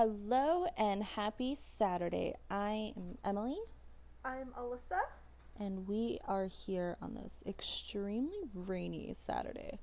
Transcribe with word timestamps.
Hello 0.00 0.66
and 0.76 1.02
happy 1.02 1.56
Saturday. 1.56 2.36
I 2.48 2.92
am 2.96 3.18
Emily, 3.24 3.58
I'm 4.24 4.50
Alyssa. 4.56 5.00
and 5.58 5.88
we 5.88 6.20
are 6.24 6.46
here 6.46 6.96
on 7.02 7.14
this 7.14 7.32
extremely 7.44 8.44
rainy 8.54 9.12
Saturday. 9.12 9.80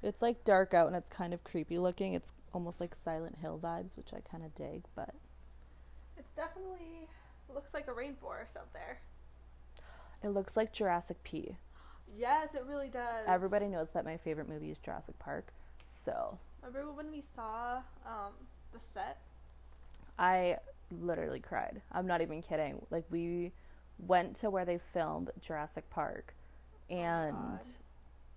It's 0.00 0.22
like 0.22 0.44
dark 0.44 0.74
out 0.74 0.86
and 0.86 0.94
it's 0.94 1.10
kind 1.10 1.34
of 1.34 1.42
creepy 1.42 1.76
looking. 1.76 2.14
It's 2.14 2.32
almost 2.54 2.80
like 2.80 2.94
Silent 2.94 3.38
Hill 3.38 3.58
vibes, 3.60 3.96
which 3.96 4.14
I 4.14 4.20
kind 4.20 4.44
of 4.44 4.54
dig, 4.54 4.84
but 4.94 5.12
It's 6.16 6.30
definitely 6.36 7.08
looks 7.52 7.74
like 7.74 7.88
a 7.88 7.92
rainforest 7.92 8.56
out 8.56 8.72
there. 8.72 9.00
it 10.22 10.28
looks 10.28 10.56
like 10.56 10.72
Jurassic 10.72 11.24
P. 11.24 11.56
Yes, 12.16 12.50
it 12.54 12.62
really 12.64 12.90
does. 12.90 13.26
Everybody 13.26 13.66
knows 13.66 13.88
that 13.92 14.04
my 14.04 14.18
favorite 14.18 14.48
movie 14.48 14.70
is 14.70 14.78
Jurassic 14.78 15.18
Park, 15.18 15.52
so 16.04 16.38
Remember 16.62 16.92
when 16.92 17.10
we 17.10 17.24
saw 17.34 17.78
um, 18.06 18.34
the 18.72 18.78
set? 18.94 19.18
I 20.18 20.58
literally 20.90 21.40
cried. 21.40 21.82
I'm 21.92 22.06
not 22.06 22.20
even 22.22 22.42
kidding. 22.42 22.84
Like 22.90 23.04
we 23.10 23.52
went 23.98 24.36
to 24.36 24.50
where 24.50 24.64
they 24.64 24.78
filmed 24.78 25.30
Jurassic 25.40 25.88
Park 25.90 26.34
and 26.88 27.32
God. 27.34 27.66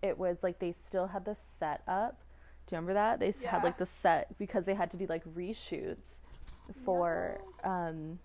it 0.02 0.17
was 0.17 0.44
like 0.44 0.59
they 0.59 0.72
still 0.72 1.08
had 1.08 1.25
the 1.25 1.36
set 1.36 1.81
up. 1.88 2.22
Do 2.67 2.75
you 2.75 2.77
remember 2.77 2.94
that? 2.94 3.20
They 3.20 3.30
s 3.30 3.41
had 3.44 3.63
like 3.63 3.77
the 3.77 3.86
set 3.86 4.38
because 4.38 4.66
they 4.66 4.73
had 4.75 4.91
to 4.91 4.98
do 4.98 5.05
like 5.08 5.23
reshoots 5.25 6.17
for 6.86 7.41
um 7.63 8.20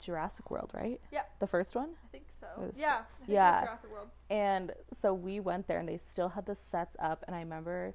Jurassic 0.00 0.50
World, 0.50 0.70
right? 0.74 1.00
Yeah. 1.12 1.22
The 1.40 1.46
first 1.46 1.74
one? 1.76 1.90
I 2.04 2.08
think 2.10 2.24
so. 2.40 2.46
Was- 2.56 2.78
yeah. 2.78 3.02
Think 3.18 3.30
yeah. 3.30 3.64
Jurassic 3.64 3.90
World. 3.92 4.08
And 4.30 4.72
so 4.92 5.12
we 5.12 5.40
went 5.40 5.66
there 5.66 5.78
and 5.78 5.88
they 5.88 5.98
still 5.98 6.30
had 6.30 6.46
the 6.46 6.54
sets 6.54 6.96
up 6.98 7.24
and 7.26 7.36
I 7.36 7.40
remember 7.40 7.94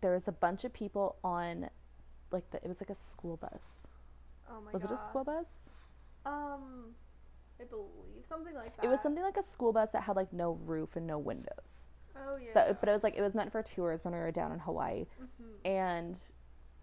there 0.00 0.12
was 0.12 0.28
a 0.28 0.32
bunch 0.32 0.64
of 0.64 0.72
people 0.72 1.16
on 1.24 1.68
like 2.30 2.50
the 2.50 2.58
it 2.58 2.68
was 2.68 2.80
like 2.80 2.90
a 2.90 2.94
school 2.94 3.36
bus. 3.36 3.78
Oh 4.50 4.60
my 4.60 4.72
was 4.72 4.82
god. 4.82 4.90
it 4.90 4.94
a 4.94 4.98
school 4.98 5.24
bus? 5.24 5.88
Um, 6.26 6.94
I 7.60 7.64
believe 7.64 8.24
something 8.28 8.54
like 8.54 8.76
that. 8.76 8.84
It 8.84 8.88
was 8.88 9.00
something 9.00 9.22
like 9.22 9.36
a 9.36 9.42
school 9.42 9.72
bus 9.72 9.90
that 9.92 10.02
had 10.04 10.16
like 10.16 10.32
no 10.32 10.58
roof 10.64 10.96
and 10.96 11.06
no 11.06 11.18
windows. 11.18 11.86
Oh 12.16 12.36
yeah. 12.36 12.52
So, 12.52 12.76
but 12.80 12.88
it 12.88 12.92
was 12.92 13.02
like 13.02 13.16
it 13.16 13.22
was 13.22 13.34
meant 13.34 13.52
for 13.52 13.62
tours 13.62 14.04
when 14.04 14.14
we 14.14 14.20
were 14.20 14.30
down 14.30 14.52
in 14.52 14.58
Hawaii, 14.60 15.06
Mhm. 15.20 15.54
and 15.64 16.20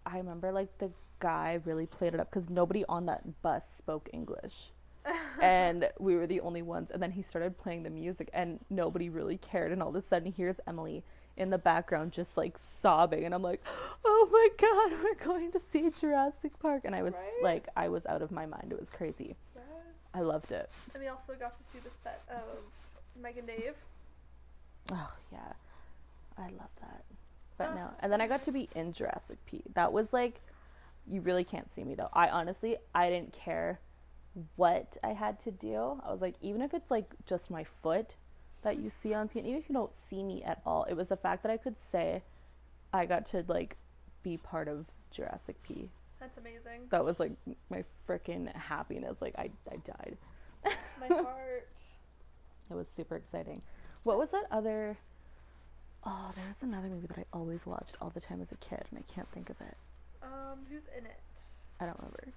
I 0.04 0.18
remember 0.18 0.52
like 0.52 0.78
the 0.78 0.90
guy 1.20 1.58
really 1.64 1.86
played 1.86 2.14
it 2.14 2.20
up 2.20 2.30
because 2.30 2.50
nobody 2.50 2.84
on 2.88 3.06
that 3.06 3.42
bus 3.42 3.64
spoke 3.74 4.08
English, 4.12 4.70
and 5.40 5.88
we 5.98 6.14
were 6.16 6.26
the 6.26 6.40
only 6.40 6.62
ones. 6.62 6.90
And 6.90 7.02
then 7.02 7.12
he 7.12 7.22
started 7.22 7.56
playing 7.58 7.82
the 7.84 7.90
music, 7.90 8.28
and 8.32 8.60
nobody 8.70 9.08
really 9.08 9.38
cared. 9.38 9.72
And 9.72 9.82
all 9.82 9.88
of 9.90 9.94
a 9.94 10.02
sudden, 10.02 10.30
here's 10.32 10.60
Emily 10.66 11.04
in 11.36 11.50
the 11.50 11.58
background 11.58 12.12
just 12.12 12.36
like 12.36 12.58
sobbing, 12.58 13.24
and 13.24 13.34
I'm 13.34 13.42
like, 13.42 13.60
"Oh 14.04 14.28
my 14.30 14.48
god, 14.58 15.00
we're 15.02 15.24
going 15.24 15.52
to 15.52 15.58
see 15.58 15.90
Jurassic 15.98 16.58
Park!" 16.60 16.82
And 16.84 16.94
I 16.94 17.02
was 17.02 17.14
Right? 17.14 17.38
like, 17.42 17.68
I 17.76 17.88
was 17.88 18.04
out 18.06 18.22
of 18.22 18.30
my 18.30 18.46
mind. 18.46 18.72
It 18.72 18.78
was 18.78 18.90
crazy. 18.90 19.36
Yes. 19.54 19.64
I 20.14 20.20
loved 20.20 20.52
it. 20.52 20.68
And 20.94 21.02
we 21.02 21.08
also 21.08 21.34
got 21.38 21.52
to 21.56 21.64
see 21.64 21.78
the 21.78 21.88
set 22.02 22.20
of 22.30 22.44
Meg 23.20 23.38
and 23.38 23.46
Dave. 23.46 23.74
Oh 24.92 25.12
yeah, 25.32 25.52
I 26.38 26.44
love 26.48 26.70
that. 26.80 27.04
But 27.58 27.74
no, 27.74 27.90
and 28.00 28.10
then 28.12 28.20
I 28.20 28.26
got 28.28 28.42
to 28.44 28.52
be 28.52 28.68
in 28.74 28.92
Jurassic 28.92 29.38
P. 29.46 29.62
That 29.74 29.92
was 29.92 30.12
like, 30.12 30.40
you 31.06 31.20
really 31.20 31.44
can't 31.44 31.70
see 31.72 31.84
me 31.84 31.94
though. 31.94 32.08
I 32.12 32.28
honestly, 32.28 32.76
I 32.94 33.08
didn't 33.10 33.32
care 33.32 33.78
what 34.56 34.96
I 35.04 35.12
had 35.12 35.38
to 35.40 35.50
do. 35.50 36.00
I 36.04 36.10
was 36.10 36.20
like, 36.20 36.34
even 36.40 36.62
if 36.62 36.74
it's 36.74 36.90
like 36.90 37.14
just 37.26 37.50
my 37.50 37.64
foot 37.64 38.14
that 38.62 38.78
you 38.78 38.90
see 38.90 39.14
on 39.14 39.28
screen, 39.28 39.46
even 39.46 39.58
if 39.60 39.68
you 39.68 39.74
don't 39.74 39.94
see 39.94 40.22
me 40.22 40.42
at 40.42 40.60
all, 40.64 40.84
it 40.84 40.94
was 40.94 41.08
the 41.08 41.16
fact 41.16 41.42
that 41.42 41.50
I 41.50 41.56
could 41.56 41.76
say 41.76 42.22
I 42.92 43.06
got 43.06 43.26
to 43.26 43.44
like 43.48 43.76
be 44.22 44.38
part 44.42 44.68
of 44.68 44.86
Jurassic 45.10 45.56
P. 45.66 45.90
That's 46.20 46.38
amazing. 46.38 46.82
That 46.90 47.04
was 47.04 47.18
like 47.18 47.32
my 47.70 47.84
freaking 48.08 48.54
happiness. 48.54 49.20
Like 49.20 49.34
I, 49.38 49.50
I 49.70 49.76
died. 49.84 50.16
My 51.00 51.08
heart. 51.08 51.68
It 52.70 52.74
was 52.74 52.86
super 52.88 53.16
exciting. 53.16 53.60
What 54.04 54.18
was 54.18 54.30
that 54.30 54.44
other? 54.52 54.96
Oh, 56.06 56.32
there 56.36 56.46
was 56.46 56.62
another 56.62 56.88
movie 56.88 57.08
that 57.08 57.18
I 57.18 57.24
always 57.32 57.66
watched 57.66 57.96
all 58.00 58.10
the 58.10 58.20
time 58.20 58.40
as 58.40 58.52
a 58.52 58.56
kid, 58.56 58.84
and 58.90 58.98
I 58.98 59.12
can't 59.12 59.26
think 59.26 59.50
of 59.50 59.60
it. 59.60 59.76
Um, 60.22 60.60
who's 60.70 60.84
in 60.96 61.04
it? 61.06 61.20
I 61.80 61.86
don't 61.86 61.98
remember. 61.98 62.32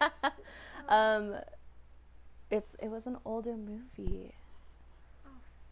Oh, 0.00 0.30
Um, 0.88 1.36
it's 2.50 2.74
it 2.76 2.88
was 2.88 3.06
an 3.06 3.16
older 3.24 3.56
movie. 3.56 4.34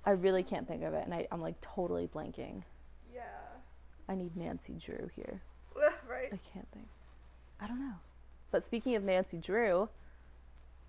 I 0.04 0.12
really 0.12 0.42
can't 0.42 0.66
think 0.66 0.82
of 0.82 0.94
it, 0.94 1.04
and 1.04 1.12
I, 1.14 1.26
I'm 1.30 1.40
like 1.40 1.60
totally 1.60 2.06
blanking. 2.08 2.62
yeah. 3.14 3.22
I 4.08 4.14
need 4.16 4.36
Nancy 4.36 4.74
Drew 4.74 5.08
here. 5.14 5.40
right. 6.08 6.28
I 6.32 6.38
can't 6.52 6.66
think. 6.72 6.88
I 7.60 7.68
don't 7.68 7.78
know. 7.80 7.94
But 8.50 8.64
speaking 8.64 8.96
of 8.96 9.04
Nancy 9.04 9.38
Drew, 9.38 9.88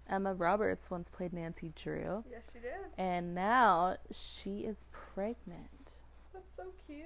Emma 0.09 0.33
Roberts 0.33 0.89
once 0.89 1.09
played 1.09 1.31
Nancy 1.33 1.71
Drew, 1.75 2.23
Yes, 2.31 2.43
she 2.51 2.59
did. 2.59 2.71
and 2.97 3.35
now 3.35 3.97
she 4.11 4.59
is 4.61 4.85
pregnant. 4.91 6.01
That's 6.33 6.55
so 6.55 6.63
cute. 6.87 7.05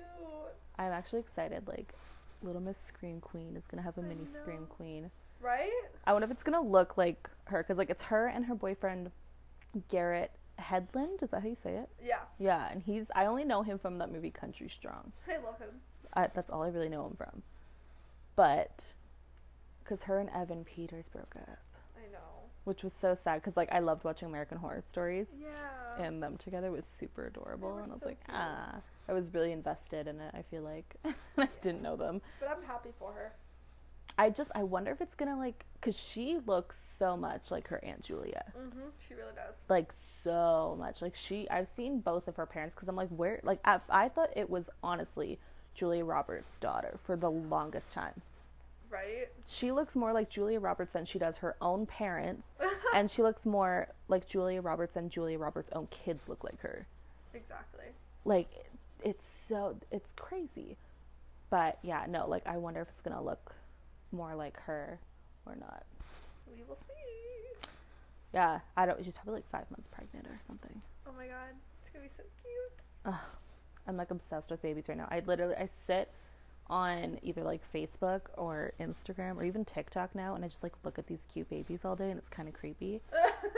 I'm 0.78 0.92
actually 0.92 1.20
excited. 1.20 1.68
Like, 1.68 1.94
Little 2.42 2.62
Miss 2.62 2.78
Scream 2.86 3.20
Queen 3.20 3.56
is 3.58 3.66
gonna 3.68 3.82
have 3.82 3.98
a 3.98 4.02
I 4.02 4.06
mini 4.06 4.22
know. 4.22 4.26
Scream 4.26 4.66
Queen. 4.70 5.10
Right? 5.42 5.72
I 6.06 6.14
wonder 6.14 6.26
if 6.26 6.32
it's 6.32 6.44
gonna 6.44 6.62
look 6.62 6.98
like 6.98 7.30
her, 7.46 7.62
cause 7.64 7.78
like 7.78 7.90
it's 7.90 8.04
her 8.04 8.28
and 8.28 8.46
her 8.46 8.56
boyfriend 8.56 9.12
Garrett 9.90 10.32
Hedlund. 10.60 11.22
Is 11.24 11.32
that 11.32 11.42
how 11.44 11.48
you 11.50 11.56
say 11.56 11.76
it? 11.76 11.90
Yeah. 12.04 12.20
Yeah, 12.40 12.70
and 12.72 12.82
he's. 12.84 13.12
I 13.16 13.26
only 13.26 13.44
know 13.46 13.62
him 13.64 13.78
from 13.78 13.98
that 14.00 14.12
movie 14.12 14.32
Country 14.32 14.68
Strong. 14.70 15.12
I 15.28 15.38
love 15.38 15.60
him. 15.60 15.70
I, 16.14 16.28
that's 16.28 16.50
all 16.50 16.64
I 16.64 16.70
really 16.70 16.90
know 16.90 17.06
him 17.06 17.16
from. 17.16 17.42
But, 18.36 18.94
cause 19.86 20.04
her 20.04 20.20
and 20.20 20.30
Evan 20.30 20.64
Peters 20.66 21.08
broke 21.10 21.36
up, 21.38 21.58
I 21.98 22.12
know. 22.12 22.50
which 22.66 22.84
was 22.84 22.92
so 22.94 23.16
sad. 23.16 23.42
Cause 23.44 23.56
like 23.56 23.72
I 23.72 23.80
loved 23.80 24.04
watching 24.04 24.28
American 24.28 24.58
Horror 24.58 24.84
Stories. 24.88 25.30
Yeah. 25.42 26.04
And 26.06 26.22
them 26.22 26.36
together 26.38 26.72
was 26.72 26.86
super 26.86 27.28
adorable, 27.28 27.78
and 27.78 27.92
I 27.92 27.94
was 27.96 28.04
so 28.04 28.10
like, 28.10 28.24
cute. 28.26 28.36
ah, 28.38 28.76
I 29.10 29.14
was 29.14 29.34
really 29.34 29.52
invested 29.54 30.08
in 30.08 30.20
it. 30.20 30.34
I 30.34 30.42
feel 30.42 30.62
like 30.64 30.96
I 31.38 31.48
didn't 31.62 31.82
know 31.82 31.96
them. 31.96 32.22
but 32.42 32.50
I'm 32.50 32.64
happy 32.66 32.90
for 33.00 33.14
her. 33.14 33.32
I 34.18 34.30
just 34.30 34.52
I 34.56 34.64
wonder 34.64 34.92
if 34.92 35.02
it's 35.02 35.16
gonna 35.16 35.38
like 35.38 35.66
because 35.74 36.00
she 36.00 36.38
looks 36.46 36.78
so 36.80 37.18
much 37.18 37.52
like 37.52 37.68
her 37.68 37.84
aunt 37.84 38.04
Julia, 38.04 38.44
Mm-hmm. 38.58 38.80
She 39.08 39.14
really 39.14 39.34
does. 39.36 39.56
like 39.70 39.92
so 40.24 40.76
much. 40.80 41.02
Like 41.02 41.16
she, 41.16 41.48
I've 41.50 41.68
seen 41.68 42.00
both 42.00 42.28
of 42.28 42.36
her 42.38 42.46
parents 42.46 42.74
because 42.76 42.88
I'm 42.88 42.96
like, 42.96 43.10
where? 43.10 43.40
Like 43.44 43.60
I, 43.66 43.80
I 43.90 44.08
thought 44.10 44.30
it 44.36 44.50
was 44.50 44.70
honestly 44.82 45.38
Julia 45.76 46.06
Roberts' 46.06 46.58
daughter 46.60 46.98
for 47.04 47.16
the 47.18 47.30
longest 47.30 47.94
time. 47.94 48.14
Right? 48.90 49.28
She 49.48 49.72
looks 49.72 49.96
more 49.96 50.14
like 50.14 50.30
Julia 50.30 50.60
Roberts 50.60 50.94
than 50.94 51.06
she 51.06 51.20
does 51.20 51.38
her 51.38 51.56
own 51.62 51.86
parents, 51.86 52.48
and 52.96 53.12
she 53.12 53.22
looks 53.22 53.46
more 53.46 53.90
like 54.08 54.28
Julia 54.28 54.62
Roberts 54.62 54.94
than 54.94 55.10
Julia 55.10 55.38
Roberts' 55.38 55.70
own 55.74 55.88
kids 55.88 56.30
look 56.30 56.44
like 56.44 56.60
her. 56.62 56.88
Exactly. 57.34 57.86
Like 58.24 58.48
it's 59.04 59.28
so 59.28 59.76
it's 59.92 60.14
crazy, 60.14 60.78
but 61.50 61.78
yeah, 61.84 62.06
no. 62.08 62.28
Like 62.28 62.48
I 62.48 62.58
wonder 62.58 62.80
if 62.82 62.90
it's 62.90 63.02
gonna 63.02 63.22
look 63.22 63.54
more 64.16 64.36
like 64.36 64.60
her 64.62 65.00
or 65.46 65.56
not. 65.56 65.84
We 66.48 66.64
will 66.68 66.78
see. 66.78 67.70
Yeah, 68.34 68.60
I 68.76 68.86
don't. 68.86 69.04
She's 69.04 69.16
probably 69.16 69.36
like 69.36 69.48
five 69.48 69.70
months 69.72 69.88
pregnant 69.88 70.28
or 70.28 70.40
something. 70.46 70.82
Oh 71.08 71.12
my 71.16 71.28
god. 71.28 71.56
It's 71.82 71.92
gonna 71.94 72.06
be 72.06 72.12
so 72.16 72.24
cute. 72.42 73.16
I'm 73.88 73.98
like 73.98 74.12
obsessed 74.12 74.50
with 74.50 74.62
babies 74.62 74.90
right 74.90 74.98
now. 74.98 75.08
I 75.10 75.22
literally 75.26 75.56
I 75.56 75.68
sit 75.68 76.10
on 76.68 77.20
either 77.22 77.44
like 77.44 77.64
Facebook 77.64 78.22
or 78.36 78.74
Instagram 78.80 79.38
or 79.38 79.44
even 79.44 79.64
TikTok 79.64 80.16
now, 80.16 80.36
and 80.36 80.44
I 80.44 80.48
just 80.48 80.64
like 80.64 80.74
look 80.84 80.98
at 80.98 81.08
these 81.08 81.28
cute 81.32 81.50
babies 81.50 81.86
all 81.86 81.96
day, 81.96 82.10
and 82.10 82.18
it's 82.18 82.30
kind 82.30 82.48
of 82.48 82.56
creepy. 82.56 83.02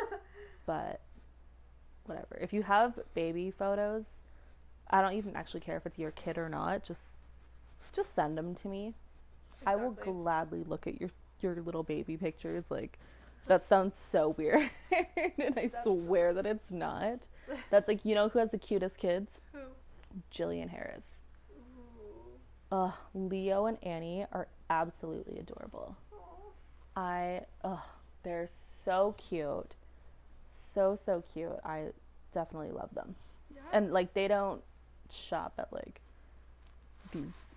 but 0.66 1.02
whatever. 2.06 2.38
If 2.42 2.54
you 2.54 2.64
have 2.64 3.00
baby 3.16 3.52
photos, 3.52 4.20
I 4.90 5.02
don't 5.02 5.14
even 5.14 5.36
actually 5.36 5.62
care 5.62 5.78
if 5.78 5.86
it's 5.86 6.00
your 6.00 6.12
kid 6.12 6.38
or 6.38 6.50
not. 6.50 6.84
Just 6.84 7.08
just 7.94 8.14
send 8.14 8.38
them 8.38 8.54
to 8.56 8.68
me. 8.68 8.94
I 9.66 9.76
will 9.76 9.92
gladly 9.92 10.64
look 10.64 10.88
at 10.88 11.00
your 11.00 11.10
your 11.42 11.56
little 11.56 11.84
baby 11.84 12.18
pictures. 12.18 12.66
Like 12.70 12.98
that 13.48 13.62
sounds 13.64 13.96
so 13.98 14.36
weird, 14.38 14.70
and 14.92 15.58
I 15.58 15.68
That's- 15.68 15.84
swear 15.84 16.34
that 16.34 16.46
it's 16.46 16.72
not. 16.72 17.28
That's 17.70 17.88
like 17.88 18.04
you 18.06 18.16
know 18.16 18.30
who 18.30 18.40
has 18.40 18.52
the 18.52 18.58
cutest 18.58 18.98
kids? 18.98 19.40
Who? 19.54 19.60
Jillian 20.32 20.70
Harris. 20.70 21.16
Ooh. 21.52 22.76
Ugh, 22.76 22.94
Leo 23.14 23.66
and 23.66 23.78
Annie 23.84 24.26
are 24.32 24.48
absolutely 24.70 25.40
adorable. 25.40 25.96
Aw. 26.14 27.00
I 27.02 27.42
ugh, 27.64 27.80
they're 28.24 28.50
so 28.52 29.16
cute, 29.18 29.76
so 30.50 30.96
so 30.96 31.24
cute. 31.34 31.52
I 31.64 31.88
definitely 32.34 32.72
love 32.72 32.94
them, 32.94 33.16
Yeah. 33.54 33.62
and 33.74 33.92
like 33.94 34.14
they 34.14 34.28
don't 34.28 34.62
shop 35.10 35.54
at 35.58 35.72
like 35.72 36.02
these 37.14 37.54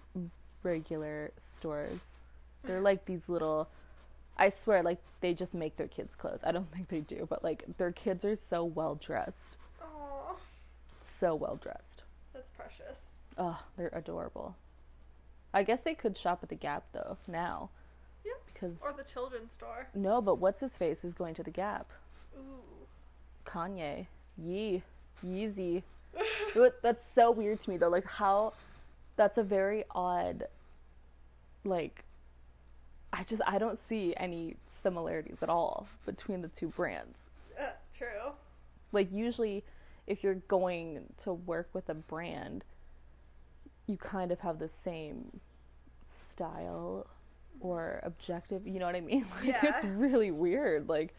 regular 0.63 1.33
stores. 1.37 2.19
They're 2.65 2.81
like 2.81 3.05
these 3.07 3.29
little. 3.29 3.69
I 4.39 4.49
swear, 4.49 4.83
like 4.83 4.99
they 5.21 5.35
just 5.35 5.55
make 5.55 5.77
their 5.77 5.89
kids 5.89 6.15
clothes. 6.15 6.41
I 6.45 6.53
don't 6.53 6.67
think 6.71 6.89
they 6.89 7.01
do, 7.01 7.27
but 7.29 7.43
like 7.45 7.65
their 7.79 7.93
kids 7.93 8.25
are 8.25 8.37
so 8.37 8.65
well 8.65 8.95
dressed, 8.95 9.57
Aw. 9.83 10.35
so 11.03 11.35
well 11.35 11.57
dressed. 11.57 12.03
That's 12.33 12.49
precious. 12.57 12.97
Oh, 13.37 13.61
they're 13.77 13.91
adorable. 13.93 14.57
I 15.53 15.63
guess 15.63 15.81
they 15.81 15.95
could 15.95 16.17
shop 16.17 16.41
at 16.43 16.49
the 16.49 16.55
Gap 16.55 16.85
though 16.93 17.17
now. 17.29 17.71
Yeah. 18.25 18.33
because 18.53 18.81
Or 18.83 18.93
the 18.97 19.05
children's 19.05 19.53
store. 19.53 19.89
no, 19.95 20.21
but 20.23 20.37
what's 20.39 20.61
his 20.61 20.77
face 20.79 21.05
is 21.05 21.13
going 21.15 21.35
to 21.35 21.43
the 21.43 21.51
Gap. 21.51 21.87
Ooh. 22.39 22.87
Kanye, 23.45 24.07
Yee, 24.39 24.83
Yeezy. 25.25 25.83
That's 26.83 27.05
so 27.05 27.31
weird 27.31 27.59
to 27.61 27.71
me 27.71 27.77
though. 27.79 27.89
Like 27.89 28.07
how, 28.07 28.53
that's 29.21 29.37
a 29.37 29.43
very 29.43 29.85
odd. 29.91 30.45
Like, 31.63 32.05
I 33.13 33.23
just 33.25 33.43
I 33.47 33.59
don't 33.59 33.79
see 33.79 34.15
any 34.17 34.57
similarities 34.67 35.43
at 35.43 35.51
all 35.51 35.87
between 36.07 36.41
the 36.41 36.49
two 36.49 36.69
brands. 36.69 37.25
Uh, 37.61 37.65
true. 37.97 38.33
like 38.93 39.13
usually 39.13 39.63
if 40.07 40.25
you're 40.25 40.37
going 40.49 41.05
to 41.19 41.35
work 41.35 41.69
with 41.75 41.91
a 41.91 41.95
brand 41.95 42.65
you 43.87 43.99
kind 43.99 44.33
of 44.33 44.41
have 44.41 44.59
the 44.59 44.69
same 44.69 45.41
style 46.17 47.07
or 47.61 48.01
objective 48.05 48.67
you 48.67 48.79
know 48.79 48.87
what 48.87 48.97
i 48.97 49.01
mean 49.03 49.27
like 49.37 49.49
Yeah. 49.49 49.61
it's 49.77 49.85
really 49.85 50.31
weird 50.31 50.89
like 50.89 51.13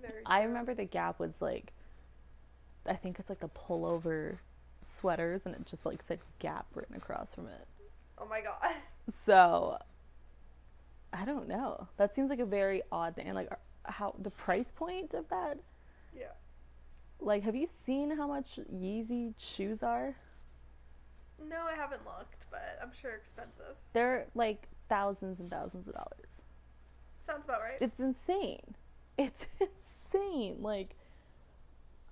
Very 0.00 0.22
i 0.24 0.42
remember 0.44 0.74
the 0.74 0.86
gap 0.86 1.18
was 1.20 1.42
like 1.42 1.74
i 2.86 2.94
think 2.94 3.18
it's 3.18 3.28
like 3.28 3.40
the 3.40 3.48
pullover 3.50 4.38
sweaters 4.80 5.44
and 5.46 5.54
it 5.54 5.66
just 5.66 5.84
like 5.86 6.00
said 6.02 6.18
gap 6.38 6.66
written 6.74 6.96
across 6.96 7.34
from 7.34 7.46
it 7.46 7.66
Oh 8.18 8.26
my 8.26 8.40
god. 8.40 8.74
so 9.08 9.78
i 11.12 11.24
don't 11.24 11.48
know 11.48 11.88
that 11.96 12.14
seems 12.14 12.30
like 12.30 12.38
a 12.40 12.46
very 12.46 12.82
odd 12.92 13.14
thing 13.16 13.26
and 13.26 13.34
like 13.36 13.50
uh, 13.50 13.56
how 13.90 14.14
the 14.18 14.30
price 14.30 14.70
point 14.72 15.14
of 15.14 15.28
that 15.28 15.58
Yeah. 16.16 16.26
Like, 17.20 17.42
have 17.44 17.56
you 17.56 17.66
seen 17.66 18.16
how 18.16 18.28
much 18.28 18.60
Yeezy 18.72 19.34
shoes 19.38 19.82
are? 19.82 20.14
No, 21.48 21.56
I 21.68 21.74
haven't 21.74 22.04
looked, 22.04 22.44
but 22.48 22.78
I'm 22.80 22.92
sure 23.00 23.10
expensive. 23.16 23.74
They're 23.92 24.26
like 24.36 24.68
thousands 24.88 25.40
and 25.40 25.50
thousands 25.50 25.88
of 25.88 25.94
dollars. 25.94 26.42
Sounds 27.26 27.44
about 27.44 27.60
right. 27.60 27.76
It's 27.80 27.98
insane. 27.98 28.74
It's 29.16 29.48
insane. 29.60 30.58
Like, 30.62 30.94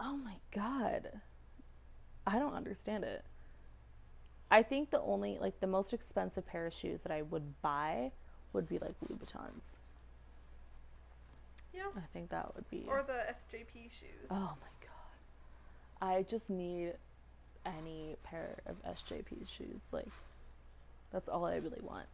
oh 0.01 0.17
my 0.17 0.35
god. 0.53 1.21
I 2.27 2.39
don't 2.39 2.55
understand 2.55 3.05
it. 3.05 3.25
I 4.51 4.63
think 4.63 4.91
the 4.91 5.01
only, 5.01 5.39
like, 5.41 5.61
the 5.61 5.67
most 5.67 5.93
expensive 5.93 6.47
pair 6.47 6.67
of 6.67 6.73
shoes 6.73 7.03
that 7.03 7.13
I 7.13 7.23
would 7.23 7.61
buy 7.63 8.13
would 8.53 8.69
be 8.69 8.79
like 8.79 8.95
Louboutins. 9.01 9.75
yeah. 11.75 11.83
I 11.97 12.07
think 12.13 12.31
that 12.31 12.55
would 12.55 12.69
be. 12.71 12.85
Or 12.89 13.03
the 13.07 13.13
SJP 13.13 13.91
shoes. 13.91 14.27
Oh 14.31 14.55
my 14.61 14.73
god. 14.81 16.09
I 16.09 16.23
just 16.23 16.49
need 16.49 16.95
any 17.65 18.17
pair 18.25 18.57
of 18.67 18.83
SJP 18.85 19.49
shoes. 19.49 19.81
Like, 19.93 20.09
that's 21.13 21.29
all 21.29 21.45
I 21.45 21.57
really 21.57 21.81
want. 21.83 22.07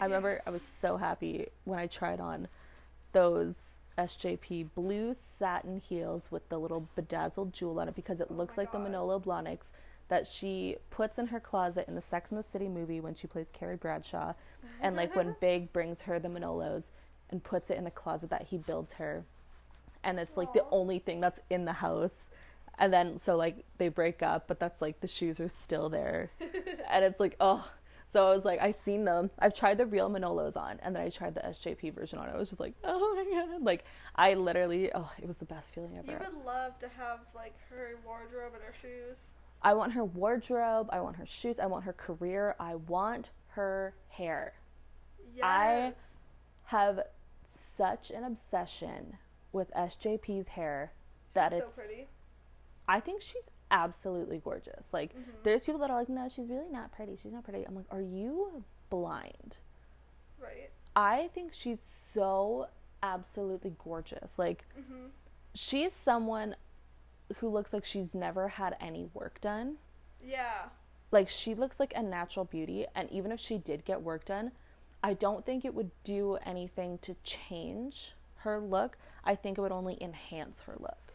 I 0.00 0.04
remember 0.04 0.40
I 0.46 0.50
was 0.50 0.62
so 0.62 0.96
happy 0.96 1.48
when 1.64 1.78
I 1.78 1.86
tried 1.86 2.20
on 2.20 2.48
those 3.12 3.76
SJP 3.98 4.70
blue 4.74 5.14
satin 5.38 5.80
heels 5.80 6.28
with 6.30 6.48
the 6.48 6.58
little 6.58 6.86
bedazzled 6.96 7.52
jewel 7.52 7.78
on 7.80 7.88
it 7.88 7.96
because 7.96 8.20
it 8.20 8.30
Oh 8.30 8.34
looks 8.34 8.56
my 8.56 8.64
like 8.64 8.72
the 8.72 8.78
Manolo 8.78 9.20
Blahniks 9.20 9.70
that 10.08 10.26
she 10.26 10.76
puts 10.90 11.18
in 11.18 11.26
her 11.28 11.40
closet 11.40 11.86
in 11.88 11.94
the 11.94 12.00
Sex 12.00 12.30
and 12.30 12.38
the 12.38 12.42
City 12.42 12.68
movie 12.68 13.00
when 13.00 13.14
she 13.14 13.26
plays 13.26 13.50
Carrie 13.52 13.76
Bradshaw. 13.76 14.32
And 14.82 14.96
like 14.96 15.16
when 15.16 15.34
Big 15.40 15.72
brings 15.72 16.02
her 16.02 16.18
the 16.18 16.28
Manolos 16.28 16.84
and 17.30 17.42
puts 17.42 17.70
it 17.70 17.78
in 17.78 17.84
the 17.84 17.90
closet 17.90 18.30
that 18.30 18.42
he 18.42 18.58
builds 18.58 18.92
her. 18.94 19.24
And 20.02 20.18
it's 20.18 20.36
like 20.36 20.52
the 20.52 20.64
only 20.70 20.98
thing 20.98 21.20
that's 21.20 21.40
in 21.48 21.64
the 21.64 21.72
house. 21.72 22.28
And 22.78 22.92
then 22.92 23.18
so 23.18 23.36
like 23.36 23.64
they 23.78 23.88
break 23.88 24.22
up, 24.22 24.46
but 24.46 24.60
that's 24.60 24.82
like 24.82 25.00
the 25.00 25.08
shoes 25.08 25.40
are 25.40 25.48
still 25.48 25.88
there. 25.88 26.30
and 26.90 27.04
it's 27.04 27.20
like, 27.20 27.36
oh. 27.40 27.68
So 28.14 28.28
I 28.28 28.36
was 28.36 28.44
like, 28.44 28.60
I've 28.60 28.76
seen 28.76 29.04
them. 29.04 29.28
I've 29.40 29.52
tried 29.52 29.76
the 29.76 29.86
real 29.86 30.08
Manolos 30.08 30.56
on, 30.56 30.78
and 30.84 30.94
then 30.94 31.02
I 31.02 31.08
tried 31.08 31.34
the 31.34 31.40
SJP 31.40 31.92
version 31.92 32.16
on. 32.20 32.28
I 32.28 32.36
was 32.36 32.48
just 32.50 32.60
like, 32.60 32.74
oh 32.84 33.14
my 33.16 33.24
god! 33.56 33.60
Like 33.60 33.84
I 34.14 34.34
literally, 34.34 34.88
oh, 34.94 35.10
it 35.20 35.26
was 35.26 35.36
the 35.36 35.44
best 35.44 35.74
feeling 35.74 35.98
ever. 35.98 36.12
You 36.12 36.18
would 36.18 36.44
love 36.46 36.78
to 36.78 36.88
have 36.96 37.18
like 37.34 37.54
her 37.70 37.96
wardrobe 38.06 38.52
and 38.54 38.62
her 38.62 38.72
shoes. 38.80 39.16
I 39.62 39.74
want 39.74 39.92
her 39.94 40.04
wardrobe. 40.04 40.90
I 40.92 41.00
want 41.00 41.16
her 41.16 41.26
shoes. 41.26 41.58
I 41.58 41.66
want 41.66 41.82
her 41.84 41.92
career. 41.92 42.54
I 42.60 42.76
want 42.76 43.32
her 43.48 43.94
hair. 44.08 44.54
Yes. 45.34 45.44
I- 45.44 45.94
Have 46.66 47.00
such 47.76 48.12
an 48.12 48.22
obsession 48.22 49.18
with 49.52 49.72
SJP's 49.76 50.46
hair 50.48 50.92
that 51.32 51.50
so 51.50 51.56
it's. 51.56 51.74
So 51.74 51.82
pretty. 51.82 52.06
I 52.86 53.00
think 53.00 53.22
she's 53.22 53.50
absolutely 53.74 54.38
gorgeous. 54.38 54.86
Like 54.92 55.14
Mhm. 55.14 55.42
there's 55.42 55.62
people 55.64 55.80
that 55.80 55.90
are 55.90 55.98
like, 55.98 56.08
no, 56.08 56.28
she's 56.28 56.48
really 56.48 56.70
not 56.70 56.92
pretty. 56.92 57.16
She's 57.16 57.32
not 57.32 57.44
pretty. 57.44 57.66
I'm 57.66 57.74
like, 57.74 57.86
are 57.90 58.00
you 58.00 58.64
blind? 58.88 59.58
Right. 60.38 60.70
I 60.96 61.28
think 61.34 61.52
she's 61.52 61.80
so 61.82 62.68
absolutely 63.02 63.74
gorgeous. 63.82 64.38
Like 64.38 64.64
Mhm. 64.78 65.10
she's 65.54 65.92
someone 65.92 66.54
who 67.36 67.48
looks 67.48 67.72
like 67.72 67.84
she's 67.84 68.14
never 68.14 68.48
had 68.48 68.76
any 68.80 69.06
work 69.12 69.40
done. 69.40 69.78
Yeah. 70.22 70.68
Like 71.10 71.28
she 71.28 71.54
looks 71.54 71.80
like 71.80 71.92
a 71.96 72.02
natural 72.02 72.44
beauty 72.44 72.86
and 72.94 73.10
even 73.10 73.32
if 73.32 73.40
she 73.40 73.58
did 73.58 73.84
get 73.84 74.02
work 74.02 74.24
done, 74.24 74.52
I 75.02 75.14
don't 75.14 75.44
think 75.44 75.64
it 75.64 75.74
would 75.74 75.90
do 76.04 76.36
anything 76.36 76.98
to 76.98 77.14
change 77.24 78.14
her 78.36 78.58
look. 78.60 78.96
I 79.24 79.34
think 79.34 79.58
it 79.58 79.60
would 79.62 79.72
only 79.72 80.00
enhance 80.02 80.60
her 80.60 80.76
look. 80.78 81.13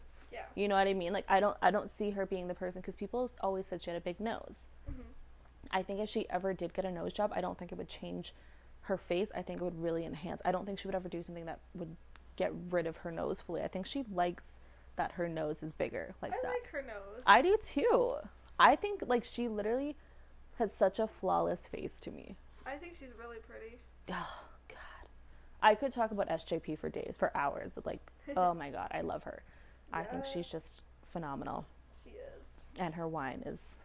You 0.54 0.68
know 0.68 0.74
what 0.74 0.86
I 0.88 0.94
mean? 0.94 1.12
Like 1.12 1.24
I 1.28 1.40
don't 1.40 1.56
I 1.62 1.70
don't 1.70 1.90
see 1.90 2.10
her 2.10 2.26
being 2.26 2.48
the 2.48 2.54
person 2.54 2.82
cuz 2.82 2.94
people 2.94 3.30
always 3.40 3.66
said 3.66 3.82
she 3.82 3.90
had 3.90 3.96
a 3.96 4.00
big 4.00 4.20
nose. 4.20 4.66
Mhm. 4.90 5.04
I 5.70 5.82
think 5.82 6.00
if 6.00 6.08
she 6.08 6.28
ever 6.30 6.52
did 6.52 6.74
get 6.74 6.84
a 6.84 6.90
nose 6.90 7.12
job, 7.12 7.32
I 7.34 7.40
don't 7.40 7.56
think 7.58 7.70
it 7.72 7.78
would 7.78 7.88
change 7.88 8.34
her 8.82 8.96
face. 8.96 9.28
I 9.34 9.42
think 9.42 9.60
it 9.60 9.64
would 9.64 9.80
really 9.80 10.04
enhance. 10.04 10.40
I 10.44 10.52
don't 10.52 10.66
think 10.66 10.78
she 10.78 10.88
would 10.88 10.94
ever 10.94 11.08
do 11.08 11.22
something 11.22 11.44
that 11.46 11.60
would 11.74 11.96
get 12.36 12.52
rid 12.70 12.86
of 12.86 12.96
her 12.98 13.10
nose 13.10 13.40
fully. 13.40 13.62
I 13.62 13.68
think 13.68 13.86
she 13.86 14.04
likes 14.12 14.58
that 14.96 15.12
her 15.12 15.28
nose 15.28 15.62
is 15.62 15.72
bigger 15.72 16.14
like 16.20 16.32
I 16.32 16.36
that. 16.42 16.48
like 16.48 16.66
her 16.72 16.82
nose. 16.82 17.22
I 17.26 17.42
do 17.42 17.56
too. 17.62 18.14
I 18.58 18.76
think 18.76 19.02
like 19.06 19.24
she 19.24 19.48
literally 19.48 19.96
has 20.58 20.72
such 20.74 20.98
a 20.98 21.06
flawless 21.06 21.68
face 21.68 22.00
to 22.00 22.10
me. 22.10 22.36
I 22.66 22.76
think 22.76 22.96
she's 22.98 23.14
really 23.18 23.38
pretty. 23.38 23.78
Oh 24.10 24.44
god. 24.68 25.08
I 25.62 25.74
could 25.74 25.92
talk 25.92 26.10
about 26.10 26.28
SJP 26.28 26.76
for 26.78 26.88
days, 26.88 27.16
for 27.18 27.34
hours. 27.36 27.78
Like, 27.84 28.00
oh 28.36 28.52
my 28.62 28.70
god, 28.70 28.88
I 28.92 29.00
love 29.02 29.22
her. 29.24 29.42
I 29.92 30.02
think 30.04 30.24
she's 30.24 30.46
just 30.46 30.82
phenomenal. 31.06 31.64
She 32.04 32.10
is. 32.10 32.46
And 32.78 32.94
her 32.94 33.08
wine 33.08 33.42
is 33.46 33.76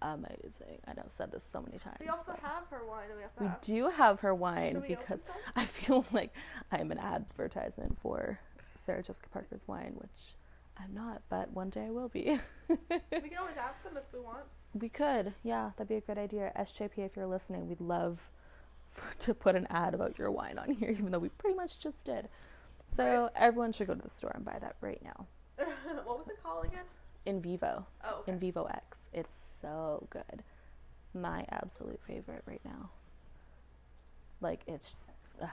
amazing. 0.00 0.78
I 0.86 0.94
know 0.94 1.02
I've 1.04 1.12
said 1.12 1.30
this 1.32 1.44
so 1.50 1.60
many 1.62 1.78
times. 1.78 1.96
We 2.00 2.08
also 2.08 2.34
have 2.42 2.64
her 2.70 2.84
wine 2.86 3.08
we 3.16 3.22
have 3.22 3.30
we 3.38 3.46
have. 3.46 3.60
do 3.60 3.88
have 3.88 4.20
her 4.20 4.34
wine 4.34 4.72
Should 4.74 4.82
we 4.82 4.94
open 4.94 5.04
because? 5.06 5.20
I 5.56 5.64
feel 5.64 6.04
like 6.12 6.34
I'm 6.70 6.90
an 6.90 6.98
advertisement 6.98 7.98
for 8.00 8.38
Sarah 8.74 9.02
Jessica 9.02 9.28
Parker's 9.28 9.66
wine, 9.68 9.94
which 9.96 10.34
I'm 10.78 10.94
not, 10.94 11.22
but 11.28 11.50
one 11.52 11.70
day 11.70 11.86
I 11.86 11.90
will 11.90 12.08
be. 12.08 12.38
we 12.68 12.76
can 12.76 13.38
always 13.38 13.56
ask 13.58 13.82
them 13.84 13.96
if 13.96 14.04
we 14.12 14.20
want. 14.20 14.44
we 14.74 14.88
could, 14.88 15.34
yeah, 15.42 15.70
that'd 15.76 15.88
be 15.88 15.96
a 15.96 16.00
good 16.00 16.18
idea. 16.18 16.52
SJP, 16.58 16.98
if 16.98 17.16
you're 17.16 17.26
listening, 17.26 17.68
we'd 17.68 17.80
love 17.80 18.30
for, 18.88 19.14
to 19.20 19.34
put 19.34 19.54
an 19.54 19.66
ad 19.70 19.94
about 19.94 20.18
your 20.18 20.30
wine 20.30 20.58
on 20.58 20.70
here, 20.72 20.90
even 20.90 21.10
though 21.10 21.18
we 21.18 21.28
pretty 21.28 21.56
much 21.56 21.78
just 21.78 22.04
did. 22.04 22.28
So 22.94 23.30
everyone 23.34 23.72
should 23.72 23.86
go 23.86 23.94
to 23.94 24.02
the 24.02 24.10
store 24.10 24.32
and 24.34 24.44
buy 24.44 24.58
that 24.60 24.76
right 24.80 25.00
now. 25.02 25.26
what 26.04 26.18
was 26.18 26.28
it 26.28 26.42
called 26.42 26.64
again? 26.66 26.84
Invivo, 27.26 27.84
Oh, 28.04 28.20
okay. 28.20 28.32
Invivo 28.32 28.68
X, 28.74 28.98
it's 29.12 29.34
so 29.60 30.06
good. 30.10 30.42
My 31.14 31.44
absolute 31.50 32.00
favorite 32.02 32.42
right 32.46 32.60
now. 32.64 32.90
Like 34.40 34.60
it's 34.66 34.96
ugh, 35.40 35.48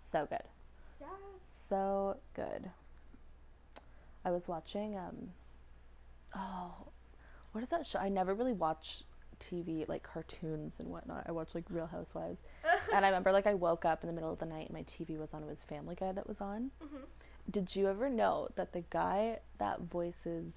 so 0.00 0.26
good. 0.28 0.42
yes. 1.00 1.10
so 1.44 2.16
good. 2.34 2.70
I 4.24 4.30
was 4.30 4.48
watching 4.48 4.96
um 4.98 5.30
oh 6.34 6.74
what 7.52 7.62
is 7.62 7.70
that 7.70 7.86
show? 7.86 8.00
I 8.00 8.08
never 8.08 8.34
really 8.34 8.52
watch 8.52 9.04
TV 9.38 9.88
like 9.88 10.02
cartoons 10.02 10.76
and 10.80 10.88
whatnot. 10.88 11.24
I 11.28 11.32
watch 11.32 11.54
like 11.54 11.64
Real 11.70 11.86
Housewives. 11.86 12.40
and 12.92 13.04
I 13.04 13.08
remember 13.08 13.32
like 13.32 13.46
I 13.46 13.54
woke 13.54 13.84
up 13.84 14.02
in 14.02 14.06
the 14.08 14.12
middle 14.12 14.32
of 14.32 14.38
the 14.38 14.46
night 14.46 14.66
and 14.68 14.74
my 14.76 14.82
TV 14.82 15.18
was 15.18 15.32
on. 15.32 15.42
It 15.42 15.48
was 15.48 15.62
Family 15.62 15.94
Guy 15.94 16.12
that 16.12 16.26
was 16.28 16.40
on. 16.40 16.70
Mhm. 16.82 17.02
Did 17.50 17.76
you 17.76 17.88
ever 17.88 18.08
know 18.08 18.48
that 18.56 18.72
the 18.72 18.82
guy 18.90 19.40
that 19.58 19.80
voices 19.80 20.52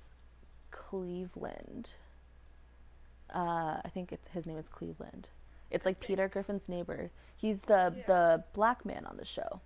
Cleveland, 0.71 1.91
uh, 3.33 3.81
I 3.83 3.89
think 3.93 4.17
his 4.31 4.45
name 4.45 4.57
is 4.57 4.69
Cleveland. 4.69 5.29
It's 5.69 5.85
like 5.85 5.99
Peter 5.99 6.27
Griffin's 6.29 6.69
neighbor. 6.69 7.11
He's 7.35 7.61
the 7.61 7.93
Yeah. 7.97 8.03
the 8.07 8.43
black 8.53 8.85
man 8.85 9.05
on 9.05 9.17
the 9.17 9.25
show. 9.25 9.61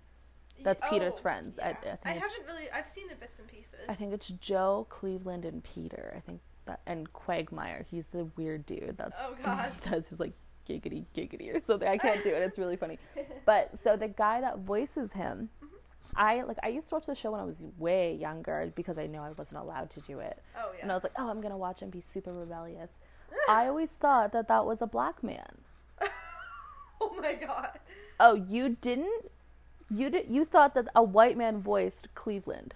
That's 0.62 0.80
Peter's 0.90 1.18
oh, 1.18 1.22
friends. 1.22 1.58
I- 1.58 1.70
Yeah. 1.70 1.92
I 1.92 1.96
think 1.96 2.06
I 2.06 2.12
haven't 2.14 2.46
really. 2.46 2.70
I've 2.70 2.88
seen 2.88 3.08
the 3.08 3.14
bits 3.16 3.38
and 3.38 3.48
pieces. 3.48 3.80
I 3.88 3.94
think 3.94 4.12
it's 4.12 4.28
Joe, 4.28 4.86
Cleveland, 4.90 5.44
and 5.44 5.62
Peter. 5.64 6.12
I 6.16 6.20
think 6.20 6.40
that 6.66 6.80
and 6.86 7.12
Quagmire. 7.12 7.84
He's 7.90 8.06
the 8.08 8.24
weird 8.36 8.66
dude 8.66 8.96
that 8.98 9.12
Oh, 9.18 9.34
God. 9.42 9.72
does 9.80 10.08
his 10.08 10.20
like 10.20 10.34
giggity 10.68 11.04
giggity 11.16 11.54
or 11.54 11.60
something. 11.60 11.88
I 11.88 11.98
can't 11.98 12.22
do 12.22 12.30
it. 12.30 12.42
It's 12.42 12.58
really 12.58 12.76
funny. 12.76 12.98
But 13.44 13.78
so 13.78 13.96
the 13.96 14.08
guy 14.08 14.40
that 14.40 14.58
voices 14.60 15.12
him, 15.14 15.50
Mm-hmm. 15.62 16.20
I 16.20 16.42
like 16.42 16.58
I 16.62 16.68
used 16.68 16.88
to 16.88 16.96
watch 16.96 17.06
the 17.06 17.14
show 17.14 17.30
when 17.32 17.40
I 17.40 17.44
was 17.44 17.64
way 17.78 18.14
younger 18.14 18.70
because 18.76 18.98
I 18.98 19.06
know 19.06 19.22
I 19.22 19.30
wasn't 19.30 19.58
allowed 19.62 19.88
to 19.90 20.00
do 20.00 20.18
it. 20.20 20.42
oh 20.58 20.70
yeah. 20.76 20.82
And 20.82 20.92
I 20.92 20.94
was 20.94 21.02
like, 21.04 21.12
oh, 21.16 21.30
I'm 21.30 21.40
gonna 21.40 21.56
watch 21.56 21.80
and 21.82 21.90
be 21.90 22.02
super 22.12 22.32
rebellious. 22.32 22.90
I 23.48 23.66
always 23.68 23.92
thought 23.92 24.32
that 24.32 24.46
that 24.48 24.66
was 24.66 24.82
a 24.82 24.86
black 24.86 25.22
man. 25.22 25.58
oh 27.00 27.14
my 27.20 27.34
god. 27.34 27.78
Oh, 28.20 28.34
you 28.34 28.76
didn't? 28.80 29.30
You 29.90 30.10
did, 30.10 30.30
you 30.30 30.44
thought 30.44 30.74
that 30.74 30.88
a 30.94 31.02
white 31.02 31.36
man 31.36 31.58
voiced 31.60 32.14
Cleveland, 32.14 32.74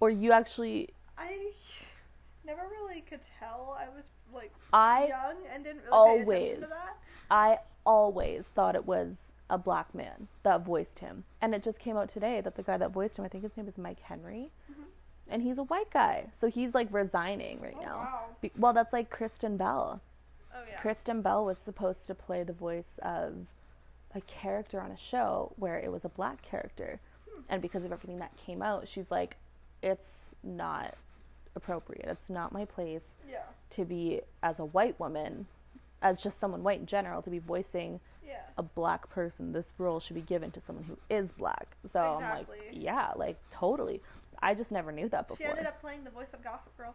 or 0.00 0.10
you 0.10 0.32
actually 0.32 0.90
I 1.16 1.52
never 2.44 2.62
really 2.70 3.00
could 3.00 3.20
tell. 3.38 3.76
I 3.78 3.86
was 3.94 4.04
I 4.74 5.06
young 5.06 5.36
and 5.52 5.64
didn't 5.64 5.82
really 5.90 6.24
pay 6.24 6.42
attention 6.50 6.64
always. 6.64 6.72
I 7.30 7.58
always 7.86 8.46
thought 8.48 8.74
it 8.74 8.84
was 8.86 9.14
a 9.48 9.56
black 9.58 9.94
man 9.94 10.28
that 10.42 10.64
voiced 10.64 10.98
him, 10.98 11.24
and 11.40 11.54
it 11.54 11.62
just 11.62 11.78
came 11.78 11.96
out 11.96 12.08
today 12.08 12.40
that 12.40 12.56
the 12.56 12.62
guy 12.62 12.76
that 12.76 12.90
voiced 12.90 13.18
him, 13.18 13.24
I 13.24 13.28
think 13.28 13.44
his 13.44 13.56
name 13.56 13.68
is 13.68 13.78
Mike 13.78 14.00
Henry, 14.00 14.50
mm-hmm. 14.70 14.82
and 15.28 15.42
he's 15.42 15.58
a 15.58 15.62
white 15.64 15.90
guy, 15.90 16.26
so 16.34 16.48
he's 16.48 16.74
like 16.74 16.88
resigning 16.90 17.60
right 17.60 17.76
Oh, 17.78 17.84
now. 17.84 17.96
wow. 17.98 18.20
Be- 18.40 18.52
well, 18.58 18.72
that's 18.72 18.92
like 18.92 19.10
Kristen 19.10 19.56
Bell. 19.56 20.00
Oh 20.54 20.62
yeah. 20.68 20.76
Kristen 20.78 21.22
Bell 21.22 21.44
was 21.44 21.58
supposed 21.58 22.06
to 22.06 22.14
play 22.14 22.42
the 22.42 22.52
voice 22.52 22.98
of 23.02 23.52
a 24.14 24.20
character 24.22 24.80
on 24.80 24.90
a 24.90 24.96
show 24.96 25.52
where 25.56 25.78
it 25.78 25.90
was 25.92 26.04
a 26.04 26.08
black 26.08 26.42
character. 26.42 27.00
Hmm. 27.32 27.40
And 27.48 27.62
because 27.62 27.84
of 27.84 27.92
everything 27.92 28.18
that 28.20 28.36
came 28.36 28.62
out, 28.62 28.88
she's 28.88 29.10
like, 29.10 29.36
it's 29.82 30.34
not 30.42 30.96
appropriate. 31.56 32.06
It's 32.06 32.30
not 32.30 32.52
my 32.52 32.64
place 32.64 33.16
Yeah. 33.28 33.42
to 33.70 33.84
be, 33.84 34.20
as 34.42 34.58
a 34.58 34.64
white 34.64 34.98
woman, 35.00 35.46
as 36.02 36.22
just 36.22 36.38
someone 36.40 36.62
white 36.62 36.80
in 36.80 36.86
general, 36.86 37.22
to 37.22 37.30
be 37.30 37.38
voicing 37.38 38.00
Yeah. 38.24 38.42
a 38.58 38.62
black 38.62 39.08
person. 39.08 39.52
This 39.52 39.72
role 39.78 40.00
should 40.00 40.14
be 40.16 40.22
given 40.22 40.50
to 40.52 40.60
someone 40.60 40.84
who 40.84 40.98
is 41.08 41.32
black. 41.32 41.76
So 41.86 42.00
I'm 42.16 42.22
like, 42.38 42.48
yeah, 42.72 43.12
like 43.16 43.36
totally. 43.50 44.02
I 44.42 44.54
just 44.54 44.70
never 44.72 44.92
knew 44.92 45.08
that 45.08 45.28
before. 45.28 45.44
She 45.46 45.50
ended 45.50 45.66
up 45.66 45.80
playing 45.80 46.04
the 46.04 46.10
voice 46.10 46.34
of 46.34 46.42
Gossip 46.42 46.76
Girl. 46.76 46.94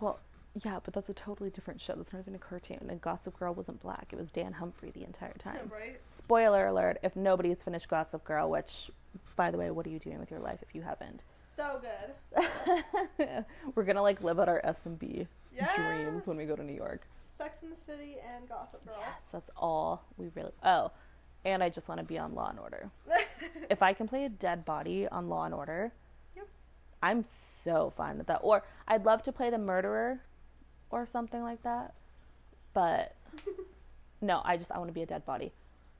Well, 0.00 0.18
yeah, 0.54 0.80
but 0.82 0.94
that's 0.94 1.08
a 1.08 1.14
totally 1.14 1.50
different 1.50 1.80
show. 1.80 1.94
That's 1.94 2.12
not 2.12 2.20
even 2.20 2.34
a 2.34 2.38
cartoon. 2.38 2.86
And 2.88 3.00
Gossip 3.00 3.38
Girl 3.38 3.52
wasn't 3.54 3.80
black. 3.80 4.08
It 4.12 4.16
was 4.16 4.30
Dan 4.30 4.52
Humphrey 4.52 4.90
the 4.90 5.04
entire 5.04 5.32
time. 5.34 5.70
right? 5.72 6.00
Spoiler 6.16 6.66
alert 6.66 6.98
if 7.02 7.16
nobody's 7.16 7.62
finished 7.62 7.88
Gossip 7.88 8.24
Girl, 8.24 8.50
which, 8.50 8.90
by 9.36 9.50
the 9.50 9.58
way, 9.58 9.70
what 9.70 9.86
are 9.86 9.90
you 9.90 9.98
doing 9.98 10.18
with 10.18 10.30
your 10.30 10.40
life 10.40 10.62
if 10.62 10.74
you 10.74 10.82
haven't? 10.82 11.24
So 11.54 11.80
good. 11.82 13.44
We're 13.74 13.84
gonna 13.84 14.02
like 14.02 14.22
live 14.22 14.38
out 14.40 14.48
our 14.48 14.60
S&B 14.64 15.26
Yes. 15.54 15.76
dreams 15.76 16.26
when 16.26 16.36
we 16.38 16.46
go 16.46 16.56
to 16.56 16.62
New 16.62 16.72
York. 16.74 17.06
Sex 17.36 17.62
in 17.62 17.70
the 17.70 17.76
City 17.86 18.16
and 18.34 18.48
Gossip 18.48 18.84
Girl. 18.86 18.96
Yes, 18.98 19.18
that's 19.32 19.50
all 19.56 20.02
we 20.16 20.28
really. 20.34 20.52
Oh, 20.64 20.90
and 21.44 21.62
I 21.62 21.68
just 21.68 21.88
want 21.88 21.98
to 21.98 22.04
be 22.04 22.18
on 22.18 22.34
Law 22.34 22.48
and 22.48 22.58
Order. 22.58 22.90
if 23.70 23.82
I 23.82 23.92
can 23.92 24.08
play 24.08 24.24
a 24.24 24.28
dead 24.30 24.64
body 24.64 25.06
on 25.08 25.28
Law 25.28 25.44
and 25.44 25.54
Order, 25.54 25.92
Yep. 26.36 26.48
I'm 27.02 27.24
so 27.30 27.90
fine 27.90 28.16
with 28.16 28.28
that. 28.28 28.40
Or 28.42 28.62
I'd 28.88 29.04
love 29.04 29.22
to 29.24 29.32
play 29.32 29.50
the 29.50 29.58
murderer, 29.58 30.20
or 30.90 31.04
something 31.04 31.42
like 31.42 31.62
that. 31.64 31.94
But 32.72 33.14
no, 34.22 34.40
I 34.44 34.56
just 34.56 34.70
I 34.72 34.78
want 34.78 34.88
to 34.88 34.94
be 34.94 35.02
a 35.02 35.06
dead 35.06 35.26
body. 35.26 35.52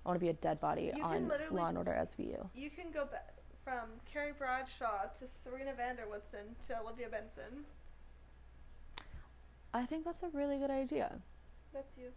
I 0.04 0.08
want 0.08 0.18
to 0.18 0.24
be 0.24 0.30
a 0.30 0.34
dead 0.34 0.60
body 0.60 0.92
You 0.96 1.02
on 1.02 1.30
Law 1.50 1.66
and 1.68 1.76
Order 1.78 1.92
SVU. 2.02 2.48
You 2.54 2.70
can 2.70 2.90
go 2.92 3.04
back 3.04 3.31
from 3.64 3.88
Carrie 4.12 4.32
Bradshaw 4.36 5.04
to 5.18 5.26
Serena 5.42 5.72
van 5.74 5.96
der 5.96 6.06
Woodsen 6.06 6.56
to 6.66 6.80
Olivia 6.80 7.08
Benson. 7.08 7.64
I 9.74 9.86
think 9.86 10.04
that's 10.04 10.22
a 10.22 10.28
really 10.32 10.58
good 10.58 10.70
idea. 10.70 11.12
That's 11.72 11.96
you. 11.96 12.08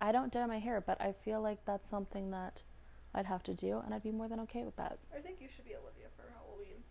I 0.00 0.12
don't 0.12 0.32
dye 0.32 0.46
my 0.46 0.58
hair, 0.58 0.80
but 0.80 1.00
I 1.00 1.12
feel 1.12 1.40
like 1.40 1.64
that's 1.64 1.88
something 1.88 2.30
that 2.30 2.62
I'd 3.14 3.26
have 3.26 3.42
to 3.44 3.54
do, 3.54 3.82
and 3.84 3.94
I'd 3.94 4.02
be 4.02 4.10
more 4.10 4.28
than 4.28 4.40
okay 4.40 4.64
with 4.64 4.76
that. 4.76 4.98
I 5.14 5.20
think 5.20 5.36
you 5.40 5.48
should 5.54 5.64
be 5.64 5.72
Olivia 5.74 6.06
for 6.16 6.24
Halloween. 6.32 6.82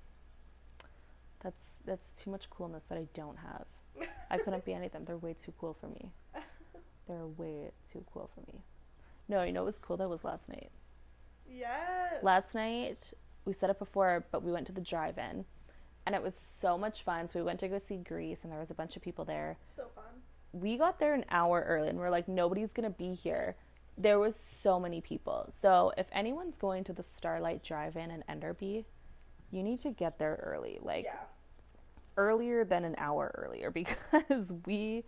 That's 1.43 1.65
that's 1.85 2.11
too 2.11 2.29
much 2.29 2.49
coolness 2.49 2.83
that 2.89 2.97
I 2.97 3.07
don't 3.13 3.37
have. 3.37 3.65
I 4.29 4.37
couldn't 4.37 4.65
be 4.65 4.73
anything. 4.73 5.05
They're 5.05 5.17
way 5.17 5.33
too 5.33 5.53
cool 5.59 5.75
for 5.79 5.87
me. 5.87 6.11
They're 7.07 7.25
way 7.25 7.71
too 7.91 8.05
cool 8.13 8.29
for 8.33 8.41
me. 8.51 8.61
No, 9.27 9.43
you 9.43 9.51
know 9.51 9.61
what 9.61 9.67
was 9.67 9.79
cool? 9.79 9.97
That 9.97 10.09
was 10.09 10.23
last 10.23 10.47
night. 10.47 10.69
Yes. 11.49 12.23
Last 12.23 12.53
night 12.53 13.13
we 13.45 13.53
said 13.53 13.69
it 13.69 13.79
before, 13.79 14.25
but 14.31 14.43
we 14.43 14.51
went 14.51 14.67
to 14.67 14.73
the 14.73 14.81
drive-in, 14.81 15.45
and 16.05 16.15
it 16.15 16.21
was 16.23 16.35
so 16.35 16.77
much 16.77 17.03
fun. 17.03 17.27
So 17.27 17.39
we 17.39 17.43
went 17.45 17.59
to 17.61 17.67
go 17.67 17.79
see 17.79 17.97
Grease, 17.97 18.43
and 18.43 18.51
there 18.51 18.59
was 18.59 18.71
a 18.71 18.75
bunch 18.75 18.95
of 18.95 19.01
people 19.01 19.25
there. 19.25 19.57
so 19.75 19.87
fun. 19.95 20.03
we 20.53 20.77
got 20.77 20.99
there 20.99 21.13
an 21.13 21.25
hour 21.29 21.63
early 21.67 21.87
and 21.87 21.97
we're 21.97 22.09
like 22.09 22.27
nobody's 22.27 22.73
gonna 22.73 22.89
be 22.89 23.13
here 23.13 23.55
there 23.97 24.19
was 24.19 24.35
so 24.35 24.79
many 24.79 24.99
people 25.01 25.51
so 25.61 25.93
if 25.97 26.07
anyone's 26.11 26.57
going 26.57 26.83
to 26.83 26.93
the 26.93 27.03
starlight 27.03 27.63
drive-in 27.63 28.09
in 28.11 28.23
enderby 28.27 28.85
you 29.51 29.63
need 29.63 29.79
to 29.79 29.91
get 29.91 30.17
there 30.19 30.39
early 30.43 30.79
like 30.81 31.05
yeah. 31.05 31.19
earlier 32.17 32.63
than 32.65 32.83
an 32.85 32.95
hour 32.97 33.31
earlier 33.35 33.69
because 33.81 34.53
we 34.65 35.03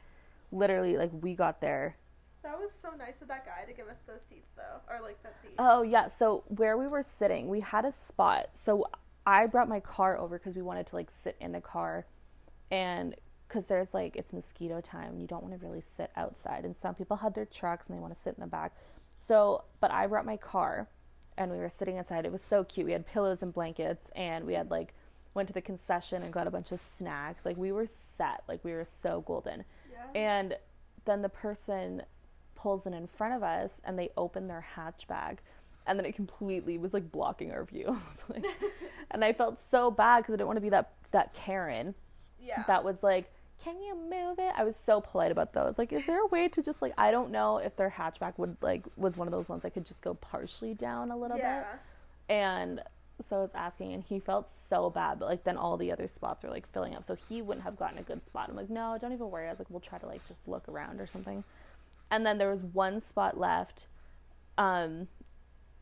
literally 0.52 0.98
like 0.98 1.12
we 1.22 1.34
got 1.34 1.60
there 1.62 1.98
That 2.44 2.60
was 2.60 2.72
so 2.72 2.90
nice 2.98 3.22
of 3.22 3.28
that 3.30 3.46
guy 3.46 3.64
to 3.66 3.74
give 3.74 3.88
us 3.88 3.98
those 4.06 4.22
seats 4.30 4.50
though, 4.56 4.94
or 4.94 5.02
like 5.02 5.22
that 5.24 5.34
seat. 5.42 5.54
oh 5.60 5.82
yeah 5.82 6.10
so 6.20 6.44
where 6.48 6.78
we 6.78 6.88
were 6.88 7.04
sitting 7.04 7.48
we 7.48 7.60
had 7.62 7.86
a 7.86 7.94
spot. 7.94 8.50
So 8.54 8.86
i 9.26 9.46
brought 9.46 9.70
my 9.70 9.80
car 9.80 10.18
over 10.20 10.38
because 10.38 10.56
we 10.56 10.62
wanted 10.62 10.86
to 10.88 10.96
like 10.98 11.10
sit 11.10 11.38
in 11.40 11.54
the 11.54 11.62
car 11.62 12.06
and 12.72 13.16
because 13.48 13.66
there's 13.66 13.94
like 13.94 14.16
it's 14.18 14.34
mosquito 14.34 14.82
time 14.82 15.18
you 15.18 15.28
don't 15.28 15.42
want 15.44 15.58
to 15.58 15.66
really 15.66 15.80
sit 15.80 16.12
outside 16.18 16.66
and 16.66 16.76
some 16.76 16.94
people 16.94 17.16
had 17.16 17.34
their 17.34 17.46
trucks 17.46 17.88
and 17.88 17.96
they 17.98 18.02
want 18.02 18.14
to 18.14 18.20
sit 18.20 18.36
in 18.36 18.42
the 18.42 18.48
back. 18.48 18.76
So 19.18 19.64
but 19.80 19.92
i 19.92 20.06
brought 20.08 20.26
my 20.26 20.38
car 20.38 20.88
and 21.38 21.50
we 21.50 21.58
were 21.58 21.70
sitting 21.70 21.98
inside. 21.98 22.26
It 22.26 22.32
was 22.32 22.44
so 22.44 22.64
cute. 22.64 22.86
We 22.86 22.92
had 22.92 23.08
pillows 23.08 23.42
and 23.42 23.52
blankets 23.54 24.12
and 24.16 24.46
we 24.46 24.54
had 24.54 24.70
like 24.70 24.94
went 25.34 25.48
to 25.48 25.54
the 25.54 25.62
concession 25.62 26.22
and 26.22 26.32
got 26.32 26.46
a 26.46 26.52
bunch 26.52 26.72
of 26.72 26.80
snacks. 26.80 27.44
Like 27.46 27.58
we 27.58 27.72
were 27.72 27.88
set. 27.88 28.44
Like 28.48 28.64
we 28.64 28.74
were 28.74 28.84
so 28.86 29.22
golden. 29.22 29.64
Yeah. 29.92 30.06
and 30.14 30.56
then 31.06 31.22
the 31.22 31.30
person 31.30 32.04
pulls 32.56 32.86
in 32.86 32.94
in 32.94 33.08
front 33.08 33.34
of 33.34 33.44
us 33.44 33.82
and 33.84 33.98
they 33.98 34.10
open 34.18 34.48
their 34.48 34.66
hatchback 34.76 35.38
and 35.86 36.00
then 36.00 36.06
it 36.06 36.16
completely 36.16 36.78
was 36.78 36.94
like 36.94 37.12
blocking 37.12 37.52
our 37.52 37.64
view 37.64 38.00
like- 38.30 38.46
and 39.12 39.24
i 39.24 39.34
felt 39.34 39.62
so 39.62 39.92
bad 39.92 40.20
because 40.20 40.34
i 40.34 40.38
didn't 40.38 40.48
want 40.48 40.58
to 40.58 40.62
be 40.62 40.70
that 40.70 40.92
that 41.12 41.34
karen 41.34 41.94
yeah. 42.42 42.64
that 42.68 42.84
was 42.84 43.04
like 43.04 43.32
can 43.64 43.82
you 43.82 43.96
move 43.96 44.40
it 44.40 44.54
i 44.58 44.64
was 44.64 44.76
so 44.76 45.00
polite 45.00 45.32
about 45.32 45.54
those 45.54 45.78
like 45.78 45.94
is 45.94 46.06
there 46.06 46.22
a 46.22 46.28
way 46.28 46.48
to 46.48 46.62
just 46.62 46.82
like 46.82 46.94
i 46.98 47.12
don't 47.12 47.32
know 47.32 47.58
if 47.58 47.76
their 47.76 47.90
hatchback 47.90 48.38
would 48.38 48.58
like 48.62 48.86
was 48.98 49.18
one 49.18 49.28
of 49.28 49.32
those 49.32 49.48
ones 49.50 49.62
that 49.64 49.74
could 49.74 49.86
just 49.86 50.02
go 50.02 50.14
partially 50.16 50.74
down 50.74 51.12
a 51.12 51.18
little 51.18 51.38
yeah. 51.38 51.64
bit 51.64 51.80
and 52.30 52.82
so 53.22 53.38
I 53.38 53.42
was 53.42 53.52
asking, 53.54 53.94
and 53.94 54.04
he 54.04 54.20
felt 54.20 54.50
so 54.50 54.90
bad, 54.90 55.20
but 55.20 55.28
like 55.28 55.44
then 55.44 55.58
all 55.58 55.78
the 55.78 55.92
other 55.92 56.08
spots 56.08 56.44
were 56.44 56.50
like 56.50 56.68
filling 56.68 56.96
up, 56.96 57.04
so 57.04 57.16
he 57.16 57.42
wouldn't 57.42 57.64
have 57.64 57.78
gotten 57.78 57.98
a 58.00 58.04
good 58.04 58.24
spot. 58.26 58.50
I'm 58.50 58.56
like, 58.56 58.70
no, 58.70 58.98
don't 59.00 59.14
even 59.14 59.30
worry. 59.30 59.48
I 59.48 59.50
was 59.50 59.60
like, 59.60 59.70
we'll 59.70 59.80
try 59.80 59.98
to 60.00 60.06
like 60.06 60.26
just 60.28 60.48
look 60.48 60.68
around 60.68 61.00
or 61.00 61.08
something. 61.08 61.44
And 62.14 62.24
then 62.24 62.38
there 62.38 62.52
was 62.52 62.62
one 62.62 63.02
spot 63.02 63.40
left, 63.40 63.88
um, 64.60 65.08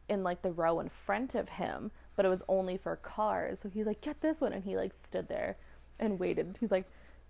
in 0.07 0.23
like 0.23 0.41
the 0.41 0.51
row 0.51 0.79
in 0.79 0.88
front 0.88 1.35
of 1.35 1.50
him, 1.50 1.91
but 2.15 2.25
it 2.25 2.29
was 2.29 2.41
only 2.47 2.77
for 2.77 2.95
cars. 2.95 3.59
So 3.59 3.67
he's 3.67 3.85
like, 3.85 4.00
get 4.00 4.21
this 4.21 4.39
one, 4.39 4.53
and 4.53 4.63
he 4.63 4.77
like 4.77 4.93
stood 4.93 5.27
there 5.27 5.57
and 6.00 6.17
waited. 6.21 6.57
He's 6.61 6.71
like 6.71 6.85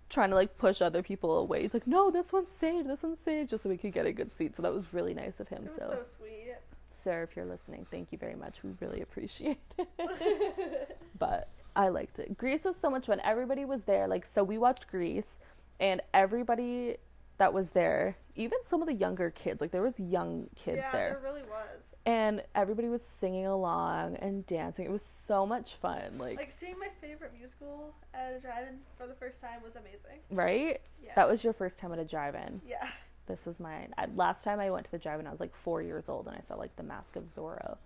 trying 0.08 0.30
to 0.30 0.36
like 0.36 0.56
push 0.56 0.80
other 0.80 1.02
people 1.02 1.36
away. 1.38 1.62
He's 1.62 1.74
like, 1.74 1.88
no, 1.88 2.12
this 2.12 2.32
one's 2.32 2.46
saved, 2.46 2.88
this 2.88 3.02
one's 3.02 3.18
saved, 3.18 3.50
just 3.50 3.64
so 3.64 3.70
we 3.70 3.76
could 3.76 3.92
get 3.92 4.06
a 4.06 4.12
good 4.12 4.30
seat. 4.30 4.54
So 4.54 4.62
that 4.62 4.72
was 4.72 4.94
really 4.94 5.14
nice 5.14 5.40
of 5.40 5.48
him. 5.48 5.68
So 5.76 5.90
so 5.90 6.04
sweet. 6.18 6.54
sir, 7.02 7.24
if 7.24 7.34
you're 7.34 7.44
listening, 7.44 7.84
thank 7.84 8.12
you 8.12 8.18
very 8.18 8.36
much. 8.36 8.62
We 8.62 8.70
really 8.80 9.00
appreciate 9.00 9.58
it. 9.78 10.98
but 11.18 11.48
I 11.74 11.88
liked 11.88 12.20
it. 12.20 12.38
Grease 12.38 12.64
was 12.64 12.76
so 12.76 12.88
much 12.88 13.06
fun. 13.06 13.20
Everybody 13.24 13.64
was 13.64 13.82
there. 13.82 14.06
Like, 14.06 14.26
so 14.26 14.44
we 14.44 14.58
watched 14.58 14.86
Grease, 14.86 15.40
and 15.80 16.00
everybody 16.14 16.98
that 17.38 17.52
was 17.52 17.72
there, 17.72 18.16
even 18.36 18.58
some 18.64 18.80
of 18.82 18.88
the 18.88 18.94
younger 18.94 19.30
kids, 19.30 19.60
like 19.60 19.70
there 19.70 19.82
was 19.82 19.98
young 20.00 20.48
kids 20.56 20.78
yeah, 20.78 20.90
there, 20.92 21.18
there 21.22 21.32
really 21.32 21.42
was. 21.42 21.82
and 22.06 22.42
everybody 22.54 22.88
was 22.88 23.02
singing 23.02 23.46
along 23.46 24.16
and 24.16 24.46
dancing. 24.46 24.86
It 24.86 24.90
was 24.90 25.02
so 25.04 25.44
much 25.46 25.74
fun. 25.74 26.18
Like, 26.18 26.36
Like 26.36 26.54
seeing 26.58 26.78
my 26.78 26.88
favorite 27.00 27.32
musical 27.38 27.94
at 28.14 28.34
a 28.34 28.40
drive-in 28.40 28.78
for 28.96 29.06
the 29.06 29.14
first 29.14 29.40
time 29.40 29.62
was 29.62 29.76
amazing. 29.76 30.20
right? 30.30 30.80
Yeah. 31.02 31.12
That 31.16 31.28
was 31.28 31.44
your 31.44 31.52
first 31.52 31.78
time 31.78 31.92
at 31.92 31.98
a 31.98 32.04
drive-in. 32.04 32.62
Yeah. 32.66 32.88
This 33.26 33.46
was 33.46 33.60
mine. 33.60 33.92
I, 33.98 34.06
last 34.16 34.42
time 34.42 34.58
I 34.60 34.70
went 34.70 34.86
to 34.86 34.90
the 34.90 34.98
drive-in, 34.98 35.26
I 35.26 35.30
was 35.30 35.40
like 35.40 35.54
four 35.54 35.80
years 35.82 36.08
old, 36.08 36.26
and 36.26 36.36
I 36.36 36.40
saw 36.40 36.54
like 36.54 36.74
The 36.76 36.82
Mask 36.82 37.14
of 37.16 37.24
Zorro, 37.24 37.76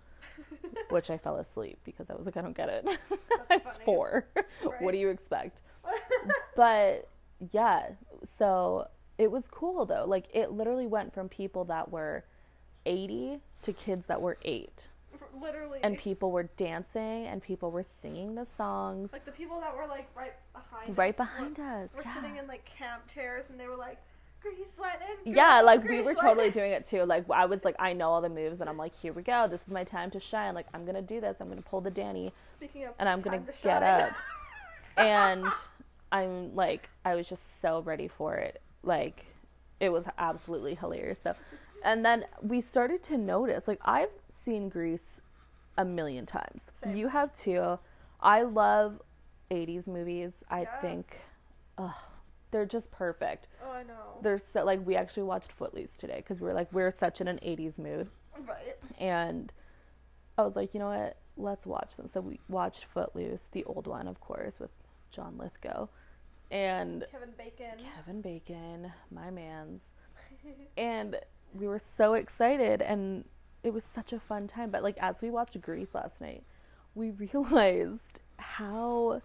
which 0.89 1.09
I 1.09 1.17
fell 1.17 1.35
asleep 1.35 1.77
because 1.83 2.09
I 2.09 2.15
was 2.15 2.25
like, 2.25 2.37
I 2.37 2.41
don't 2.41 2.55
get 2.57 2.69
it. 2.69 2.87
I 3.49 3.57
was 3.57 3.77
four. 3.77 4.25
Right. 4.35 4.45
what 4.81 4.93
do 4.93 4.97
you 4.97 5.09
expect? 5.09 5.61
but 6.55 7.07
yeah, 7.51 7.89
so 8.23 8.87
it 9.17 9.31
was 9.31 9.47
cool 9.47 9.85
though. 9.85 10.05
Like 10.05 10.27
it 10.33 10.51
literally 10.51 10.87
went 10.87 11.13
from 11.13 11.29
people 11.29 11.63
that 11.65 11.91
were 11.91 12.23
80 12.85 13.39
to 13.63 13.73
kids 13.73 14.05
that 14.07 14.21
were 14.21 14.37
8. 14.45 14.87
Literally. 15.41 15.79
And 15.83 15.97
people 15.97 16.31
were 16.31 16.43
dancing 16.57 17.25
and 17.27 17.41
people 17.41 17.71
were 17.71 17.83
singing 17.83 18.35
the 18.35 18.45
songs 18.45 19.13
like 19.13 19.25
the 19.25 19.31
people 19.31 19.59
that 19.59 19.75
were 19.75 19.87
like 19.87 20.07
right 20.15 20.33
behind 20.53 20.97
right 20.97 21.13
us 21.13 21.19
were- 21.19 21.25
behind 21.25 21.59
us. 21.59 21.89
were 21.95 22.01
Yeah. 22.05 22.13
sitting 22.15 22.37
in 22.37 22.47
like 22.47 22.65
camp 22.65 23.03
chairs 23.13 23.45
and 23.49 23.59
they 23.59 23.67
were 23.67 23.75
like 23.75 23.97
grease 24.39 24.55
lightning. 24.79 25.35
Yeah, 25.35 25.61
like 25.61 25.83
we 25.83 26.01
were 26.01 26.13
totally 26.13 26.45
lightning." 26.45 26.51
doing 26.51 26.71
it 26.73 26.85
too. 26.85 27.03
Like 27.03 27.29
I 27.31 27.45
was 27.45 27.65
like, 27.65 27.75
I 27.79 27.93
know 27.93 28.09
all 28.11 28.21
the 28.21 28.29
moves, 28.29 28.61
and 28.61 28.69
I'm 28.69 28.77
like, 28.77 28.95
here 28.95 29.11
we 29.13 29.23
go. 29.23 29.47
This 29.47 29.67
is 29.67 29.73
my 29.73 29.83
time 29.83 30.11
to 30.11 30.19
shine. 30.19 30.53
Like 30.53 30.67
I'm 30.75 30.85
gonna 30.85 31.01
do 31.01 31.19
this. 31.19 31.37
I'm 31.41 31.49
gonna 31.49 31.61
pull 31.63 31.81
the 31.81 31.89
Danny, 31.91 32.31
Speaking 32.55 32.85
of 32.85 32.93
and 32.99 33.09
I'm 33.09 33.21
gonna 33.21 33.39
to 33.39 33.45
get 33.63 33.81
shine. 33.81 33.83
up. 33.83 34.11
and 34.97 35.47
I'm 36.11 36.55
like, 36.55 36.89
I 37.03 37.15
was 37.15 37.27
just 37.27 37.61
so 37.61 37.81
ready 37.81 38.07
for 38.07 38.35
it. 38.35 38.61
Like, 38.83 39.25
it 39.79 39.89
was 39.89 40.07
absolutely 40.17 40.75
hilarious. 40.75 41.19
So, 41.23 41.33
And 41.83 42.03
then 42.03 42.25
we 42.41 42.61
started 42.61 43.03
to 43.03 43.17
notice, 43.17 43.67
like 43.67 43.79
I've 43.83 44.09
seen 44.29 44.69
Grease 44.69 45.21
a 45.77 45.85
million 45.85 46.25
times. 46.25 46.71
Same. 46.83 46.95
You 46.95 47.07
have 47.09 47.33
too. 47.35 47.77
I 48.19 48.41
love 48.41 49.01
80s 49.51 49.87
movies. 49.87 50.31
I 50.49 50.61
Yes. 50.61 50.81
think 50.81 51.17
ugh, 51.77 51.93
they're 52.49 52.65
just 52.65 52.89
perfect. 52.91 53.47
Oh, 53.63 53.69
I 53.71 53.83
know. 53.83 54.17
They're 54.21 54.39
so 54.39 54.63
like 54.65 54.83
we 54.85 54.95
actually 54.95 55.23
watched 55.23 55.51
Footloose 55.51 55.95
today 55.97 56.21
cuz 56.23 56.41
we 56.41 56.47
were 56.47 56.53
like 56.53 56.71
we're 56.73 56.89
such 56.91 57.21
in 57.21 57.27
an 57.27 57.39
80s 57.43 57.77
mood 57.77 58.09
Right. 58.47 58.75
and 58.97 59.53
I 60.39 60.43
was 60.43 60.55
like, 60.55 60.73
"You 60.73 60.79
know 60.79 60.87
what? 60.89 61.17
Let's 61.35 61.67
watch 61.67 61.95
them." 61.95 62.07
So 62.07 62.21
we 62.21 62.39
watched 62.49 62.85
Footloose, 62.85 63.47
the 63.49 63.63
old 63.65 63.85
one, 63.87 64.07
of 64.07 64.19
course, 64.19 64.59
with 64.59 64.71
John 65.11 65.37
Lithgow 65.37 65.89
and 66.51 67.05
Kevin 67.11 67.33
Bacon. 67.37 67.79
Kevin 67.95 68.21
Bacon, 68.21 68.91
my 69.11 69.29
man's. 69.29 69.83
and 70.77 71.17
we 71.53 71.67
were 71.67 71.79
so 71.79 72.13
excited 72.13 72.81
and 72.81 73.25
it 73.63 73.73
was 73.73 73.83
such 73.83 74.13
a 74.13 74.19
fun 74.19 74.47
time. 74.47 74.69
But 74.71 74.83
like 74.83 74.97
as 74.99 75.21
we 75.21 75.29
watched 75.29 75.59
Grease 75.61 75.93
last 75.95 76.21
night, 76.21 76.43
we 76.95 77.11
realized 77.33 78.21
how 78.37 79.21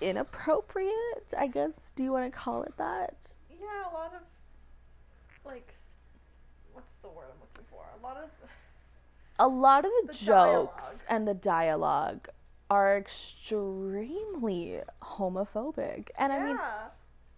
inappropriate, 0.00 1.34
I 1.38 1.46
guess, 1.46 1.72
do 1.96 2.02
you 2.02 2.12
want 2.12 2.30
to 2.32 2.36
call 2.36 2.62
it 2.62 2.76
that? 2.76 3.34
Yeah, 3.50 3.90
a 3.90 3.92
lot 3.92 4.12
of 4.14 4.22
like, 5.44 5.74
what's 6.72 6.94
the 7.02 7.08
word 7.08 7.26
I'm 7.32 7.40
looking 7.40 7.64
for? 7.70 7.84
A 8.00 8.02
lot 8.02 8.16
of 8.16 8.30
A 9.38 9.48
lot 9.48 9.84
of 9.84 9.90
the, 10.02 10.08
The 10.08 10.24
jokes 10.24 10.84
dialogue. 10.84 11.00
and 11.08 11.28
the 11.28 11.34
dialogue 11.34 12.28
are 12.70 12.96
extremely 12.98 14.80
homophobic. 15.02 16.08
And 16.18 16.32
I 16.32 16.44
mean, 16.44 16.58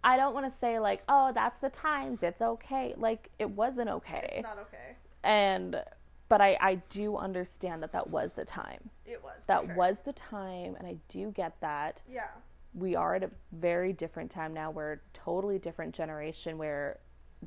I 0.04 0.16
don't 0.16 0.34
want 0.34 0.50
to 0.52 0.58
say 0.58 0.78
like, 0.78 1.02
"Oh, 1.08 1.32
that's 1.34 1.58
the 1.60 1.70
times. 1.70 2.22
It's 2.22 2.40
okay." 2.42 2.94
Like 2.96 3.30
it 3.38 3.50
wasn't 3.50 3.88
okay. 3.90 4.28
it's 4.38 4.42
not 4.42 4.58
okay. 4.58 4.96
and 5.22 5.82
but 6.28 6.40
I, 6.40 6.56
I 6.60 6.74
do 6.90 7.16
understand 7.16 7.82
that 7.84 7.92
that 7.92 8.10
was 8.10 8.32
the 8.32 8.44
time 8.44 8.90
It 9.04 9.22
was. 9.22 9.34
that 9.46 9.66
sure. 9.66 9.74
was 9.76 9.98
the 10.04 10.12
time 10.12 10.74
and 10.76 10.84
i 10.84 10.96
do 11.06 11.30
get 11.30 11.60
that 11.60 12.02
Yeah. 12.10 12.26
we 12.74 12.96
are 12.96 13.14
at 13.14 13.22
a 13.22 13.30
very 13.52 13.92
different 13.92 14.28
time 14.32 14.52
now 14.52 14.72
we're 14.72 14.94
a 14.94 14.98
totally 15.12 15.60
different 15.60 15.94
generation 15.94 16.58
where 16.58 16.98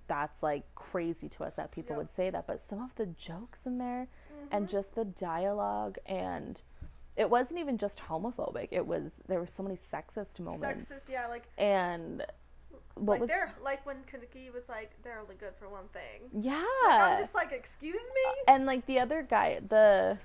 that's 0.07 0.41
like 0.41 0.63
crazy 0.75 1.27
to 1.27 1.43
us 1.43 1.55
that 1.55 1.71
people 1.71 1.91
Yep. 1.93 1.97
would 1.97 2.09
say 2.09 2.29
that 2.29 2.47
but 2.47 2.61
some 2.61 2.81
of 2.81 2.95
the 2.95 3.05
jokes 3.07 3.65
in 3.65 3.79
there 3.79 4.07
Mm-hmm. 4.33 4.55
and 4.55 4.69
just 4.69 4.95
the 4.95 5.03
dialogue 5.03 5.97
and 6.05 6.61
it 7.19 7.29
wasn't 7.29 7.59
even 7.59 7.77
just 7.77 7.99
homophobic 7.99 8.69
it 8.71 8.85
was 8.87 9.11
there 9.27 9.39
were 9.39 9.45
so 9.45 9.61
many 9.61 9.75
sexist 9.75 10.39
moments 10.39 10.89
Sexist. 10.91 11.11
Yeah, 11.11 11.27
like 11.27 11.43
and 11.57 12.23
what 12.95 13.13
like 13.13 13.21
was 13.21 13.29
they're 13.29 13.53
like 13.63 13.85
when 13.85 13.97
Kenickie 14.11 14.51
was 14.53 14.63
like 14.69 14.91
they're 15.03 15.19
only 15.19 15.35
good 15.35 15.53
for 15.59 15.67
one 15.69 15.87
thing. 15.93 16.29
yeah 16.33 16.63
I'm 16.89 17.21
just 17.21 17.35
like, 17.35 17.51
excuse 17.51 17.93
me. 17.95 18.31
and 18.47 18.65
like 18.65 18.85
the 18.85 18.99
other 18.99 19.21
guy 19.29 19.59
the 19.67 20.17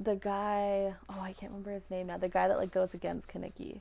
the 0.00 0.14
guy 0.16 0.94
oh 1.10 1.20
i 1.20 1.32
can't 1.32 1.50
remember 1.50 1.72
his 1.72 1.90
name 1.90 2.06
now 2.06 2.16
the 2.18 2.28
guy 2.28 2.46
that 2.46 2.56
like 2.56 2.70
goes 2.72 2.94
against 2.94 3.28
kenickie 3.28 3.80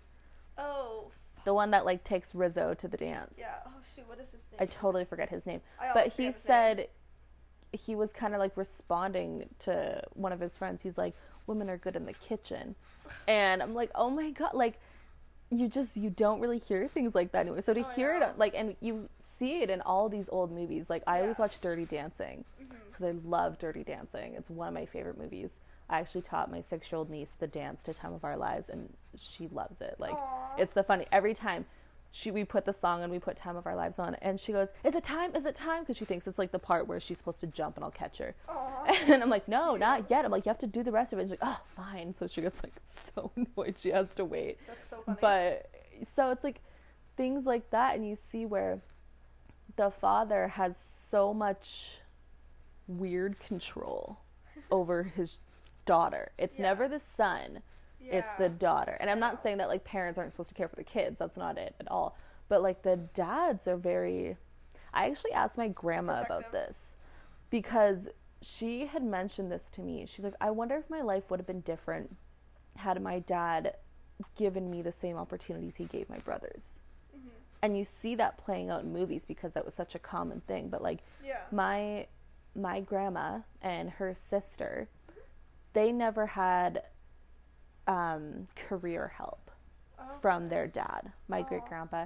Oh, 0.58 1.12
the 1.46 1.54
one 1.54 1.70
that 1.72 1.86
like 1.86 2.04
takes 2.04 2.34
rizzo 2.34 2.74
to 2.74 2.88
the 2.88 2.98
dance 2.98 3.36
yeah. 3.38 3.54
Oh 3.68 3.72
shoot, 3.96 4.08
what 4.10 4.18
is 4.20 4.25
his 4.32 4.42
name? 4.51 4.60
i 4.60 4.66
totally 4.66 5.06
forget 5.06 5.30
his 5.30 5.46
name 5.46 5.62
I 5.80 5.92
but 5.94 6.06
he 6.06 6.10
forget 6.10 6.25
his 6.25 6.36
name. 6.36 6.42
said 6.48 6.88
he 7.71 7.95
was 7.95 8.13
kind 8.13 8.33
of 8.33 8.39
like 8.39 8.55
responding 8.57 9.47
to 9.59 10.01
one 10.13 10.31
of 10.31 10.39
his 10.39 10.57
friends 10.57 10.81
he's 10.81 10.97
like 10.97 11.13
women 11.47 11.69
are 11.69 11.77
good 11.77 11.95
in 11.95 12.05
the 12.05 12.13
kitchen 12.13 12.75
and 13.27 13.62
i'm 13.62 13.74
like 13.74 13.91
oh 13.95 14.09
my 14.09 14.31
god 14.31 14.53
like 14.53 14.79
you 15.50 15.67
just 15.67 15.95
you 15.95 16.09
don't 16.09 16.41
really 16.41 16.59
hear 16.59 16.88
things 16.88 17.15
like 17.15 17.31
that 17.31 17.41
anymore 17.41 17.62
so 17.62 17.74
to 17.74 17.81
Oh, 17.81 17.89
hear 17.95 18.13
it 18.21 18.38
like 18.38 18.53
and 18.55 18.75
you 18.81 19.01
see 19.21 19.62
it 19.62 19.69
in 19.69 19.81
all 19.81 20.09
these 20.09 20.29
old 20.31 20.51
movies 20.51 20.89
like 20.89 21.03
i 21.07 21.21
always 21.21 21.38
watch 21.38 21.59
dirty 21.62 21.86
dancing 21.86 22.43
mm-hmm. 22.62 22.74
because 22.97 23.05
I 23.05 23.27
love 23.27 23.57
Dirty 23.59 23.83
Dancing. 23.83 24.34
It's 24.36 24.49
one 24.49 24.67
of 24.67 24.73
my 24.73 24.86
favorite 24.86 25.17
movies. 25.17 25.51
I 25.89 25.99
actually 25.99 26.23
taught 26.23 26.51
my 26.51 26.62
six 26.62 26.91
year 26.91 26.97
old 26.97 27.10
niece 27.10 27.32
the 27.32 27.47
dance 27.47 27.84
to 27.84 27.93
Time 27.93 28.13
of 28.13 28.23
Our 28.23 28.36
Lives, 28.38 28.69
and 28.69 28.93
she 29.17 29.47
loves 29.47 29.80
it. 29.82 29.95
Like, 29.99 30.15
Aw. 30.15 30.56
it's 30.58 30.73
the 30.73 30.84
funny 30.84 31.06
every 31.12 31.34
time 31.34 31.65
she 32.17 32.32
we 32.32 32.43
put 32.43 32.65
the 32.65 32.73
song 32.73 33.03
and 33.03 33.12
we 33.12 33.19
put 33.19 33.36
Time 33.36 33.56
of 33.58 33.67
Our 33.67 33.75
Lives 33.75 33.99
on, 33.99 34.15
and 34.15 34.39
she 34.39 34.51
goes, 34.51 34.73
"Is 34.84 34.95
it 34.95 35.03
time? 35.03 35.36
Is 35.36 35.45
it 35.45 35.53
time?" 35.53 35.84
Because 35.84 35.97
she 35.97 36.06
thinks 36.06 36.25
it's 36.25 36.39
like 36.39 36.51
the 36.51 36.58
part 36.58 36.88
where 36.88 36.99
she's 36.99 37.19
supposed 37.19 37.39
to 37.41 37.47
jump 37.47 37.75
and 37.75 37.84
I'll 37.86 37.91
catch 37.91 38.17
her. 38.17 38.34
Aw. 38.49 38.86
And 39.08 39.21
I'm 39.21 39.30
like, 39.30 39.47
"No, 39.47 39.75
not 39.75 40.10
yet." 40.10 40.25
I'm 40.25 40.32
like, 40.32 40.43
"You 40.45 40.49
have 40.49 40.58
to 40.60 40.67
do 40.67 40.82
the 40.82 40.91
rest 40.91 41.13
of 41.13 41.19
it." 41.19 41.23
And 41.23 41.30
she's 41.32 41.39
like, 41.41 41.49
"Oh, 41.56 41.62
fine." 41.65 42.15
So 42.15 42.25
she 42.25 42.41
gets 42.41 42.63
like 42.63 42.73
so 42.89 43.32
annoyed 43.36 43.77
she 43.77 43.89
has 43.91 44.15
to 44.15 44.25
wait. 44.25 44.58
That's 44.65 44.89
so 44.89 44.97
funny. 45.06 45.17
But 45.21 45.69
so 46.03 46.32
it's 46.32 46.43
like 46.43 46.60
things 47.17 47.45
like 47.45 47.69
that, 47.69 47.95
and 47.95 48.08
you 48.08 48.15
see 48.15 48.47
where 48.47 48.80
the 49.75 49.91
father 49.91 50.47
has 50.47 50.75
so 51.10 51.36
much 51.36 51.99
weird 52.88 53.39
control 53.41 54.17
over 54.71 55.03
his 55.03 55.38
daughter. 55.86 56.32
It's 56.39 56.58
Yeah. 56.58 56.63
never 56.69 56.88
the 56.88 56.99
son, 56.99 57.62
it's 58.12 58.34
the 58.34 58.50
daughter. 58.50 58.98
And 59.00 59.10
I'm 59.10 59.20
not 59.20 59.41
saying 59.43 59.58
that 59.58 59.67
like 59.67 59.84
parents 59.84 60.17
aren't 60.17 60.32
supposed 60.32 60.50
to 60.50 60.56
care 60.56 60.67
for 60.67 60.76
the 60.76 60.84
kids, 60.84 61.20
that's 61.20 61.38
not 61.38 61.58
it 61.58 61.76
at 61.80 61.89
all. 61.91 62.17
But 62.50 62.62
like 62.62 62.82
the 62.84 63.10
dads 63.13 63.67
are 63.67 63.78
very. 63.78 64.38
I 64.93 65.06
actually 65.10 65.34
asked 65.34 65.58
my 65.58 65.67
grandma 65.67 66.22
about 66.24 66.52
this 66.52 66.96
because 67.50 68.08
she 68.41 68.86
had 68.88 69.04
mentioned 69.04 69.52
this 69.52 69.70
to 69.72 69.82
me. 69.82 70.06
She's 70.06 70.24
like, 70.24 70.34
I 70.39 70.52
wonder 70.52 70.76
if 70.76 70.89
my 70.89 71.02
life 71.02 71.30
would 71.30 71.39
have 71.39 71.48
been 71.48 71.62
different 71.62 72.15
had 72.78 73.02
my 73.02 73.20
dad 73.20 73.76
given 74.36 74.70
me 74.70 74.82
the 74.82 74.91
same 74.91 75.17
opportunities 75.17 75.76
he 75.76 75.86
gave 75.86 76.10
my 76.10 76.20
brothers. 76.20 76.80
Mhm. 77.15 77.30
And 77.63 77.78
you 77.78 77.84
see 77.84 78.15
that 78.15 78.38
playing 78.38 78.70
out 78.70 78.84
in 78.84 78.93
movies 78.93 79.26
because 79.26 79.54
that 79.54 79.65
was 79.65 79.74
such 79.74 79.96
a 79.96 80.00
common 80.00 80.41
thing. 80.41 80.70
But 80.70 80.82
like 80.82 81.02
Yeah. 81.24 81.41
my 81.52 82.08
my 82.56 82.80
grandma 82.82 83.41
and 83.62 83.89
her 83.91 84.13
sister, 84.15 84.89
they 85.74 85.91
never 85.91 86.26
had 86.26 86.84
um, 87.88 88.47
career 88.56 89.13
help 89.17 89.52
Oh, 90.00 90.04
from 90.21 90.50
their 90.50 90.67
dad, 90.67 91.12
my 91.28 91.41
great 91.41 91.65
grandpa. 91.65 92.06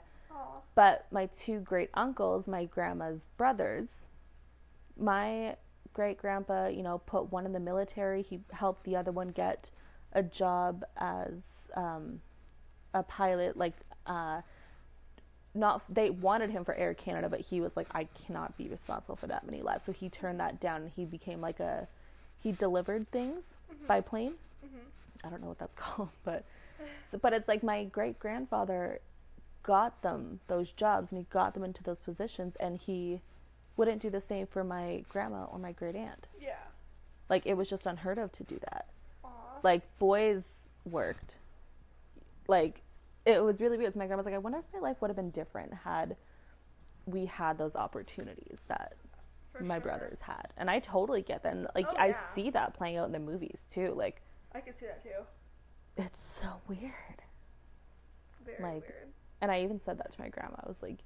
But 0.74 1.06
my 1.12 1.26
two 1.28 1.60
great 1.60 1.90
uncles, 1.94 2.48
my 2.48 2.64
grandma's 2.66 3.26
brothers, 3.36 4.08
my 4.98 5.58
great 5.94 6.18
grandpa, 6.18 6.68
you 6.68 6.82
know, 6.84 7.00
put 7.00 7.32
one 7.32 7.46
in 7.46 7.52
the 7.52 7.60
military. 7.60 8.22
He 8.22 8.40
helped 8.54 8.84
the 8.86 8.96
other 8.96 9.12
one 9.12 9.30
get 9.30 9.70
a 10.14 10.24
job 10.24 10.86
as 10.98 11.68
um, 11.76 12.22
a 12.94 13.04
pilot. 13.04 13.58
Like, 13.58 13.74
uh, 14.06 14.42
not 15.54 15.82
they 15.94 16.10
wanted 16.10 16.50
him 16.50 16.64
for 16.64 16.74
Air 16.76 16.94
Canada, 16.94 17.28
but 17.28 17.42
he 17.42 17.60
was 17.60 17.76
like, 17.76 17.88
I 17.94 18.06
cannot 18.26 18.58
be 18.58 18.70
responsible 18.70 19.18
for 19.18 19.28
that 19.28 19.46
many 19.46 19.62
lives. 19.62 19.84
So 19.84 19.92
he 19.92 20.10
turned 20.10 20.40
that 20.40 20.62
down, 20.62 20.84
and 20.84 20.92
he 20.96 21.04
became 21.06 21.42
like 21.42 21.60
a 21.60 21.88
he 22.42 22.54
delivered 22.54 23.08
things 23.10 23.58
by 23.88 24.00
plane. 24.00 24.36
Mhm. 24.66 24.80
I 25.24 25.30
don't 25.30 25.42
know 25.42 25.48
what 25.48 25.60
that's 25.60 25.76
called, 25.86 26.10
but 26.24 26.46
so, 27.10 27.18
but 27.18 27.34
it's 27.34 27.48
like 27.48 27.64
my 27.64 27.84
great 27.86 28.20
grandfather 28.20 29.00
got 29.64 30.02
them 30.02 30.40
those 30.48 30.72
jobs 30.72 31.12
and 31.12 31.20
he 31.22 31.28
got 31.30 31.54
them 31.54 31.64
into 31.64 31.84
those 31.84 32.00
positions 32.00 32.56
and 32.56 32.78
he 32.80 33.22
wouldn't 33.78 34.02
do 34.02 34.10
the 34.10 34.20
same 34.22 34.48
for 34.48 34.64
my 34.64 35.04
grandma 35.10 35.44
or 35.46 35.60
my 35.60 35.72
great 35.72 35.96
aunt. 35.96 36.28
Yeah. 36.40 36.56
Like 37.30 37.46
it 37.46 37.56
was 37.56 37.70
just 37.70 37.86
unheard 37.86 38.18
of 38.18 38.32
to 38.34 38.44
do 38.44 38.58
that. 38.72 38.88
Aw. 39.24 39.30
Like 39.64 39.84
boys 40.00 40.68
worked. 40.86 41.38
Like 42.48 42.82
it 43.26 43.44
was 43.44 43.60
really 43.62 43.78
weird. 43.78 43.94
So 43.94 44.00
my 44.00 44.08
grandma's 44.08 44.26
like, 44.26 44.36
I 44.36 44.40
wonder 44.40 44.58
if 44.58 44.66
my 44.74 44.80
life 44.80 45.02
would 45.02 45.10
have 45.10 45.16
been 45.16 45.30
different 45.30 45.74
had 45.74 46.16
we 47.06 47.26
had 47.26 47.58
those 47.58 47.76
opportunities 47.76 48.60
that 48.68 48.94
For 49.52 49.64
my 49.64 49.76
sure. 49.76 49.82
brothers 49.82 50.22
had. 50.22 50.48
And 50.58 50.70
I 50.70 50.80
totally 50.80 51.22
get 51.22 51.44
that. 51.44 51.54
And 51.54 51.68
like 51.76 51.88
Oh, 51.90 51.96
I 51.98 52.08
yeah. 52.08 52.30
see 52.32 52.50
that 52.52 52.74
playing 52.74 52.98
out 52.98 53.06
in 53.06 53.12
the 53.12 53.20
movies 53.20 53.60
too. 53.72 53.94
Like 53.96 54.22
I 54.54 54.62
can 54.62 54.74
see 54.80 54.86
that 54.86 55.04
too. 55.04 55.24
it's 55.98 56.22
so 56.22 56.48
weird. 56.68 57.22
Very 58.46 58.62
Like, 58.62 58.82
weird. 58.84 59.08
And 59.42 59.52
I 59.52 59.62
even 59.64 59.80
said 59.80 59.98
that 60.00 60.12
to 60.12 60.22
my 60.22 60.30
grandma. 60.30 60.58
I 60.64 60.68
was 60.68 60.82
like, 60.82 61.00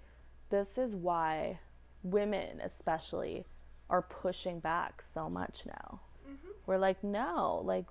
this 0.49 0.77
is 0.77 0.95
why 0.95 1.60
women, 2.03 2.60
especially, 2.62 3.45
are 3.89 4.01
pushing 4.01 4.60
back 4.60 5.01
so 5.01 5.29
much 5.29 5.65
now. 5.65 5.99
Mhm. 6.27 6.53
We're 6.65 6.77
like, 6.77 7.03
no, 7.03 7.62
like, 7.63 7.86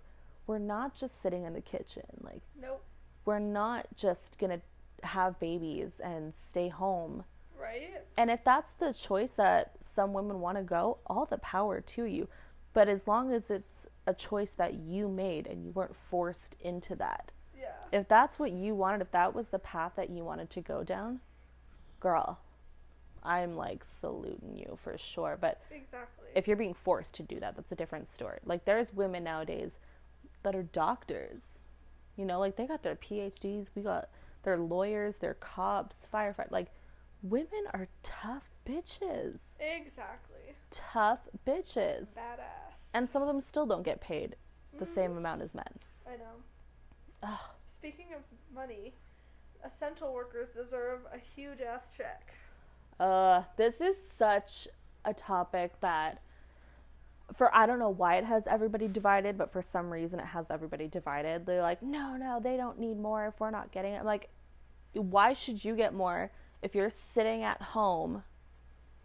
we're 0.46 0.58
not 0.58 0.94
just 0.94 1.20
sitting 1.22 1.44
in 1.44 1.52
the 1.52 1.60
kitchen. 1.60 2.04
Like, 2.20 2.42
Nope. 2.60 2.82
we're 3.24 3.38
not 3.38 3.86
just 3.96 4.38
going 4.38 4.60
to 4.60 5.06
have 5.06 5.38
babies 5.40 6.00
and 6.00 6.34
stay 6.34 6.68
home. 6.68 7.24
Right. 7.58 8.02
And 8.16 8.30
if 8.30 8.44
that's 8.44 8.72
the 8.74 8.92
choice 8.92 9.32
that 9.32 9.72
some 9.80 10.12
women 10.12 10.40
want 10.40 10.58
to 10.58 10.64
go, 10.64 10.98
all 11.06 11.24
the 11.26 11.38
power 11.38 11.80
to 11.80 12.04
you. 12.04 12.28
But 12.72 12.88
as 12.88 13.06
long 13.08 13.32
as 13.32 13.50
it's 13.50 13.86
a 14.06 14.14
choice 14.14 14.52
that 14.52 14.74
you 14.74 15.08
made 15.08 15.46
and 15.46 15.64
you 15.64 15.70
weren't 15.70 15.96
forced 15.96 16.56
into 16.60 16.94
that, 16.96 17.32
Yeah. 17.58 17.72
if 17.92 18.06
that's 18.08 18.38
what 18.38 18.52
you 18.52 18.74
wanted, 18.74 19.00
if 19.02 19.10
that 19.12 19.34
was 19.34 19.48
the 19.48 19.58
path 19.58 19.92
that 19.96 20.10
you 20.10 20.24
wanted 20.24 20.50
to 20.50 20.60
go 20.60 20.84
down, 20.84 21.20
girl, 22.00 22.38
I'm 23.22 23.56
like 23.56 23.84
saluting 23.84 24.54
you 24.56 24.76
for 24.80 24.98
sure. 24.98 25.38
But 25.40 25.62
Exactly. 25.70 26.28
if 26.34 26.46
you're 26.46 26.56
being 26.58 26.74
forced 26.74 27.14
to 27.14 27.22
do 27.22 27.40
that, 27.40 27.56
that's 27.56 27.72
a 27.72 27.76
different 27.76 28.08
story. 28.08 28.38
Like 28.44 28.64
there's 28.66 28.92
women 28.92 29.24
nowadays 29.24 29.78
that 30.42 30.54
are 30.54 30.62
doctors. 30.62 31.60
You 32.16 32.26
know, 32.26 32.38
like 32.38 32.56
they 32.56 32.66
got 32.66 32.82
their 32.82 32.96
PhDs, 32.96 33.70
we 33.74 33.82
got 33.82 34.10
their 34.42 34.58
lawyers, 34.58 35.16
their 35.16 35.34
cops, 35.34 35.96
firefighters. 36.12 36.50
Like 36.50 36.68
women 37.22 37.64
are 37.72 37.88
tough 38.02 38.50
bitches. 38.66 39.38
Exactly. 39.58 40.54
Tough 40.70 41.26
bitches. 41.46 42.08
Badass. 42.14 42.53
And 42.94 43.10
some 43.10 43.20
of 43.20 43.28
them 43.28 43.40
still 43.40 43.66
don't 43.66 43.82
get 43.82 44.00
paid 44.00 44.36
the 44.78 44.86
same 44.86 45.14
Mhm. 45.14 45.18
amount 45.18 45.42
as 45.42 45.52
men. 45.54 45.78
I 46.06 46.16
know. 46.16 46.42
Ugh. 47.22 47.40
Speaking 47.68 48.14
of 48.14 48.22
money, 48.52 48.94
essential 49.64 50.14
workers 50.14 50.48
deserve 50.54 51.00
a 51.12 51.18
huge 51.18 51.60
ass 51.60 51.90
check. 51.96 52.32
Uh, 52.98 53.42
this 53.56 53.80
is 53.80 53.96
such 54.12 54.68
a 55.04 55.12
topic 55.12 55.78
that 55.80 56.22
for 57.32 57.52
I 57.54 57.66
don't 57.66 57.78
know 57.78 57.90
why 57.90 58.16
it 58.16 58.24
has 58.24 58.46
everybody 58.46 58.86
divided, 58.86 59.36
but 59.38 59.50
for 59.50 59.62
some 59.62 59.90
reason 59.90 60.20
it 60.20 60.26
has 60.26 60.50
everybody 60.50 60.86
divided. 60.88 61.46
They're 61.46 61.62
like, 61.62 61.82
no, 61.82 62.16
no, 62.16 62.38
they 62.38 62.56
don't 62.56 62.78
need 62.78 62.98
more 62.98 63.26
if 63.26 63.40
we're 63.40 63.50
not 63.50 63.72
getting 63.72 63.94
it. 63.94 63.98
I'm 63.98 64.04
like, 64.04 64.28
why 64.92 65.32
should 65.32 65.64
you 65.64 65.74
get 65.74 65.94
more 65.94 66.30
if 66.62 66.74
you're 66.74 66.90
sitting 66.90 67.42
at 67.42 67.60
home 67.60 68.22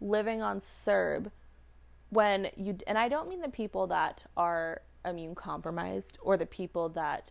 living 0.00 0.40
on 0.42 0.60
CERB 0.60 1.30
when 2.10 2.48
you 2.56 2.76
and 2.86 2.98
I 2.98 3.08
don't 3.08 3.28
mean 3.28 3.40
the 3.40 3.48
people 3.48 3.86
that 3.88 4.24
are 4.36 4.82
immune 5.04 5.34
compromised 5.34 6.18
or 6.22 6.36
the 6.36 6.46
people 6.46 6.88
that 6.90 7.30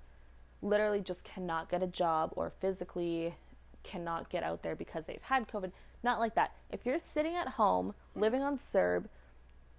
literally 0.61 1.01
just 1.01 1.23
cannot 1.23 1.69
get 1.69 1.83
a 1.83 1.87
job 1.87 2.31
or 2.35 2.49
physically 2.49 3.35
cannot 3.83 4.29
get 4.29 4.43
out 4.43 4.63
there 4.63 4.75
because 4.75 5.05
they've 5.05 5.21
had 5.21 5.47
COVID. 5.47 5.71
Not 6.03 6.19
like 6.19 6.35
that. 6.35 6.53
If 6.71 6.85
you're 6.85 6.99
sitting 6.99 7.35
at 7.35 7.47
home 7.49 7.93
living 8.15 8.41
on 8.41 8.57
CERB, 8.57 9.05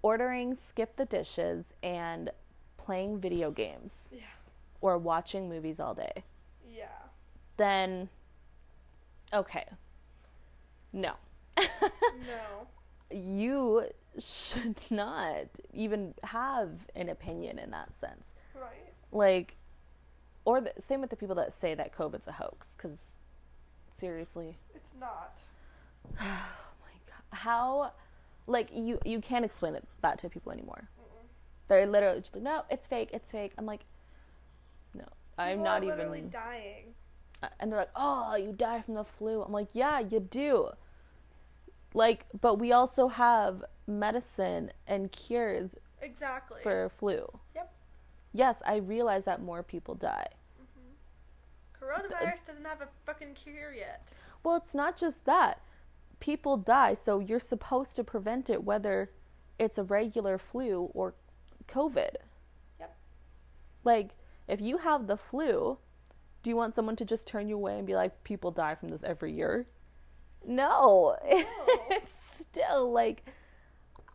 ordering 0.02 0.54
skip 0.54 0.96
the 0.96 1.04
dishes 1.04 1.66
and 1.82 2.30
playing 2.78 3.20
video 3.20 3.50
games 3.50 3.92
Yeah. 4.12 4.20
or 4.80 4.96
watching 4.98 5.48
movies 5.48 5.80
all 5.80 5.94
day, 5.94 6.24
Yeah. 6.70 6.86
then 7.56 8.08
okay. 9.32 9.66
No. 10.92 11.12
no. 11.58 12.66
You 13.10 13.84
should 14.18 14.76
not 14.90 15.48
even 15.72 16.14
have 16.24 16.70
an 16.94 17.08
opinion 17.08 17.58
in 17.58 17.70
that 17.70 17.90
sense. 18.00 18.26
Right. 18.54 18.92
Like, 19.12 19.56
or 20.44 20.60
the, 20.60 20.72
same 20.86 21.00
with 21.00 21.10
the 21.10 21.16
people 21.16 21.34
that 21.36 21.52
say 21.52 21.74
that 21.74 21.94
COVID's 21.94 22.26
a 22.26 22.32
hoax, 22.32 22.66
because 22.76 22.98
seriously, 23.96 24.56
It's 24.74 24.94
not. 24.98 25.34
oh 26.20 26.48
my 26.82 26.92
god, 27.06 27.36
how, 27.36 27.92
like 28.46 28.68
you 28.72 28.98
you 29.04 29.20
can't 29.20 29.44
explain 29.44 29.74
it, 29.74 29.84
that 30.02 30.18
to 30.20 30.28
people 30.28 30.52
anymore. 30.52 30.88
Mm-mm. 30.98 31.26
They're 31.68 31.86
literally 31.86 32.20
just 32.20 32.34
like, 32.34 32.42
no, 32.42 32.64
it's 32.70 32.86
fake, 32.86 33.10
it's 33.12 33.30
fake. 33.30 33.52
I'm 33.58 33.66
like, 33.66 33.84
no, 34.94 35.04
I'm 35.38 35.58
People 35.58 35.64
not 35.64 35.84
even. 35.84 36.30
dying. 36.30 36.94
Uh, 37.42 37.48
and 37.58 37.70
they're 37.70 37.78
like, 37.78 37.90
oh, 37.96 38.36
you 38.36 38.52
die 38.52 38.82
from 38.82 38.94
the 38.94 39.04
flu. 39.04 39.42
I'm 39.42 39.52
like, 39.52 39.68
yeah, 39.72 40.00
you 40.00 40.20
do. 40.20 40.68
Like, 41.94 42.26
but 42.40 42.58
we 42.58 42.72
also 42.72 43.08
have 43.08 43.64
medicine 43.90 44.70
and 44.86 45.10
cures 45.12 45.74
Exactly. 46.00 46.60
for 46.62 46.88
flu. 46.88 47.26
Yep. 47.54 47.72
Yes, 48.32 48.62
I 48.64 48.76
realize 48.76 49.24
that 49.24 49.42
more 49.42 49.62
people 49.62 49.94
die. 49.94 50.26
hmm 50.58 51.84
Coronavirus 51.84 52.46
doesn't 52.46 52.64
have 52.64 52.80
a 52.80 52.88
fucking 53.04 53.34
cure 53.34 53.72
yet. 53.72 54.08
Well, 54.42 54.56
it's 54.56 54.74
not 54.74 54.96
just 54.96 55.24
that. 55.24 55.60
People 56.20 56.56
die, 56.56 56.94
so 56.94 57.18
you're 57.18 57.40
supposed 57.40 57.96
to 57.96 58.04
prevent 58.04 58.50
it 58.50 58.62
whether 58.64 59.10
it's 59.58 59.78
a 59.78 59.82
regular 59.82 60.38
flu 60.38 60.90
or 60.94 61.14
COVID. 61.68 62.14
Yep. 62.78 62.96
Like, 63.84 64.10
if 64.48 64.60
you 64.60 64.78
have 64.78 65.06
the 65.06 65.16
flu, 65.16 65.78
do 66.42 66.50
you 66.50 66.56
want 66.56 66.74
someone 66.74 66.96
to 66.96 67.04
just 67.04 67.26
turn 67.26 67.48
you 67.48 67.56
away 67.56 67.78
and 67.78 67.86
be 67.86 67.94
like, 67.94 68.24
people 68.24 68.50
die 68.50 68.74
from 68.74 68.88
this 68.90 69.02
every 69.04 69.32
year? 69.32 69.66
No. 70.46 71.16
it's 71.90 72.12
still 72.40 72.90
like, 72.90 73.24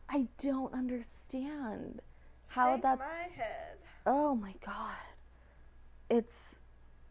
I 0.09 0.27
don't 0.37 0.73
understand 0.73 2.01
how 2.47 2.73
Shake 2.75 2.83
that's. 2.83 2.99
my 3.01 3.35
head. 3.35 3.77
Oh 4.05 4.35
my 4.35 4.53
god. 4.65 4.95
It's 6.09 6.59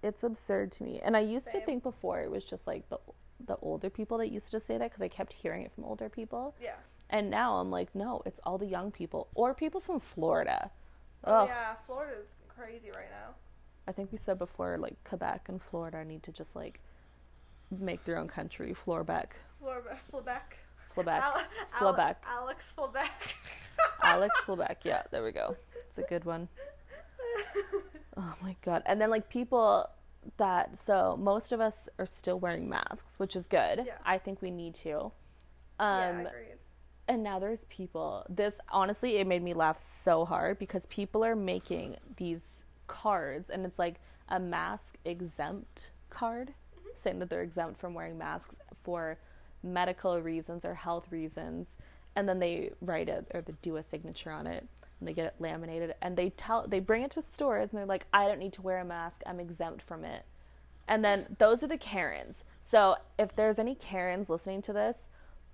it's 0.03 0.23
absurd 0.23 0.71
to 0.73 0.85
me. 0.85 1.01
And 1.03 1.17
I 1.17 1.21
used 1.21 1.51
to 1.53 1.61
think 1.61 1.83
before 1.83 2.21
it 2.21 2.31
was 2.31 2.45
just 2.45 2.67
like 2.67 2.89
the 2.89 2.99
the 3.47 3.57
older 3.57 3.91
people 3.91 4.19
that 4.19 4.31
used 4.31 4.51
to 4.53 4.61
say 4.61 4.79
that 4.79 4.91
because 4.91 5.03
I 5.03 5.09
kept 5.09 5.33
hearing 5.33 5.63
it 5.63 5.73
from 5.73 5.85
older 5.85 6.09
people. 6.09 6.55
Yeah. 6.63 6.77
And 7.11 7.31
now 7.31 7.57
I'm 7.57 7.71
like, 7.71 7.95
no, 7.95 8.23
it's 8.25 8.41
all 8.45 8.59
the 8.59 8.67
young 8.67 8.91
people 8.91 9.29
or 9.35 9.55
people 9.55 9.81
from 9.81 10.01
Florida. 10.01 10.71
Oh 11.25 11.43
Ugh. 11.43 11.49
yeah, 11.49 11.75
Florida's 11.87 12.29
crazy 12.49 12.91
right 12.95 13.11
now. 13.11 13.35
I 13.87 13.93
think 13.93 14.13
we 14.13 14.19
said 14.19 14.39
before 14.39 14.79
like 14.79 14.97
Quebec 15.05 15.49
and 15.49 15.61
Florida 15.61 16.05
need 16.05 16.23
to 16.23 16.33
just 16.33 16.55
like 16.55 16.81
make 17.81 18.05
their 18.05 18.19
own 18.19 18.29
country. 18.29 18.75
Florbeck. 18.87 19.31
Florida, 19.59 19.97
Flebeck. 20.11 20.55
Flebeck. 20.97 21.21
Al- 21.21 21.43
Flebeck. 21.79 22.17
Alex 22.27 22.65
Flebeck. 22.77 23.35
Alex 24.03 24.35
Flebeck. 24.47 24.77
Yeah, 24.85 25.03
there 25.11 25.23
we 25.23 25.33
go. 25.33 25.57
It's 25.89 25.99
a 25.99 26.03
good 26.09 26.25
one. 26.25 26.49
Oh 28.17 28.35
my 28.43 28.55
god. 28.65 28.83
And 28.87 29.01
then 29.01 29.11
like 29.11 29.29
people 29.29 29.89
that 30.37 30.79
so 30.79 31.17
most 31.21 31.53
of 31.53 31.61
us 31.61 31.89
are 31.99 32.07
still 32.07 32.39
wearing 32.39 32.69
masks, 32.69 33.15
which 33.19 33.35
is 33.37 33.47
good. 33.47 33.83
Yeah. 33.87 33.95
I 34.05 34.19
think 34.19 34.41
we 34.41 34.51
need 34.51 34.75
to. 34.77 35.01
Um 35.01 35.11
yeah, 35.81 36.21
agreed. 36.21 36.59
and 37.09 37.23
now 37.25 37.39
there's 37.41 37.65
people 37.69 38.25
this 38.29 38.55
honestly 38.71 39.17
it 39.17 39.27
made 39.27 39.43
me 39.43 39.53
laugh 39.55 39.79
so 40.05 40.25
hard 40.25 40.59
because 40.61 40.87
people 40.87 41.25
are 41.25 41.35
making 41.35 41.97
these 42.17 42.65
cards 42.87 43.51
and 43.51 43.67
it's 43.67 43.79
like 43.79 43.97
a 44.29 44.39
mask 44.39 44.97
exempt 45.05 45.91
card 46.11 46.55
saying 46.97 47.19
that 47.19 47.29
they're 47.29 47.43
exempt 47.43 47.81
from 47.81 47.93
wearing 47.95 48.17
masks 48.17 48.55
for 48.85 49.19
medical 49.65 50.21
reasons 50.21 50.65
or 50.65 50.75
health 50.75 51.11
reasons 51.11 51.69
and 52.17 52.29
then 52.29 52.39
they 52.39 52.71
write 52.81 53.09
it 53.09 53.27
or 53.35 53.41
they 53.41 53.55
do 53.63 53.77
a 53.77 53.83
signature 53.83 54.31
on 54.31 54.47
it 54.47 54.67
and 55.01 55.09
they 55.09 55.13
get 55.13 55.27
it 55.27 55.35
laminated 55.39 55.95
and 56.03 56.17
they 56.17 56.31
tell 56.31 56.67
they 56.69 56.81
bring 56.81 57.03
it 57.03 57.11
to 57.11 57.23
stores 57.23 57.71
and 57.71 57.79
they're 57.79 57.87
like 57.87 58.07
I 58.13 58.29
don't 58.29 58.39
need 58.39 58.53
to 58.55 58.63
wear 58.63 58.79
a 58.79 58.85
mask 58.85 59.23
I'm 59.27 59.41
exempt 59.41 59.83
from 59.83 60.05
it 60.05 60.25
and 60.87 61.05
then 61.05 61.27
those 61.39 61.63
are 61.63 61.69
the 61.69 61.79
Karens 61.79 62.45
so 62.65 62.97
if 63.19 63.35
there's 63.35 63.59
any 63.59 63.75
Karens 63.75 64.29
listening 64.29 64.63
to 64.63 64.73
this 64.73 64.97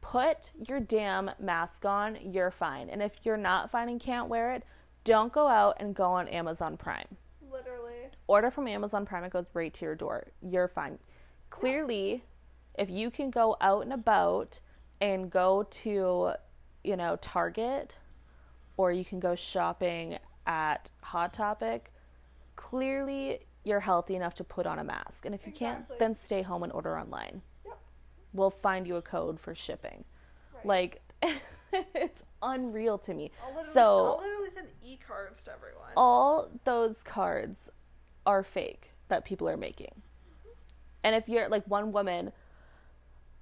put 0.00 0.50
your 0.68 0.80
damn 0.80 1.30
mask 1.38 1.84
on, 1.84 2.18
you're 2.22 2.50
fine. 2.50 2.88
And 2.90 3.02
if 3.02 3.12
you're 3.22 3.36
not 3.36 3.70
fine 3.70 3.88
and 3.88 4.00
can't 4.00 4.28
wear 4.28 4.52
it, 4.52 4.64
don't 5.04 5.32
go 5.32 5.46
out 5.46 5.76
and 5.80 5.94
go 5.94 6.04
on 6.04 6.28
Amazon 6.28 6.76
Prime. 6.76 7.16
Literally. 7.50 8.08
Order 8.26 8.50
from 8.50 8.68
Amazon 8.68 9.06
Prime, 9.06 9.24
it 9.24 9.32
goes 9.32 9.50
right 9.54 9.72
to 9.74 9.84
your 9.84 9.94
door. 9.94 10.28
You're 10.42 10.68
fine. 10.68 10.98
Clearly, 11.48 12.22
if 12.78 12.90
you 12.90 13.10
can 13.10 13.30
go 13.30 13.56
out 13.60 13.82
and 13.82 13.92
about 13.92 14.60
and 15.00 15.30
go 15.30 15.66
to, 15.70 16.32
you 16.84 16.96
know, 16.96 17.16
Target 17.20 17.98
or 18.76 18.92
you 18.92 19.04
can 19.04 19.20
go 19.20 19.34
shopping 19.34 20.18
at 20.46 20.90
Hot 21.02 21.32
Topic, 21.34 21.92
clearly 22.56 23.40
you're 23.64 23.80
healthy 23.80 24.16
enough 24.16 24.34
to 24.34 24.44
put 24.44 24.66
on 24.66 24.78
a 24.78 24.84
mask. 24.84 25.26
And 25.26 25.34
if 25.34 25.46
you 25.46 25.52
can't, 25.52 25.84
then 25.98 26.14
stay 26.14 26.42
home 26.42 26.62
and 26.62 26.72
order 26.72 26.98
online. 26.98 27.42
Yep. 27.64 27.78
We'll 28.32 28.50
find 28.50 28.86
you 28.86 28.96
a 28.96 29.02
code 29.02 29.38
for 29.38 29.54
shipping. 29.54 30.04
Right. 30.54 30.64
Like 30.64 31.02
it's 31.72 32.22
unreal 32.42 32.98
to 32.98 33.14
me. 33.14 33.32
I'll 33.42 33.72
so- 33.72 34.06
I'll 34.06 34.18
literally 34.22 34.50
send 34.54 34.68
e-cards 34.82 35.42
to 35.44 35.52
everyone. 35.52 35.90
All 35.96 36.50
those 36.64 36.96
cards 37.04 37.58
are 38.26 38.42
fake 38.42 38.92
that 39.08 39.24
people 39.24 39.48
are 39.48 39.56
making. 39.56 39.92
Mm-hmm. 39.92 40.48
And 41.04 41.14
if 41.14 41.28
you're 41.28 41.48
like 41.48 41.66
one 41.66 41.92
woman 41.92 42.32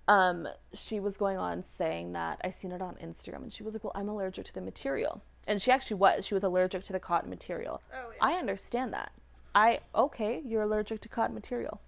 um 0.08 0.48
she 0.74 0.98
was 1.00 1.16
going 1.16 1.38
on 1.38 1.62
saying 1.62 2.12
that 2.14 2.40
I 2.42 2.50
seen 2.50 2.72
it 2.72 2.82
on 2.82 2.96
Instagram 2.96 3.42
and 3.42 3.52
she 3.52 3.62
was 3.62 3.74
like, 3.74 3.84
"Well, 3.84 3.92
I'm 3.94 4.08
allergic 4.08 4.46
to 4.46 4.54
the 4.54 4.60
material." 4.60 5.22
And 5.46 5.62
she 5.62 5.70
actually 5.70 5.96
was. 5.96 6.26
She 6.26 6.34
was 6.34 6.42
allergic 6.44 6.82
to 6.84 6.92
the 6.92 7.00
cotton 7.00 7.30
material. 7.30 7.80
oh 7.94 8.10
yeah. 8.12 8.18
I 8.26 8.32
understand 8.34 8.92
that. 8.94 9.12
I 9.54 9.78
okay, 9.94 10.42
you're 10.44 10.62
allergic 10.62 11.00
to 11.02 11.08
cotton 11.08 11.34
material. 11.34 11.80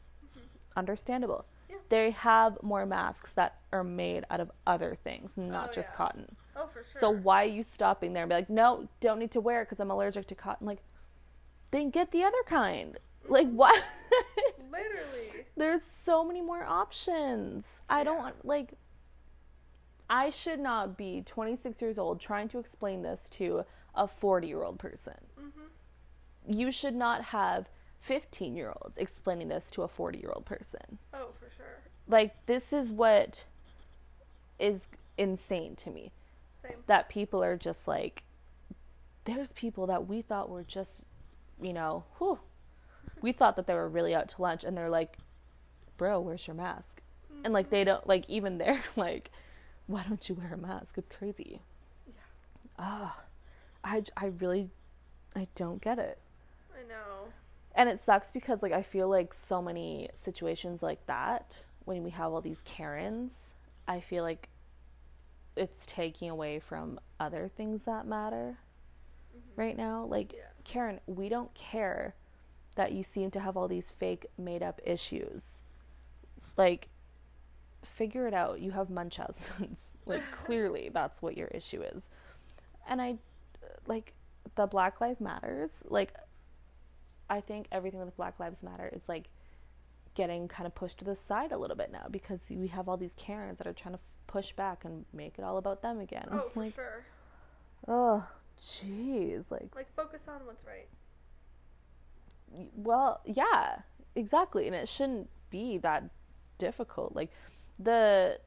Understandable. 0.76 1.44
Yeah. 1.68 1.76
They 1.88 2.10
have 2.12 2.62
more 2.62 2.86
masks 2.86 3.32
that 3.32 3.58
are 3.72 3.84
made 3.84 4.24
out 4.30 4.40
of 4.40 4.50
other 4.66 4.96
things, 5.02 5.36
not 5.36 5.70
Oh, 5.70 5.72
just 5.74 5.88
yeah. 5.90 5.94
cotton. 5.96 6.36
oh 6.56 6.66
for 6.68 6.84
sure. 6.92 7.00
So 7.00 7.10
why 7.10 7.42
are 7.44 7.48
you 7.48 7.62
stopping 7.62 8.12
there 8.12 8.22
and 8.22 8.30
be 8.30 8.34
like, 8.36 8.50
no, 8.50 8.88
don't 9.00 9.18
need 9.18 9.30
to 9.32 9.40
wear 9.40 9.62
it 9.62 9.64
because 9.66 9.80
I'm 9.80 9.90
allergic 9.90 10.26
to 10.28 10.34
cotton? 10.34 10.66
Like, 10.66 10.82
then 11.70 11.90
get 11.90 12.12
the 12.12 12.22
other 12.22 12.42
kind. 12.46 12.96
Like, 13.28 13.48
what? 13.50 13.82
Literally. 14.72 15.29
There's 15.60 15.82
so 15.82 16.24
many 16.24 16.40
more 16.40 16.64
options. 16.64 17.82
I 17.90 18.02
don't 18.02 18.34
like, 18.46 18.72
I 20.08 20.30
should 20.30 20.58
not 20.58 20.96
be 20.96 21.22
26 21.26 21.82
years 21.82 21.98
old 21.98 22.18
trying 22.18 22.48
to 22.48 22.58
explain 22.58 23.02
this 23.02 23.28
to 23.32 23.66
a 23.94 24.08
40 24.08 24.48
year 24.48 24.62
old 24.62 24.78
person. 24.78 25.18
Mhm. 25.38 25.68
You 26.46 26.72
should 26.72 26.94
not 26.94 27.24
have 27.24 27.68
15 28.00 28.56
year 28.56 28.72
olds 28.80 28.96
explaining 28.96 29.48
this 29.48 29.70
to 29.72 29.82
a 29.82 29.88
40 29.88 30.18
year 30.18 30.32
old 30.34 30.46
person. 30.46 30.98
Oh 31.12 31.28
for 31.34 31.50
sure. 31.50 31.82
Like, 32.08 32.46
this 32.46 32.72
is 32.72 32.90
what 32.90 33.44
is 34.58 34.88
insane 35.18 35.76
to 35.76 35.90
me. 35.90 36.10
Same. 36.62 36.82
that 36.86 37.10
people 37.10 37.42
are 37.44 37.56
just 37.58 37.86
like 37.86 38.22
there's 39.24 39.52
people 39.52 39.86
that 39.88 40.06
we 40.06 40.22
thought 40.22 40.48
were 40.48 40.62
just 40.62 40.96
you 41.60 41.72
know 41.74 42.04
whew, 42.16 42.38
we 43.20 43.32
thought 43.32 43.56
that 43.56 43.66
they 43.66 43.74
were 43.74 43.88
really 43.88 44.14
out 44.14 44.28
to 44.30 44.40
lunch 44.42 44.64
and 44.64 44.74
they're 44.76 44.88
like 44.88 45.18
bro 46.00 46.18
where's 46.18 46.46
your 46.46 46.56
mask 46.56 47.02
and 47.44 47.52
like 47.52 47.68
they 47.68 47.84
don't 47.84 48.06
like 48.06 48.24
even 48.28 48.56
they're 48.58 48.82
like 48.96 49.30
why 49.90 50.04
don't 50.08 50.28
you 50.28 50.36
wear 50.36 50.54
a 50.54 50.56
mask? 50.56 50.98
It's 50.98 51.08
crazy. 51.08 51.60
Yeah. 52.06 52.12
Ah, 52.78 53.16
I 53.82 54.26
really, 54.38 54.70
I 55.34 55.48
don't 55.56 55.82
get 55.82 55.98
it. 55.98 56.18
I 56.72 56.88
know. 56.88 57.32
And 57.74 57.88
it 57.88 57.98
sucks 57.98 58.30
because 58.30 58.62
like 58.62 58.72
I 58.72 58.82
feel 58.82 59.08
like 59.08 59.34
so 59.34 59.60
many 59.60 60.08
situations 60.22 60.80
like 60.80 61.04
that 61.06 61.66
when 61.86 62.04
we 62.04 62.10
have 62.10 62.32
all 62.32 62.40
these 62.40 62.62
Karens, 62.64 63.32
I 63.88 63.98
feel 63.98 64.22
like 64.22 64.48
it's 65.56 65.84
taking 65.86 66.30
away 66.30 66.60
from 66.60 67.00
other 67.18 67.50
things 67.56 67.82
that 67.82 68.06
matter 68.06 68.58
right 69.56 69.76
now. 69.76 70.04
Like 70.04 70.34
Yeah. 70.34 70.40
Karen, 70.62 71.00
we 71.06 71.28
don't 71.28 71.52
care 71.54 72.14
that 72.76 72.92
you 72.92 73.02
seem 73.02 73.32
to 73.32 73.40
have 73.40 73.56
all 73.56 73.66
these 73.66 73.90
fake 73.90 74.26
made 74.38 74.62
up 74.62 74.80
issues. 74.84 75.59
Like 76.56 76.88
figure 77.84 78.26
it 78.26 78.34
out. 78.34 78.60
You 78.60 78.70
have 78.72 78.90
Munchausen's. 78.90 79.94
like 80.06 80.22
clearly 80.32 80.90
that's 80.92 81.22
what 81.22 81.36
your 81.36 81.48
issue 81.48 81.82
is. 81.82 82.02
And 82.88 83.00
I 83.00 83.16
like 83.86 84.14
the 84.56 84.66
Black 84.66 85.00
Lives 85.00 85.20
Matters, 85.20 85.70
like 85.88 86.14
I 87.28 87.40
think 87.40 87.68
everything 87.70 88.00
with 88.00 88.16
Black 88.16 88.40
Lives 88.40 88.62
Matter 88.62 88.90
is 88.92 89.08
like 89.08 89.28
getting 90.14 90.48
kind 90.48 90.66
of 90.66 90.74
pushed 90.74 90.98
to 90.98 91.04
the 91.04 91.16
side 91.16 91.52
a 91.52 91.56
little 91.56 91.76
bit 91.76 91.92
now 91.92 92.06
because 92.10 92.44
we 92.50 92.66
have 92.68 92.88
all 92.88 92.96
these 92.96 93.14
Karens 93.14 93.58
that 93.58 93.66
are 93.66 93.72
trying 93.72 93.94
to 93.94 94.00
f- 94.00 94.04
push 94.26 94.52
back 94.52 94.84
and 94.84 95.04
make 95.12 95.38
it 95.38 95.44
all 95.44 95.56
about 95.56 95.82
them 95.82 96.00
again. 96.00 96.26
Oh, 96.32 96.50
for 96.52 96.60
like, 96.64 96.74
sure. 96.74 97.04
oh, 97.86 98.28
jeez, 98.58 99.50
like, 99.50 99.74
Like 99.74 99.94
focus 99.94 100.22
on 100.26 100.44
what's 100.44 100.64
right. 100.66 100.88
well, 102.74 103.20
yeah, 103.24 103.76
exactly, 104.16 104.66
and 104.66 104.74
it 104.74 104.88
shouldn't 104.88 105.30
be 105.50 105.78
that 105.78 106.10
difficult. 106.60 107.14
Like, 107.16 107.30
the 107.78 108.38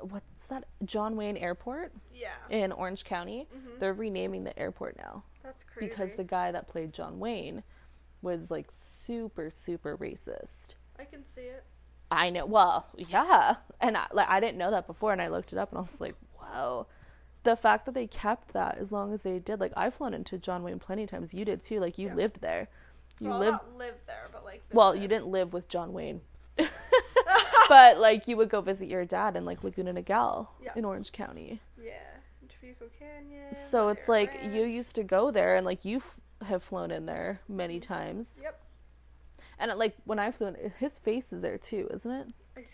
what's 0.00 0.46
that 0.46 0.64
John 0.84 1.16
Wayne 1.16 1.36
Airport 1.36 1.92
Yeah. 2.12 2.34
in 2.50 2.72
Orange 2.72 3.04
County? 3.04 3.48
Mhm. 3.54 3.78
They're 3.80 3.94
renaming 3.94 4.44
the 4.44 4.56
airport 4.58 4.96
now. 4.96 5.24
That's 5.42 5.64
crazy. 5.64 5.88
because 5.88 6.14
the 6.14 6.24
guy 6.24 6.52
that 6.52 6.68
played 6.68 6.92
John 6.92 7.18
Wayne 7.18 7.62
was 8.22 8.50
like 8.50 8.68
super 9.06 9.50
super 9.50 9.96
racist. 9.96 10.74
I 10.98 11.04
can 11.04 11.24
see 11.24 11.42
it. 11.42 11.64
I 12.10 12.30
know. 12.30 12.46
Well, 12.46 12.86
yeah, 12.96 13.56
and 13.80 13.96
I, 13.96 14.06
like 14.12 14.28
I 14.28 14.40
didn't 14.40 14.58
know 14.58 14.70
that 14.70 14.86
before, 14.86 15.12
and 15.12 15.20
I 15.22 15.28
looked 15.28 15.52
it 15.52 15.58
up, 15.58 15.70
and 15.70 15.78
I 15.78 15.82
was 15.82 16.00
like, 16.00 16.14
wow. 16.40 16.86
The 17.44 17.56
fact 17.56 17.86
that 17.86 17.92
they 17.94 18.06
kept 18.06 18.52
that 18.52 18.78
as 18.78 18.92
long 18.92 19.12
as 19.12 19.22
they 19.22 19.38
did, 19.38 19.60
like 19.60 19.72
I've 19.76 19.94
flown 19.94 20.12
into 20.14 20.38
John 20.38 20.62
Wayne 20.64 20.78
plenty 20.78 21.04
of 21.04 21.10
times. 21.10 21.32
You 21.32 21.44
did 21.44 21.62
too. 21.62 21.80
Like 21.80 21.96
you 21.98 22.08
Yeah. 22.08 22.14
lived 22.14 22.40
there. 22.40 22.68
You 23.20 23.30
well, 23.30 23.38
lived. 23.76 24.06
there, 24.06 24.26
but 24.32 24.44
like. 24.44 24.62
Well, 24.72 24.92
visit. 24.92 25.02
you 25.02 25.08
didn't 25.08 25.26
live 25.28 25.52
with 25.52 25.68
John 25.68 25.92
Wayne, 25.92 26.20
but 27.68 27.98
like 27.98 28.26
you 28.28 28.36
would 28.36 28.48
go 28.48 28.60
visit 28.60 28.88
your 28.88 29.04
dad 29.04 29.36
in 29.36 29.44
like 29.44 29.62
Laguna 29.64 29.92
Niguel 29.92 30.48
Yeah. 30.62 30.72
in 30.76 30.84
Orange 30.84 31.12
County. 31.12 31.60
Yeah. 31.82 31.92
Canyon. 32.98 33.54
So 33.70 33.88
it's 33.88 34.08
like 34.08 34.40
you 34.42 34.62
used 34.64 34.94
to 34.96 35.02
go 35.02 35.30
there, 35.30 35.56
and 35.56 35.64
like 35.64 35.84
you 35.84 35.98
f- 35.98 36.16
have 36.46 36.62
flown 36.62 36.90
in 36.90 37.06
there 37.06 37.40
many 37.48 37.80
times. 37.80 38.26
Yep. 38.42 38.60
And 39.58 39.72
like 39.78 39.96
when 40.04 40.18
I 40.18 40.30
flew 40.30 40.48
in, 40.48 40.72
his 40.78 40.98
face 40.98 41.32
is 41.32 41.42
there 41.42 41.58
too, 41.58 41.88
isn't 41.92 42.10
it? 42.10 42.26
I 42.56 42.64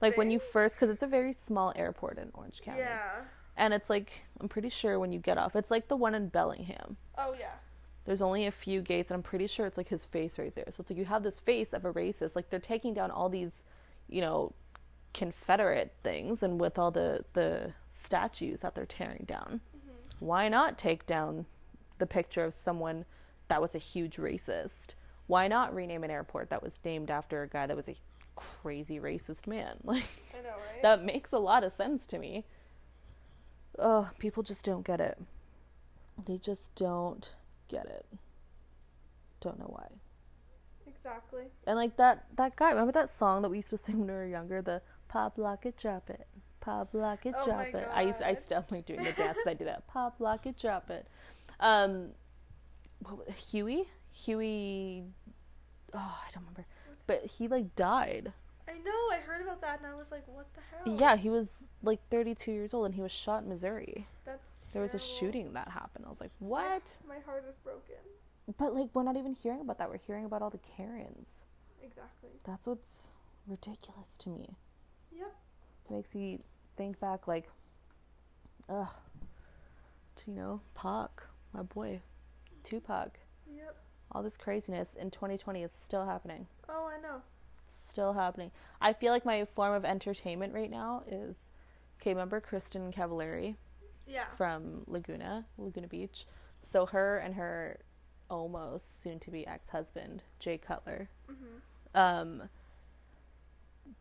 Like 0.00 0.16
when 0.16 0.30
you 0.30 0.38
first, 0.38 0.74
because 0.74 0.90
it's 0.90 1.02
a 1.02 1.06
very 1.06 1.32
small 1.32 1.72
airport 1.76 2.18
in 2.18 2.30
Orange 2.34 2.60
County. 2.62 2.80
Yeah. 2.80 3.22
And 3.56 3.72
it's 3.72 3.88
like, 3.88 4.24
I'm 4.40 4.48
pretty 4.48 4.68
sure 4.68 4.98
when 4.98 5.12
you 5.12 5.18
get 5.20 5.38
off, 5.38 5.54
it's 5.56 5.70
like 5.70 5.88
the 5.88 5.96
one 5.96 6.14
in 6.14 6.28
Bellingham. 6.28 6.96
Oh 7.16 7.34
yeah. 7.38 7.52
There's 8.04 8.20
only 8.20 8.46
a 8.46 8.50
few 8.50 8.82
gates, 8.82 9.10
and 9.10 9.16
I'm 9.16 9.22
pretty 9.22 9.46
sure 9.46 9.66
it's 9.66 9.78
like 9.78 9.88
his 9.88 10.04
face 10.04 10.38
right 10.38 10.54
there. 10.54 10.66
So 10.70 10.80
it's 10.82 10.90
like 10.90 10.98
you 10.98 11.06
have 11.06 11.22
this 11.22 11.40
face 11.40 11.72
of 11.72 11.84
a 11.84 11.92
racist. 11.92 12.36
Like 12.36 12.50
they're 12.50 12.60
taking 12.60 12.92
down 12.92 13.10
all 13.10 13.28
these, 13.30 13.62
you 14.14 14.20
know, 14.20 14.52
Confederate 15.12 15.92
things, 16.00 16.42
and 16.42 16.60
with 16.60 16.78
all 16.78 16.90
the 16.90 17.24
the 17.32 17.72
statues 17.90 18.60
that 18.60 18.74
they're 18.74 18.86
tearing 18.86 19.24
down, 19.26 19.60
mm-hmm. 19.76 20.26
why 20.26 20.48
not 20.48 20.78
take 20.78 21.04
down 21.06 21.46
the 21.98 22.06
picture 22.06 22.42
of 22.42 22.54
someone 22.54 23.04
that 23.48 23.60
was 23.60 23.74
a 23.74 23.78
huge 23.78 24.16
racist? 24.16 24.94
Why 25.26 25.48
not 25.48 25.74
rename 25.74 26.04
an 26.04 26.10
airport 26.10 26.50
that 26.50 26.62
was 26.62 26.74
named 26.84 27.10
after 27.10 27.42
a 27.42 27.48
guy 27.48 27.66
that 27.66 27.76
was 27.76 27.88
a 27.88 27.96
crazy 28.36 29.00
racist 29.00 29.46
man? 29.46 29.78
Like 29.84 30.04
I 30.38 30.42
know, 30.42 30.50
right? 30.50 30.82
that 30.82 31.04
makes 31.04 31.32
a 31.32 31.38
lot 31.38 31.64
of 31.64 31.72
sense 31.72 32.06
to 32.06 32.18
me. 32.18 32.44
Oh, 33.78 34.10
people 34.18 34.42
just 34.44 34.64
don't 34.64 34.86
get 34.86 35.00
it. 35.00 35.18
They 36.26 36.38
just 36.38 36.74
don't 36.76 37.34
get 37.68 37.86
it. 37.86 38.06
Don't 39.40 39.58
know 39.58 39.66
why. 39.66 39.88
Exactly. 40.86 41.44
And 41.66 41.76
like 41.76 41.96
that 41.96 42.26
that 42.36 42.56
guy, 42.56 42.70
remember 42.70 42.92
that 42.92 43.10
song 43.10 43.42
that 43.42 43.50
we 43.50 43.58
used 43.58 43.70
to 43.70 43.78
sing 43.78 43.98
when 43.98 44.08
we 44.08 44.14
were 44.14 44.26
younger? 44.26 44.62
The 44.62 44.82
pop 45.08 45.38
lock 45.38 45.66
it, 45.66 45.76
drop 45.76 46.10
it. 46.10 46.26
Pop 46.60 46.94
lock 46.94 47.26
it, 47.26 47.34
Oh 47.38 47.44
drop 47.44 47.66
it. 47.66 47.88
I 47.92 48.02
used 48.02 48.20
to, 48.20 48.26
I 48.26 48.34
God. 48.34 48.42
still 48.42 48.64
like 48.70 48.86
doing 48.86 49.04
the 49.04 49.12
dance 49.12 49.38
that 49.44 49.50
I 49.50 49.54
do 49.54 49.64
that. 49.66 49.86
Pop 49.88 50.16
lock 50.18 50.46
it, 50.46 50.58
drop 50.58 50.90
it. 50.90 51.06
Um 51.60 52.10
what, 53.00 53.28
Huey? 53.30 53.84
Huey 54.12 55.04
Oh, 55.92 55.98
I 55.98 56.30
don't 56.32 56.42
remember. 56.42 56.66
But 57.06 57.26
he 57.26 57.48
like 57.48 57.76
died. 57.76 58.32
I 58.66 58.72
know. 58.78 59.00
I 59.12 59.18
heard 59.18 59.42
about 59.42 59.60
that, 59.60 59.78
and 59.78 59.86
I 59.86 59.94
was 59.94 60.06
like, 60.10 60.26
"What 60.26 60.46
the 60.54 60.62
hell?" 60.70 60.98
Yeah, 60.98 61.16
he 61.16 61.28
was 61.28 61.48
like 61.82 62.00
32 62.10 62.50
years 62.50 62.74
old 62.74 62.86
and 62.86 62.94
he 62.94 63.02
was 63.02 63.12
shot 63.12 63.42
in 63.42 63.48
Missouri. 63.48 64.06
That's. 64.24 64.48
There 64.72 64.82
was 64.82 64.94
a 64.94 64.98
shooting 64.98 65.52
that 65.52 65.68
happened. 65.68 66.04
I 66.04 66.08
was 66.08 66.20
like, 66.20 66.32
what? 66.40 66.96
My 67.06 67.18
heart 67.24 67.44
is 67.48 67.54
broken. 67.62 67.94
But 68.58 68.74
like, 68.74 68.90
we're 68.92 69.02
not 69.02 69.16
even 69.16 69.32
hearing 69.32 69.60
about 69.60 69.78
that. 69.78 69.88
We're 69.88 69.98
hearing 69.98 70.24
about 70.24 70.42
all 70.42 70.50
the 70.50 70.58
Karens. 70.58 71.42
Exactly. 71.82 72.30
That's 72.44 72.66
what's 72.66 73.12
ridiculous 73.46 74.16
to 74.18 74.28
me. 74.28 74.56
Yep. 75.12 75.34
It 75.88 75.92
makes 75.94 76.14
me 76.14 76.40
think 76.76 76.98
back, 77.00 77.26
like, 77.28 77.48
ugh, 78.68 78.88
to, 80.16 80.30
you 80.30 80.36
know, 80.36 80.60
Pac, 80.74 81.22
my 81.52 81.62
boy, 81.62 82.00
Tupac. 82.64 83.18
Yep. 83.54 83.76
All 84.12 84.22
this 84.22 84.36
craziness 84.36 84.94
in 84.94 85.10
2020 85.10 85.62
is 85.62 85.72
still 85.72 86.04
happening. 86.04 86.46
Oh, 86.68 86.86
I 86.86 87.00
know. 87.00 87.22
Still 87.88 88.12
happening. 88.12 88.50
I 88.80 88.92
feel 88.92 89.12
like 89.12 89.24
my 89.24 89.44
form 89.44 89.74
of 89.74 89.84
entertainment 89.84 90.52
right 90.52 90.70
now 90.70 91.02
is, 91.06 91.48
okay, 92.00 92.12
remember 92.12 92.40
Kristin 92.40 92.92
Cavallari? 92.94 93.56
Yeah. 94.06 94.26
from 94.36 94.82
Laguna, 94.86 95.46
Laguna 95.58 95.88
Beach. 95.88 96.26
So 96.62 96.86
her 96.86 97.18
and 97.18 97.34
her 97.34 97.78
almost 98.34 99.02
soon 99.02 99.18
to 99.20 99.30
be 99.30 99.46
ex 99.46 99.68
husband, 99.70 100.22
Jay 100.38 100.58
Cutler. 100.58 101.08
Mhm. 101.30 101.60
Um 101.94 102.48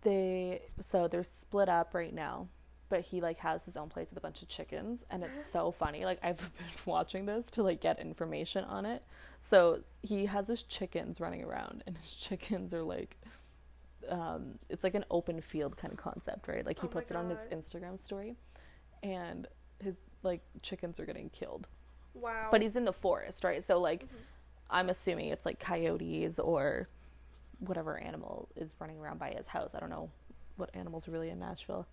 they 0.02 0.62
so 0.92 1.08
they're 1.08 1.24
split 1.24 1.70
up 1.70 1.94
right 1.94 2.14
now. 2.14 2.48
But 2.90 3.02
he 3.02 3.22
like 3.22 3.38
has 3.40 3.64
his 3.64 3.76
own 3.76 3.90
place 3.90 4.10
with 4.10 4.18
a 4.18 4.22
bunch 4.22 4.42
of 4.42 4.48
chickens 4.48 5.04
and 5.10 5.24
it's 5.24 5.46
so 5.52 5.72
funny. 5.72 6.06
Like 6.06 6.20
I've 6.24 6.38
been 6.58 6.68
watching 6.86 7.26
this 7.26 7.46
to 7.52 7.64
like 7.64 7.82
get 7.82 8.00
information 8.00 8.64
on 8.66 8.86
it. 8.86 9.04
So 9.42 9.80
he 10.02 10.26
has 10.26 10.48
his 10.48 10.64
chickens 10.64 11.20
running 11.20 11.44
around 11.44 11.84
and 11.88 11.98
his 11.98 12.16
chickens 12.26 12.74
are 12.74 12.84
like 12.84 13.18
um 14.10 14.60
it's 14.70 14.84
like 14.84 14.96
an 14.96 15.06
open 15.12 15.42
field 15.42 15.78
kind 15.78 15.94
of 15.94 16.00
concept, 16.00 16.48
right? 16.48 16.66
Like 16.66 16.80
he 16.80 16.88
Oh 16.88 16.90
puts 16.90 17.12
it 17.12 17.18
on 17.18 17.30
his 17.30 17.40
Instagram 17.52 17.98
story 18.00 18.36
and 19.02 19.48
his 19.84 19.96
like 20.24 20.42
chickens 20.62 21.00
are 21.00 21.06
getting 21.06 21.30
killed. 21.30 21.68
Wow. 22.14 22.48
But 22.52 22.62
he's 22.62 22.76
in 22.76 22.86
the 22.86 22.94
forest, 22.94 23.44
right? 23.44 23.66
So 23.66 23.80
like 23.80 24.06
Mhm. 24.06 24.26
I'm 24.70 24.90
assuming 24.90 25.28
it's 25.30 25.46
like 25.46 25.60
coyotes 25.60 26.40
or 26.40 26.88
whatever 27.60 27.98
animal 27.98 28.50
is 28.56 28.76
running 28.80 29.00
around 29.00 29.20
by 29.20 29.30
his 29.32 29.48
house. 29.48 29.72
I 29.76 29.80
don't 29.80 29.90
know 29.90 30.10
what 30.58 30.70
animals 30.76 31.08
are 31.08 31.12
really 31.12 31.30
in 31.30 31.40
Nashville. 31.40 31.86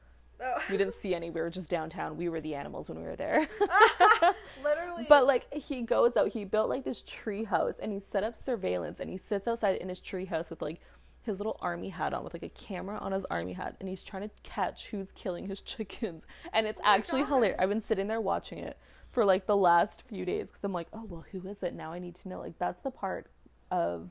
Oh. 0.42 0.62
We 0.70 0.78
didn't 0.78 0.94
see 0.94 1.14
any. 1.14 1.28
We 1.30 1.40
were 1.40 1.50
just 1.50 1.68
downtown. 1.68 2.16
We 2.16 2.28
were 2.30 2.40
the 2.40 2.54
animals 2.54 2.88
when 2.88 2.98
we 2.98 3.04
were 3.04 3.16
there. 3.16 3.46
Literally. 4.64 5.06
but 5.08 5.26
like 5.26 5.52
he 5.52 5.82
goes 5.82 6.16
out, 6.16 6.28
he 6.28 6.44
built 6.44 6.68
like 6.68 6.84
this 6.84 7.02
tree 7.06 7.44
house 7.44 7.74
and 7.80 7.92
he 7.92 8.00
set 8.00 8.24
up 8.24 8.34
surveillance 8.42 9.00
and 9.00 9.10
he 9.10 9.18
sits 9.18 9.46
outside 9.48 9.76
in 9.76 9.88
his 9.88 10.00
tree 10.00 10.24
house 10.24 10.48
with 10.50 10.62
like 10.62 10.80
his 11.22 11.38
little 11.38 11.58
army 11.60 11.90
hat 11.90 12.14
on 12.14 12.24
with 12.24 12.32
like 12.32 12.42
a 12.42 12.48
camera 12.50 12.96
on 12.98 13.12
his 13.12 13.26
army 13.30 13.52
hat 13.52 13.76
and 13.80 13.88
he's 13.88 14.02
trying 14.02 14.22
to 14.22 14.30
catch 14.42 14.88
who's 14.88 15.12
killing 15.12 15.46
his 15.46 15.60
chickens. 15.72 16.26
And 16.52 16.66
it's 16.66 16.80
Oh 16.80 16.86
actually 16.86 17.24
hilarious. 17.24 17.58
I've 17.60 17.68
been 17.68 17.84
sitting 17.84 18.06
there 18.08 18.20
watching 18.20 18.58
it 18.58 18.78
for 19.10 19.24
like 19.24 19.46
the 19.46 19.56
last 19.56 20.02
few 20.02 20.24
days 20.24 20.46
because 20.48 20.62
I'm 20.62 20.72
like, 20.72 20.86
oh 20.92 21.04
well, 21.08 21.24
who 21.32 21.46
is 21.48 21.62
it? 21.62 21.74
Now 21.74 21.92
I 21.92 21.98
need 21.98 22.14
to 22.16 22.28
know. 22.28 22.40
Like 22.40 22.58
that's 22.58 22.80
the 22.80 22.90
part 22.90 23.26
of 23.70 24.10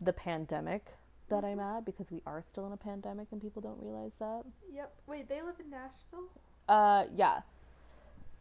the 0.00 0.12
pandemic 0.12 0.86
that 1.28 1.44
I'm 1.44 1.60
at 1.60 1.84
because 1.84 2.10
we 2.10 2.22
are 2.26 2.42
still 2.42 2.66
in 2.66 2.72
a 2.72 2.76
pandemic 2.76 3.28
and 3.30 3.40
people 3.40 3.60
don't 3.60 3.78
realize 3.80 4.14
that. 4.18 4.44
Yep. 4.72 4.92
Wait, 5.06 5.28
they 5.28 5.42
live 5.42 5.56
in 5.60 5.70
Nashville? 5.70 6.28
Uh, 6.68 7.04
yeah, 7.14 7.40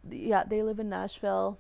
yeah. 0.10 0.44
They 0.44 0.64
live 0.64 0.80
in 0.80 0.90
Nashville. 0.90 1.58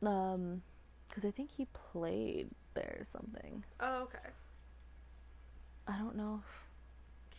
Um, 0.00 0.62
because 1.08 1.24
I 1.24 1.30
think 1.30 1.50
he 1.56 1.66
played 1.92 2.48
there 2.74 2.98
or 3.00 3.04
something. 3.04 3.64
Oh, 3.80 4.02
okay. 4.02 4.30
I 5.88 5.98
don't 5.98 6.16
know. 6.16 6.42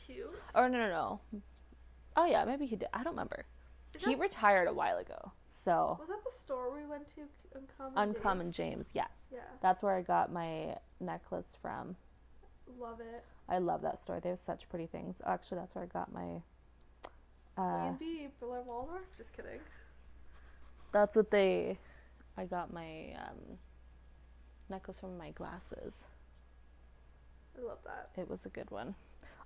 Cute. 0.06 0.28
Or 0.56 0.68
no, 0.68 0.80
no, 0.80 0.90
no. 0.90 1.42
Oh 2.18 2.26
yeah, 2.26 2.44
maybe 2.44 2.66
he 2.66 2.76
did. 2.76 2.90
I 2.94 3.04
don't 3.04 3.14
remember. 3.14 3.46
Is 3.96 4.04
He 4.06 4.12
that- 4.14 4.20
retired 4.22 4.68
a 4.68 4.74
while 4.74 4.98
ago. 4.98 5.32
So 5.46 5.98
Was 6.00 6.10
that 6.10 6.24
the 6.24 6.38
store 6.38 6.72
we 6.74 6.86
went 6.86 7.08
to? 7.16 7.22
Uncommon. 7.56 7.98
Uncommon 7.98 8.52
James? 8.52 8.86
James, 8.86 8.92
yes. 8.96 9.28
Yeah. 9.34 9.40
That's 9.62 9.82
where 9.82 9.96
I 9.96 10.02
got 10.02 10.32
my 10.32 10.78
necklace 11.00 11.58
from. 11.62 11.96
Love 12.80 13.00
it. 13.02 13.24
I 13.48 13.58
love 13.58 13.82
that 13.82 14.00
store. 14.00 14.20
They 14.20 14.30
have 14.30 14.38
such 14.40 14.70
pretty 14.70 14.86
things. 14.86 15.22
Actually, 15.26 15.60
that's 15.62 15.74
where 15.74 15.84
I 15.84 15.88
got 15.88 16.12
my 16.14 16.42
Uh, 17.58 17.92
B&B, 17.94 18.30
Waldorf? 18.42 19.02
Just 19.18 19.34
kidding. 19.34 19.60
that's 20.92 21.16
what 21.16 21.32
they. 21.32 21.78
I 22.38 22.46
got 22.46 22.72
my 22.72 23.14
um, 23.18 23.58
necklace 24.70 25.00
from 25.00 25.18
my 25.18 25.32
glasses. 25.32 26.04
I 27.58 27.62
love 27.66 27.80
that. 27.86 28.12
It 28.16 28.30
was 28.30 28.46
a 28.46 28.50
good 28.50 28.70
one. 28.72 28.96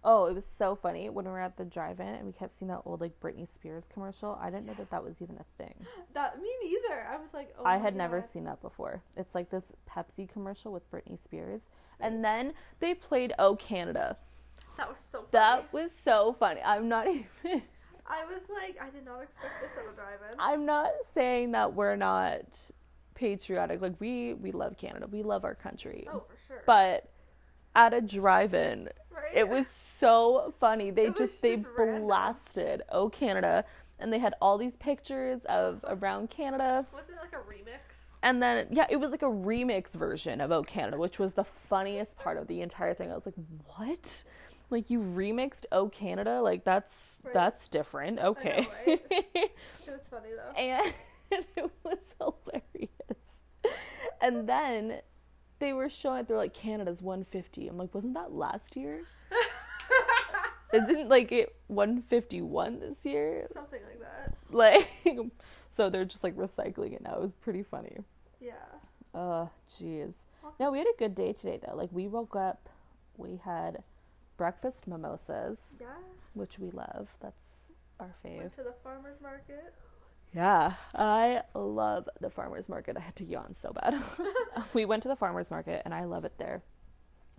Oh, 0.05 0.25
it 0.25 0.33
was 0.33 0.45
so 0.45 0.75
funny 0.75 1.09
when 1.09 1.25
we 1.25 1.31
were 1.31 1.39
at 1.39 1.55
the 1.55 1.63
drive-in 1.63 2.07
and 2.07 2.25
we 2.25 2.33
kept 2.33 2.53
seeing 2.53 2.69
that 2.69 2.81
old 2.85 2.99
like 2.99 3.19
Britney 3.21 3.47
Spears 3.47 3.85
commercial. 3.91 4.37
I 4.41 4.49
didn't 4.49 4.65
know 4.65 4.73
that 4.77 4.89
that 4.91 5.03
was 5.03 5.21
even 5.21 5.37
a 5.37 5.45
thing. 5.63 5.73
That 6.13 6.41
me 6.41 6.49
neither. 6.61 7.07
I 7.09 7.17
was 7.17 7.33
like, 7.33 7.53
oh 7.57 7.63
I 7.65 7.77
had 7.77 7.95
never 7.95 8.21
seen 8.21 8.43
that 8.45 8.61
before. 8.61 9.01
It's 9.15 9.33
like 9.33 9.49
this 9.49 9.71
Pepsi 9.89 10.27
commercial 10.29 10.73
with 10.73 10.89
Britney 10.91 11.17
Spears, 11.17 11.69
and 11.99 12.23
then 12.23 12.53
they 12.79 12.93
played 12.93 13.33
"Oh 13.39 13.55
Canada." 13.55 14.17
That 14.77 14.89
was 14.89 14.99
so 14.99 15.19
funny. 15.19 15.29
That 15.31 15.73
was 15.73 15.91
so 16.03 16.35
funny. 16.37 16.61
I'm 16.61 16.89
not 16.89 17.07
even. 17.09 17.61
I 18.05 18.25
was 18.25 18.41
like, 18.49 18.77
I 18.81 18.89
did 18.89 19.05
not 19.05 19.21
expect 19.23 19.53
this 19.61 19.71
at 19.77 19.93
a 19.93 19.95
drive-in. 19.95 20.35
I'm 20.37 20.65
not 20.65 20.91
saying 21.05 21.51
that 21.51 21.73
we're 21.73 21.95
not 21.95 22.43
patriotic. 23.15 23.81
Like 23.81 23.99
we 23.99 24.33
we 24.33 24.51
love 24.51 24.77
Canada. 24.77 25.07
We 25.09 25.23
love 25.23 25.45
our 25.45 25.55
country. 25.55 26.05
oh, 26.11 26.25
for 26.27 26.35
sure. 26.47 26.63
But 26.65 27.09
at 27.75 27.93
a 27.93 28.01
drive-in? 28.01 28.89
It 29.33 29.47
was 29.49 29.67
so 29.69 30.53
funny. 30.59 30.91
They 30.91 31.09
just 31.09 31.41
they 31.41 31.55
just 31.55 31.67
random. 31.77 32.03
blasted 32.03 32.81
"Oh 32.89 33.09
Canada," 33.09 33.65
and 33.99 34.11
they 34.11 34.19
had 34.19 34.33
all 34.41 34.57
these 34.57 34.75
pictures 34.75 35.41
of 35.45 35.83
around 35.87 36.29
Canada. 36.29 36.85
Was 36.93 37.09
it 37.09 37.15
like 37.21 37.33
a 37.33 37.37
remix? 37.49 37.79
And 38.21 38.41
then 38.41 38.67
yeah, 38.71 38.87
it 38.89 38.97
was 38.97 39.11
like 39.11 39.21
a 39.21 39.25
remix 39.25 39.91
version 39.91 40.39
of 40.41 40.51
"Oh 40.51 40.63
Canada," 40.63 40.97
which 40.97 41.19
was 41.19 41.33
the 41.33 41.43
funniest 41.43 42.17
part 42.17 42.37
of 42.37 42.47
the 42.47 42.61
entire 42.61 42.93
thing. 42.93 43.11
I 43.11 43.15
was 43.15 43.25
like, 43.25 43.35
"What? 43.75 44.23
Like 44.69 44.89
you 44.89 45.01
remixed 45.03 45.65
"Oh 45.71 45.89
Canada"? 45.89 46.41
Like 46.41 46.63
that's 46.63 47.15
Right. 47.23 47.33
that's 47.33 47.67
different." 47.67 48.19
Okay. 48.19 48.67
It 49.85 49.91
was 49.91 50.07
funny 50.07 50.29
though. 50.35 50.53
and 50.59 50.93
it 51.57 51.71
was 51.83 51.97
hilarious. 52.17 53.41
And 54.21 54.47
then 54.47 55.01
they 55.59 55.73
were 55.73 55.89
showing 55.89 56.21
it. 56.21 56.27
They're 56.27 56.37
like 56.37 56.53
Canada's 56.53 57.01
150. 57.01 57.67
I'm 57.67 57.77
like, 57.77 57.93
wasn't 57.93 58.13
that 58.15 58.31
last 58.31 58.75
year? 58.77 59.01
Isn't 60.73 61.09
like 61.09 61.31
it 61.31 61.55
151 61.67 62.79
this 62.79 63.05
year? 63.05 63.47
Something 63.53 63.81
like 63.87 63.99
that. 63.99 64.35
Like, 64.51 64.89
so 65.71 65.89
they're 65.89 66.05
just 66.05 66.23
like 66.23 66.35
recycling 66.35 66.93
it 66.93 67.01
now. 67.01 67.15
It 67.15 67.21
was 67.21 67.31
pretty 67.41 67.63
funny. 67.63 67.97
Yeah. 68.39 68.53
Oh, 69.13 69.49
jeez. 69.69 70.13
No, 70.59 70.71
we 70.71 70.77
had 70.79 70.87
a 70.87 70.97
good 70.97 71.15
day 71.15 71.33
today 71.33 71.59
though. 71.65 71.75
Like 71.75 71.89
we 71.91 72.07
woke 72.07 72.35
up, 72.35 72.69
we 73.17 73.39
had 73.43 73.83
breakfast 74.37 74.87
mimosas, 74.87 75.79
Yeah. 75.81 75.87
which 76.33 76.59
we 76.59 76.71
love. 76.71 77.15
That's 77.21 77.71
our 77.99 78.13
fave. 78.25 78.37
Went 78.39 78.55
to 78.55 78.63
the 78.63 78.73
farmer's 78.83 79.21
market. 79.21 79.73
Yeah, 80.35 80.73
I 80.95 81.41
love 81.53 82.09
the 82.19 82.29
farmers 82.29 82.67
market. 82.67 82.97
I 82.97 83.01
had 83.01 83.15
to 83.17 83.23
yawn 83.23 83.55
so 83.55 83.71
bad. 83.71 84.01
we 84.73 84.85
went 84.85 85.03
to 85.03 85.09
the 85.09 85.15
farmers 85.15 85.51
market 85.51 85.83
and 85.85 85.93
I 85.93 86.05
love 86.05 86.25
it 86.25 86.33
there. 86.39 86.63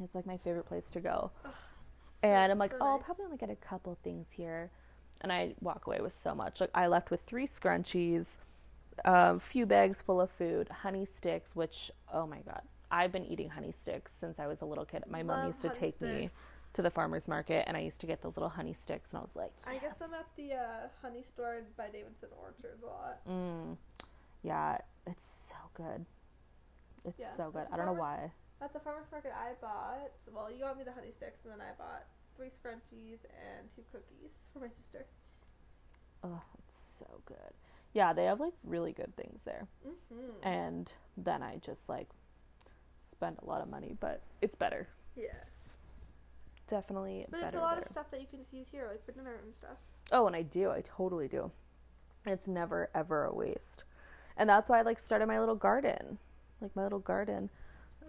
It's 0.02 0.14
like 0.14 0.26
my 0.26 0.36
favorite 0.36 0.66
place 0.66 0.90
to 0.92 1.00
go. 1.00 1.30
And 2.24 2.50
I'm 2.50 2.58
like, 2.58 2.72
so 2.72 2.78
oh, 2.80 2.86
I'll 2.86 2.98
probably 2.98 3.26
only 3.26 3.36
get 3.36 3.50
a 3.50 3.56
couple 3.56 3.98
things 4.02 4.28
here. 4.34 4.70
And 5.20 5.30
I 5.30 5.54
walk 5.60 5.86
away 5.86 6.00
with 6.00 6.18
so 6.20 6.34
much. 6.34 6.60
Like 6.60 6.70
I 6.74 6.86
left 6.86 7.10
with 7.10 7.20
three 7.22 7.46
scrunchies, 7.46 8.38
a 9.04 9.38
few 9.38 9.66
bags 9.66 10.00
full 10.00 10.20
of 10.20 10.30
food, 10.30 10.68
honey 10.68 11.04
sticks, 11.04 11.54
which 11.54 11.90
oh 12.12 12.26
my 12.26 12.38
god, 12.38 12.62
I've 12.90 13.12
been 13.12 13.24
eating 13.26 13.50
honey 13.50 13.72
sticks 13.72 14.12
since 14.18 14.38
I 14.38 14.46
was 14.46 14.62
a 14.62 14.64
little 14.64 14.86
kid. 14.86 15.04
My 15.08 15.22
mom 15.22 15.46
used 15.46 15.62
to 15.62 15.68
take 15.68 16.00
me 16.00 16.30
to 16.72 16.82
the 16.82 16.90
farmers 16.90 17.28
market, 17.28 17.64
and 17.66 17.76
I 17.76 17.80
used 17.80 18.00
to 18.00 18.06
get 18.06 18.22
those 18.22 18.36
little 18.36 18.48
honey 18.48 18.72
sticks, 18.72 19.10
and 19.10 19.18
I 19.18 19.22
was 19.22 19.36
like, 19.36 19.52
I 19.66 19.74
get 19.74 19.82
yes. 19.82 19.98
them 19.98 20.10
at 20.18 20.26
the 20.36 20.54
uh, 20.54 20.88
honey 21.02 21.22
store 21.32 21.60
by 21.76 21.88
Davidson 21.88 22.30
Orchards 22.40 22.82
a 22.82 22.86
lot. 22.86 23.24
Mm. 23.28 23.76
Yeah, 24.42 24.78
it's 25.06 25.48
so 25.50 25.56
good. 25.74 26.04
It's 27.04 27.20
Yeah, 27.20 27.32
so 27.36 27.50
good. 27.50 27.66
I 27.72 27.76
don't 27.76 27.86
know 27.86 27.92
why. 27.92 28.32
At 28.64 28.72
the 28.72 28.80
farmer's 28.80 29.10
market, 29.12 29.32
I 29.36 29.52
bought, 29.60 30.10
well, 30.32 30.50
you 30.50 30.60
got 30.60 30.78
me 30.78 30.84
the 30.84 30.92
honey 30.92 31.12
sticks, 31.14 31.44
and 31.44 31.52
then 31.52 31.60
I 31.60 31.76
bought 31.76 32.06
three 32.34 32.48
scrunchies 32.48 33.18
and 33.28 33.68
two 33.76 33.82
cookies 33.92 34.30
for 34.54 34.60
my 34.60 34.68
sister. 34.68 35.04
Oh, 36.22 36.40
it's 36.58 36.96
so 36.98 37.06
good. 37.26 37.52
Yeah, 37.92 38.14
they 38.14 38.24
have 38.24 38.40
like 38.40 38.54
really 38.64 38.92
good 38.92 39.14
things 39.16 39.42
there. 39.44 39.66
Mm-hmm. 39.86 40.48
And 40.48 40.90
then 41.18 41.42
I 41.42 41.58
just 41.58 41.90
like 41.90 42.08
spend 43.10 43.36
a 43.42 43.46
lot 43.46 43.60
of 43.60 43.68
money, 43.68 43.96
but 44.00 44.22
it's 44.40 44.54
better. 44.54 44.88
Yeah. 45.14 45.26
Definitely 46.66 47.26
But 47.30 47.42
it's 47.42 47.54
a 47.54 47.58
lot 47.58 47.74
there. 47.74 47.82
of 47.82 47.88
stuff 47.88 48.10
that 48.10 48.22
you 48.22 48.26
can 48.26 48.38
just 48.38 48.54
use 48.54 48.68
here, 48.72 48.88
like 48.90 49.04
for 49.04 49.12
dinner 49.12 49.38
and 49.44 49.54
stuff. 49.54 49.76
Oh, 50.10 50.26
and 50.26 50.34
I 50.34 50.40
do. 50.40 50.70
I 50.70 50.80
totally 50.82 51.28
do. 51.28 51.50
It's 52.24 52.48
never 52.48 52.88
ever 52.94 53.26
a 53.26 53.34
waste. 53.34 53.84
And 54.38 54.48
that's 54.48 54.70
why 54.70 54.78
I 54.78 54.82
like 54.82 54.98
started 54.98 55.26
my 55.26 55.38
little 55.38 55.54
garden. 55.54 56.16
Like 56.62 56.74
my 56.74 56.84
little 56.84 56.98
garden 56.98 57.50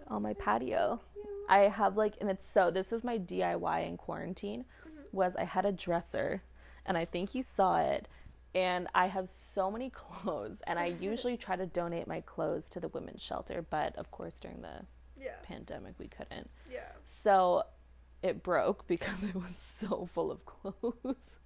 on 0.08 0.22
my 0.22 0.34
patio. 0.34 1.00
I 1.48 1.60
have 1.60 1.96
like 1.96 2.14
and 2.20 2.28
it's 2.30 2.48
so 2.48 2.70
this 2.70 2.92
is 2.92 3.04
my 3.04 3.18
DIY 3.18 3.86
in 3.86 3.96
quarantine 3.96 4.64
mm-hmm. 4.86 5.02
was 5.12 5.36
I 5.36 5.44
had 5.44 5.64
a 5.64 5.72
dresser 5.72 6.42
and 6.84 6.96
I 6.96 7.04
think 7.04 7.34
you 7.34 7.42
saw 7.42 7.78
it 7.78 8.08
and 8.54 8.88
I 8.94 9.06
have 9.06 9.28
so 9.28 9.70
many 9.70 9.90
clothes 9.94 10.58
and 10.66 10.78
I 10.78 10.86
usually 10.86 11.36
try 11.46 11.56
to 11.56 11.66
donate 11.66 12.06
my 12.08 12.20
clothes 12.22 12.68
to 12.70 12.80
the 12.80 12.88
women's 12.88 13.22
shelter, 13.22 13.64
but 13.68 13.94
of 13.96 14.10
course 14.10 14.40
during 14.40 14.62
the 14.62 14.82
Yeah. 15.20 15.36
pandemic 15.42 15.94
we 15.98 16.08
couldn't. 16.08 16.50
Yeah. 16.70 16.88
So 17.04 17.62
it 18.22 18.42
broke 18.42 18.86
because 18.88 19.24
it 19.24 19.34
was 19.34 19.56
so 19.56 20.08
full 20.12 20.30
of 20.32 20.44
clothes. 20.46 21.38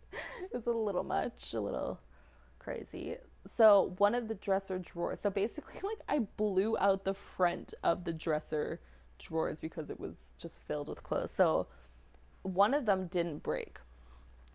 it 0.42 0.54
was 0.54 0.66
a 0.66 0.72
little 0.72 1.04
much, 1.04 1.52
a 1.52 1.60
little 1.60 2.00
crazy. 2.58 3.16
So 3.46 3.94
one 3.98 4.14
of 4.14 4.28
the 4.28 4.34
dresser 4.34 4.78
drawers, 4.78 5.20
so 5.20 5.30
basically 5.30 5.80
like 5.82 6.00
I 6.08 6.20
blew 6.36 6.76
out 6.78 7.04
the 7.04 7.14
front 7.14 7.74
of 7.82 8.04
the 8.04 8.12
dresser 8.12 8.80
drawers 9.18 9.60
because 9.60 9.90
it 9.90 10.00
was 10.00 10.16
just 10.38 10.60
filled 10.62 10.88
with 10.88 11.02
clothes. 11.02 11.30
So 11.34 11.66
one 12.42 12.74
of 12.74 12.86
them 12.86 13.06
didn't 13.06 13.42
break. 13.42 13.78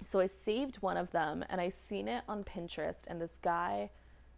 So 0.07 0.19
I 0.19 0.27
saved 0.27 0.77
one 0.77 0.97
of 0.97 1.11
them 1.11 1.45
and 1.49 1.61
I 1.61 1.69
seen 1.69 2.07
it 2.07 2.23
on 2.27 2.43
Pinterest 2.43 3.07
and 3.07 3.21
this 3.21 3.37
guy 3.41 3.89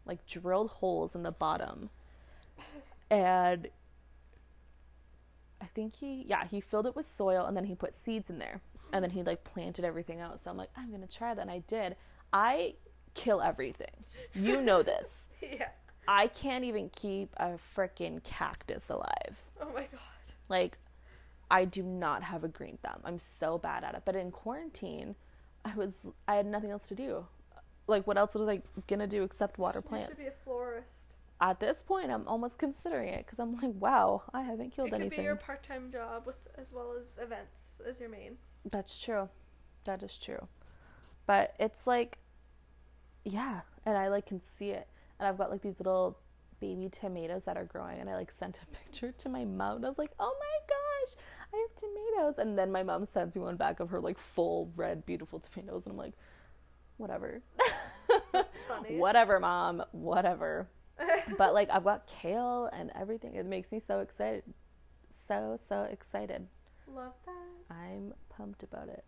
like 0.06 0.26
drilled 0.28 0.70
holes 0.70 1.16
in 1.16 1.24
the 1.24 1.32
bottom. 1.32 1.90
And 3.10 3.68
I 5.60 5.66
think 5.66 5.96
he 5.96 6.24
yeah, 6.28 6.46
he 6.46 6.62
filled 6.62 6.86
it 6.86 6.96
with 6.96 7.08
soil 7.08 7.46
and 7.46 7.58
then 7.58 7.64
he 7.64 7.76
put 7.76 7.94
seeds 7.94 8.30
in 8.30 8.38
there. 8.38 8.62
And 8.94 9.04
then 9.04 9.10
he 9.10 9.24
like 9.24 9.44
planted 9.44 9.84
everything 9.84 10.22
out. 10.22 10.42
So 10.44 10.52
I'm 10.52 10.58
like, 10.58 10.70
I'm 10.78 10.92
gonna 10.92 11.08
try 11.08 11.34
that 11.34 11.42
and 11.42 11.52
I 11.52 11.60
did. 11.68 11.96
I 12.32 12.76
kill 13.18 13.42
everything. 13.42 13.92
You 14.36 14.62
know 14.62 14.84
this. 14.84 15.26
Yeah. 15.42 15.68
I 16.08 16.28
can't 16.28 16.64
even 16.64 16.90
keep 16.90 17.30
a 17.38 17.60
freaking 17.76 18.24
cactus 18.24 18.90
alive. 18.90 19.36
Oh 19.62 19.68
my 19.74 19.82
god. 19.82 20.00
Like, 20.50 20.78
I 21.52 21.64
do 21.66 21.84
not 21.84 22.24
have 22.24 22.44
a 22.44 22.48
green 22.48 22.80
thumb. 22.84 23.02
I'm 23.06 23.20
so 23.40 23.58
bad 23.60 23.84
at 23.84 23.94
it. 23.94 24.02
But 24.04 24.16
in 24.16 24.32
quarantine, 24.32 25.16
I 25.64 25.76
was 25.76 25.94
I 26.28 26.36
had 26.36 26.46
nothing 26.48 26.72
else 26.72 26.88
to 26.88 26.96
do. 26.96 27.26
Like, 27.86 28.08
what 28.08 28.18
else 28.18 28.34
was 28.34 28.48
I 28.50 28.62
gonna 28.88 29.06
do 29.06 29.22
except 29.24 29.60
water 29.60 29.80
You 29.84 29.90
plants? 29.90 30.10
should 30.10 30.18
be 30.18 30.26
a 30.28 30.34
florist. 30.44 31.14
At 31.40 31.60
this 31.60 31.84
point, 31.84 32.10
I'm 32.10 32.28
almost 32.28 32.58
considering 32.58 33.10
it 33.10 33.24
because 33.26 33.38
I'm 33.40 33.56
like, 33.62 33.74
wow, 33.80 34.24
I 34.34 34.42
haven't 34.42 34.72
killed 34.72 34.88
anything. 34.94 35.02
it 35.02 35.10
could 35.10 35.14
anything. 35.14 35.20
be 35.20 35.24
your 35.24 35.36
part-time 35.36 35.92
job 35.92 36.24
with 36.26 36.48
as 36.58 36.72
well 36.74 36.96
as 37.00 37.24
events 37.24 37.80
as 37.88 38.00
your 38.00 38.10
main. 38.10 38.38
That's 38.72 38.98
true. 39.00 39.30
That 39.86 40.02
is 40.02 40.18
true. 40.18 40.40
But 41.28 41.54
it's 41.60 41.86
like, 41.86 42.18
yeah, 43.28 43.62
and 43.86 43.98
I 43.98 44.08
like 44.08 44.26
can 44.26 44.42
see 44.42 44.72
it, 44.72 44.88
and 45.20 45.28
I've 45.28 45.38
got 45.38 45.52
like 45.52 45.62
these 45.62 45.80
little 45.80 46.18
baby 46.60 46.90
tomatoes 46.90 47.44
that 47.46 47.58
are 47.58 47.66
growing, 47.66 48.00
and 48.00 48.10
I 48.10 48.16
like 48.16 48.32
sent 48.32 48.60
a 48.62 48.66
picture 48.86 49.12
to 49.12 49.30
my 49.30 49.46
mom, 49.46 49.78
and 49.78 49.86
I 49.86 49.90
was 49.90 49.98
like, 49.98 50.12
oh 50.20 50.34
my 50.40 50.66
gosh, 50.68 51.16
I 51.54 51.58
have 51.58 51.76
tomatoes, 51.76 52.40
and 52.40 52.58
then 52.58 52.72
my 52.72 52.84
mom 52.84 53.06
sends 53.06 53.36
me 53.36 53.42
one 53.42 53.58
back 53.58 53.80
of 53.80 53.90
her 53.90 54.00
like 54.00 54.18
full 54.18 54.72
red 54.76 55.06
beautiful 55.06 55.40
tomatoes, 55.40 55.84
and 55.86 55.92
I'm 55.94 55.98
like, 55.98 56.14
whatever, 56.98 57.42
That's 58.32 58.56
funny. 58.68 58.98
whatever, 58.98 59.40
mom, 59.40 59.84
whatever. 59.92 60.68
but 61.38 61.54
like 61.54 61.70
I've 61.70 61.84
got 61.84 62.08
kale 62.08 62.70
and 62.74 62.92
everything. 62.96 63.36
It 63.36 63.46
makes 63.46 63.72
me 63.72 63.80
so 63.80 64.00
excited, 64.00 64.44
so 65.12 65.60
so 65.68 65.84
excited. 65.84 66.48
Love 66.88 67.14
that. 67.26 67.76
I'm 67.76 68.14
pumped 68.30 68.64
about 68.64 68.88
it. 68.90 69.04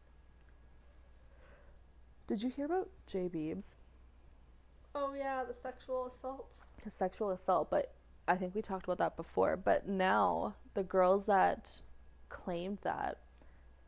Did 2.28 2.44
you 2.44 2.50
hear 2.52 2.66
about 2.66 2.90
Jay 3.08 3.28
Beebs? 3.28 3.76
Oh 4.96 5.14
yeah, 5.14 5.44
the 5.44 5.54
sexual 5.54 6.08
assault. 6.08 6.52
The 6.84 6.92
sexual 6.92 7.32
assault, 7.32 7.70
but 7.70 7.94
I 8.28 8.36
think 8.36 8.56
we 8.56 8.62
talked 8.62 8.86
about 8.86 8.98
that 9.00 9.18
before. 9.18 9.58
But 9.58 9.88
now 9.88 10.56
the 10.74 10.84
girls 10.84 11.26
that 11.28 11.82
claimed 12.30 12.80
that, 12.84 13.18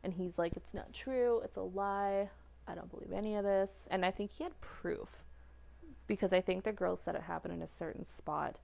and 0.04 0.12
he's 0.12 0.38
like, 0.38 0.56
it's 0.56 0.74
not 0.74 0.92
true, 0.94 1.40
it's 1.44 1.56
a 1.56 1.62
lie, 1.62 2.28
I 2.66 2.74
don't 2.74 2.90
believe 2.90 3.12
any 3.12 3.36
of 3.36 3.44
this. 3.44 3.86
And 3.90 4.04
I 4.04 4.10
think 4.10 4.30
he 4.32 4.44
had 4.44 4.60
proof 4.60 5.24
because 6.06 6.32
I 6.32 6.40
think 6.40 6.64
the 6.64 6.72
girls 6.72 7.00
said 7.00 7.14
it 7.14 7.22
happened 7.22 7.54
in 7.54 7.62
a 7.62 7.68
certain 7.68 8.04
spot, 8.04 8.58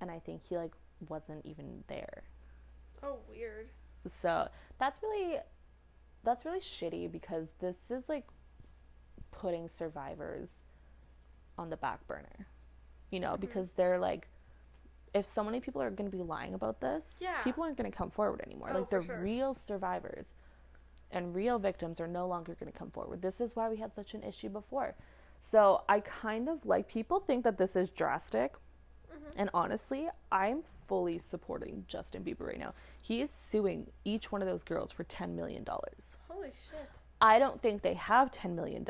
and 0.00 0.10
I 0.10 0.18
think 0.18 0.42
he 0.48 0.56
like 0.56 0.72
wasn't 1.08 1.44
even 1.46 1.84
there. 1.88 2.24
Oh 3.02 3.18
weird. 3.28 3.68
So 4.08 4.48
that's 4.78 5.00
really 5.02 5.38
that's 6.24 6.44
really 6.44 6.60
shitty 6.60 7.10
because 7.10 7.48
this 7.60 7.76
is 7.90 8.08
like 8.08 8.26
putting 9.30 9.68
survivors 9.68 10.48
on 11.58 11.68
the 11.70 11.76
back 11.76 12.06
burner. 12.06 12.46
You 13.10 13.20
know, 13.20 13.34
Mhm. 13.36 13.40
because 13.40 13.68
they're 13.76 13.98
like 13.98 14.28
if 15.14 15.24
so 15.24 15.42
many 15.42 15.58
people 15.58 15.80
are 15.80 15.90
going 15.90 16.08
to 16.08 16.14
be 16.14 16.22
lying 16.22 16.52
about 16.52 16.80
this, 16.80 17.16
Yeah. 17.18 17.42
people 17.42 17.64
aren't 17.64 17.78
going 17.78 17.90
to 17.90 17.96
come 17.96 18.10
forward 18.10 18.42
anymore. 18.42 18.68
Oh, 18.74 18.80
like 18.80 18.90
the 18.90 19.02
sure. 19.02 19.18
real 19.20 19.54
survivors 19.54 20.26
and 21.10 21.34
real 21.34 21.58
victims 21.58 21.98
are 21.98 22.06
no 22.06 22.26
longer 22.28 22.54
going 22.54 22.70
to 22.70 22.78
come 22.78 22.90
forward. 22.90 23.22
This 23.22 23.40
is 23.40 23.56
why 23.56 23.70
we 23.70 23.78
had 23.78 23.94
such 23.94 24.12
an 24.12 24.22
issue 24.22 24.50
before. 24.50 24.94
So 25.40 25.82
I 25.88 26.00
kind 26.00 26.46
of 26.50 26.66
like 26.66 26.88
people 26.88 27.20
think 27.20 27.42
that 27.44 27.56
this 27.56 27.74
is 27.74 27.88
drastic. 27.88 28.54
Mhm. 29.10 29.32
And 29.36 29.50
honestly, 29.54 30.10
I'm 30.30 30.62
fully 30.62 31.18
supporting 31.18 31.86
Justin 31.88 32.22
Bieber 32.22 32.46
right 32.46 32.58
now. 32.58 32.74
He 33.00 33.22
is 33.22 33.30
suing 33.30 33.90
each 34.04 34.30
one 34.30 34.42
of 34.42 34.46
those 34.46 34.62
girls 34.62 34.92
for 34.92 35.04
$10 35.04 35.34
million. 35.34 35.64
Holy 36.28 36.52
shit. 36.70 36.86
I 37.22 37.38
don't 37.38 37.58
think 37.62 37.80
they 37.80 37.94
have 37.94 38.30
$10 38.30 38.54
million. 38.54 38.84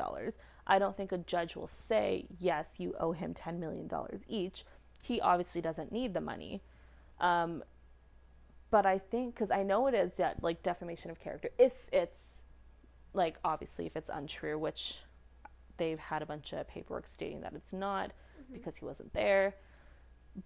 I 0.69 0.79
don't 0.79 0.97
think 0.97 1.13
a 1.13 1.19
judge 1.19 1.57
will 1.57 1.69
say, 1.69 2.27
yes, 2.39 2.67
you 2.77 2.95
owe 3.01 3.13
him 3.13 3.33
$10 3.33 3.59
million 3.59 3.91
each. 4.29 4.65
He 5.03 5.21
obviously 5.21 5.61
doesn't 5.61 5.91
need 5.91 6.13
the 6.13 6.21
money. 6.21 6.63
Um, 7.21 7.65
but 8.71 8.85
I 8.85 8.99
think, 8.99 9.35
because 9.35 9.51
I 9.51 9.63
know 9.63 9.87
it 9.87 9.95
is 9.95 10.13
yeah, 10.19 10.35
like 10.43 10.63
defamation 10.63 11.11
of 11.11 11.19
character, 11.21 11.49
if 11.59 11.89
it's 11.91 12.19
like 13.15 13.39
obviously 13.45 13.87
if 13.87 13.97
it's 13.97 14.11
untrue, 14.13 14.59
which 14.59 14.99
they've 15.79 15.99
had 15.99 16.21
a 16.23 16.27
bunch 16.27 16.53
of 16.53 16.69
paperwork 16.69 17.07
stating 17.07 17.41
that 17.41 17.55
it's 17.55 17.73
not 17.73 18.13
because 18.53 18.77
he 18.77 18.85
wasn't 18.85 19.13
there. 19.15 19.55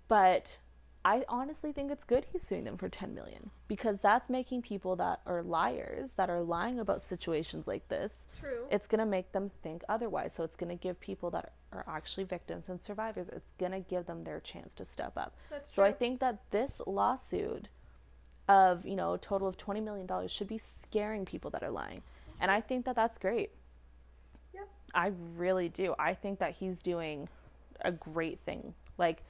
But 0.08 0.56
I 1.04 1.24
honestly 1.28 1.72
think 1.72 1.90
it's 1.90 2.04
good 2.04 2.24
he's 2.32 2.42
suing 2.42 2.64
them 2.64 2.76
for 2.76 2.88
10 2.88 3.12
million 3.14 3.50
because 3.66 3.98
that's 4.00 4.30
making 4.30 4.62
people 4.62 4.94
that 4.96 5.20
are 5.26 5.42
liars 5.42 6.10
that 6.16 6.30
are 6.30 6.42
lying 6.42 6.78
about 6.78 7.02
situations 7.02 7.66
like 7.66 7.88
this 7.88 8.24
True. 8.40 8.66
it's 8.70 8.86
going 8.86 9.00
to 9.00 9.06
make 9.06 9.32
them 9.32 9.50
think 9.62 9.82
otherwise 9.88 10.32
so 10.32 10.44
it's 10.44 10.54
going 10.56 10.70
to 10.70 10.80
give 10.80 11.00
people 11.00 11.30
that 11.30 11.52
are 11.72 11.84
actually 11.88 12.24
victims 12.24 12.68
and 12.68 12.80
survivors 12.80 13.26
it's 13.32 13.52
going 13.58 13.72
to 13.72 13.80
give 13.80 14.06
them 14.06 14.22
their 14.22 14.40
chance 14.40 14.74
to 14.74 14.84
step 14.84 15.12
up 15.16 15.34
That's 15.50 15.70
true. 15.70 15.82
so 15.82 15.86
i 15.88 15.92
think 15.92 16.20
that 16.20 16.38
this 16.52 16.80
lawsuit 16.86 17.68
of 18.48 18.84
you 18.86 18.94
know 18.96 19.14
a 19.14 19.18
total 19.18 19.48
of 19.48 19.56
20 19.56 19.80
million 19.80 20.06
dollars 20.06 20.30
should 20.30 20.48
be 20.48 20.58
scaring 20.58 21.24
people 21.24 21.50
that 21.50 21.62
are 21.64 21.70
lying 21.70 22.02
and 22.40 22.50
i 22.50 22.60
think 22.60 22.84
that 22.84 22.94
that's 22.94 23.18
great 23.18 23.50
Yep. 24.54 24.68
i 24.94 25.10
really 25.36 25.68
do 25.68 25.94
i 25.98 26.14
think 26.14 26.38
that 26.38 26.54
he's 26.54 26.80
doing 26.82 27.28
a 27.80 27.90
great 27.90 28.38
thing 28.40 28.74
like 28.98 29.20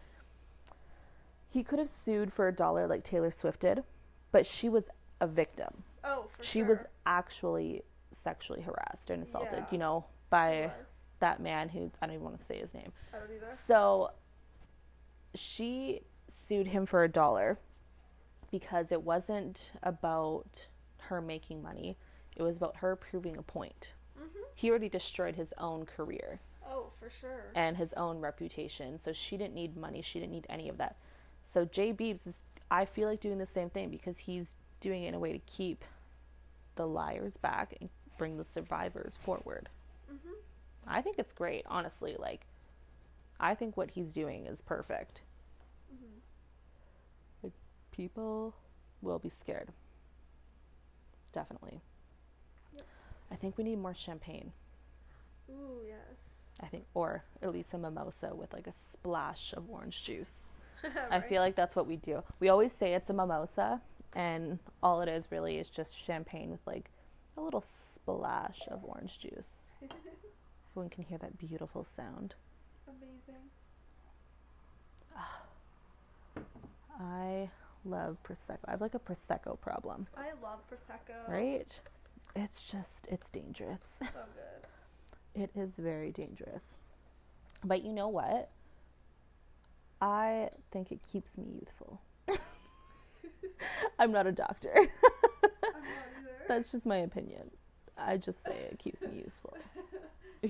he 1.53 1.63
could 1.63 1.79
have 1.79 1.89
sued 1.89 2.33
for 2.33 2.49
a 2.49 2.53
dollar 2.55 2.87
like 2.87 3.03
taylor 3.05 3.31
swift 3.31 3.61
did 3.61 3.83
but 4.31 4.47
she 4.47 4.69
was 4.69 4.89
a 5.21 5.27
victim 5.27 5.85
Oh, 6.05 6.25
for 6.31 6.43
sure. 6.43 6.45
she 6.45 6.59
sure. 6.61 6.69
was 6.69 6.85
actually 7.07 7.83
sexually 8.13 8.61
harassed 8.63 9.11
and 9.11 9.23
assaulted 9.23 9.59
Yeah. 9.59 9.67
you 9.71 9.79
know 9.79 10.05
by 10.31 10.71
that 11.21 11.41
man 11.41 11.69
who 11.69 11.91
I 12.01 12.07
don't 12.07 12.15
even 12.17 12.25
want 12.25 12.39
to 12.41 12.45
say 12.45 12.59
his 12.59 12.75
name. 12.75 12.91
I 13.15 13.19
don't 13.21 13.31
either. 13.31 13.57
So 13.65 14.11
she 15.35 16.01
sued 16.29 16.67
him 16.69 16.85
for 16.87 17.05
a 17.05 17.09
dollar 17.09 17.59
because 18.51 18.93
it 18.93 19.03
wasn't 19.03 19.73
about 19.83 20.67
her 20.99 21.21
making 21.21 21.63
money. 21.63 21.97
It 22.37 22.43
was 22.43 22.57
about 22.57 22.77
her 22.79 22.97
proving 22.97 23.37
a 23.37 23.43
point. 23.43 23.93
Mhm. 24.19 24.27
He 24.55 24.69
already 24.71 24.89
destroyed 24.89 25.37
his 25.37 25.53
own 25.59 25.87
career 25.87 26.39
Oh, 26.67 26.91
for 26.99 27.09
sure. 27.09 27.53
and 27.55 27.77
his 27.77 27.93
own 27.95 28.19
reputation. 28.21 28.99
So 28.99 29.13
she 29.13 29.37
didn't 29.37 29.55
need 29.55 29.77
money. 29.77 30.03
She 30.03 30.19
didn't 30.21 30.33
need 30.33 30.47
any 30.49 30.69
of 30.69 30.77
that. 30.79 30.97
So 31.53 31.65
Jay 31.65 31.93
Beebs 31.93 32.27
is, 32.27 32.35
I 32.71 32.85
feel 32.85 33.09
like, 33.09 33.21
doing 33.21 33.39
the 33.39 33.47
same 33.47 33.69
thing 33.71 33.91
because 33.91 34.19
he's 34.19 34.55
doing 34.81 35.05
it 35.05 35.09
in 35.09 35.15
a 35.15 35.19
way 35.19 35.33
to 35.33 35.39
keep 35.41 35.85
the 36.77 36.87
liars 36.87 37.37
back 37.37 37.75
and 37.81 37.91
bring 38.19 38.39
the 38.39 38.45
survivors 38.45 39.17
forward. 39.17 39.69
Mhm. 40.11 40.35
I 40.87 41.03
think 41.03 41.19
it's 41.19 41.33
great, 41.33 41.65
honestly. 41.67 42.17
Like, 42.17 42.47
I 43.39 43.55
think 43.55 43.77
what 43.77 43.91
he's 43.91 44.13
doing 44.13 44.47
is 44.47 44.61
perfect. 44.63 45.23
Mhm. 45.93 46.21
Like, 47.43 47.53
people 47.91 48.55
will 49.03 49.19
be 49.19 49.31
scared. 49.31 49.73
Definitely. 51.33 51.81
Yep. 52.75 52.87
I 53.31 53.37
think 53.37 53.59
we 53.59 53.65
need 53.65 53.79
more 53.79 53.95
champagne. 53.95 54.53
Ooh, 55.51 55.83
yes. 55.87 56.51
I 56.61 56.67
think, 56.67 56.87
or 56.95 57.25
at 57.43 57.53
least 57.53 57.75
a 57.75 57.79
mimosa 57.79 58.35
with 58.35 58.53
like 58.53 58.67
a 58.67 58.73
splash 58.73 59.53
of 59.53 59.69
orange 59.71 60.05
juice. 60.05 60.52
I 61.11 61.21
feel 61.21 61.41
like 61.43 61.55
that's 61.55 61.77
what 61.77 61.87
we 61.87 61.97
do. 61.97 62.23
We 62.41 62.49
always 62.49 62.73
say 62.73 62.95
it's 62.95 63.11
a 63.11 63.13
mimosa, 63.13 63.81
and 64.15 64.59
all 64.83 65.01
it 65.01 65.09
is 65.09 65.27
really 65.31 65.57
is 65.59 65.71
just 65.71 65.99
champagne 65.99 66.51
with 66.51 66.67
like 66.67 66.91
a 67.37 67.41
little 67.41 67.63
splash 67.63 68.67
of 68.69 68.85
orange 68.85 69.19
juice. 69.21 69.73
Everyone 70.73 70.91
can 70.91 71.05
hear 71.05 71.19
that 71.19 71.39
beautiful 71.39 71.85
sound. 71.97 72.35
Amazing. 72.89 73.43
Ah. 75.17 75.43
I 77.01 77.51
love 77.85 78.17
prosecco. 78.23 78.59
I 78.67 78.73
have 78.73 78.81
like 78.81 78.95
a 78.95 78.99
prosecco 78.99 79.61
problem, 79.61 80.07
I 80.17 80.31
love 80.43 80.61
prosecco. 80.71 81.29
right? 81.29 81.81
It's 82.37 82.71
just 82.71 83.09
it's 83.11 83.29
dangerous. 83.29 83.83
So 84.01 84.07
good. 84.07 84.69
It 85.43 85.51
is 85.55 85.79
very 85.79 86.11
dangerous. 86.13 86.77
But 87.65 87.83
you 87.85 87.93
know 87.95 88.09
what? 88.09 88.51
I 90.03 90.49
think 90.73 90.91
it 90.91 91.01
keeps 91.11 91.39
me 91.39 91.47
youthful. 91.61 92.01
I'm 94.01 94.11
not 94.11 94.27
a 94.27 94.33
doctor. 94.33 94.73
I'm 94.75 94.83
not 94.83 95.83
either. 96.19 96.31
That's 96.49 96.73
just 96.73 96.87
my 96.87 96.97
opinion. 96.97 97.53
I 97.97 98.17
just 98.17 98.43
say 98.45 98.69
it 98.71 98.81
keeps 98.81 99.03
me 99.03 99.23
useful. 99.23 99.57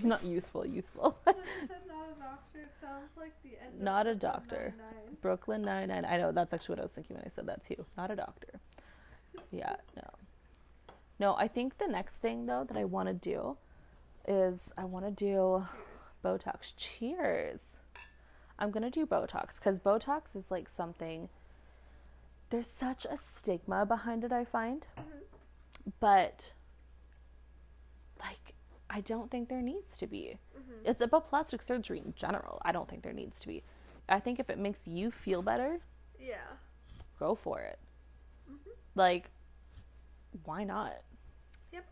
Not 0.02 0.24
useful, 0.24 0.66
youthful. 0.66 1.18
When 1.24 1.36
you 1.36 1.42
said 1.68 1.82
not 1.86 2.06
a 2.16 2.18
doctor, 2.18 2.66
sounds 2.80 3.10
like 3.14 3.34
the 3.42 3.50
end. 3.62 3.78
Not 3.78 4.06
a 4.06 4.14
Brooklyn 4.14 4.18
doctor. 4.18 4.74
Nine-Nine. 4.78 5.16
Brooklyn 5.20 5.62
Nine 5.62 5.88
Nine. 5.88 6.04
I 6.06 6.16
know 6.16 6.32
that's 6.32 6.54
actually 6.54 6.72
what 6.72 6.78
I 6.78 6.82
was 6.84 6.92
thinking 6.92 7.16
when 7.16 7.24
I 7.26 7.28
said 7.28 7.46
that 7.46 7.62
too. 7.62 7.84
Not 7.98 8.10
a 8.10 8.16
doctor. 8.16 8.58
Yeah, 9.50 9.76
no. 9.94 10.08
No, 11.18 11.36
I 11.36 11.46
think 11.46 11.76
the 11.76 11.88
next 11.88 12.16
thing 12.16 12.46
though 12.46 12.64
that 12.64 12.76
I 12.78 12.86
want 12.86 13.08
to 13.08 13.14
do 13.14 13.58
is 14.26 14.72
I 14.78 14.86
want 14.86 15.04
to 15.04 15.10
do 15.10 15.66
Botox. 16.24 16.72
Cheers. 16.78 17.76
I'm 18.62 18.70
gonna 18.70 18.90
do 18.90 19.04
Botox 19.06 19.56
because 19.56 19.80
Botox 19.80 20.36
is 20.36 20.48
like 20.52 20.68
something. 20.68 21.28
There's 22.50 22.68
such 22.68 23.04
a 23.06 23.18
stigma 23.34 23.84
behind 23.84 24.22
it. 24.22 24.30
I 24.30 24.44
find, 24.44 24.86
Mhm. 24.96 25.90
but 25.98 26.52
like 28.20 28.54
I 28.88 29.00
don't 29.00 29.32
think 29.32 29.48
there 29.48 29.62
needs 29.62 29.96
to 29.98 30.06
be. 30.06 30.38
Mhm. 30.56 30.82
It's 30.84 31.00
about 31.00 31.24
plastic 31.24 31.60
surgery 31.60 31.98
in 31.98 32.12
general. 32.14 32.60
I 32.64 32.70
don't 32.70 32.88
think 32.88 33.02
there 33.02 33.12
needs 33.12 33.40
to 33.40 33.48
be. 33.48 33.64
I 34.08 34.20
think 34.20 34.38
if 34.38 34.48
it 34.48 34.58
makes 34.58 34.86
you 34.86 35.10
feel 35.10 35.42
better, 35.42 35.80
Yeah. 36.20 36.56
go 37.18 37.34
for 37.34 37.58
it. 37.62 37.80
Mhm. 38.48 38.76
Like, 38.94 39.30
why 40.44 40.62
not? 40.62 41.02
Yep. 41.72 41.84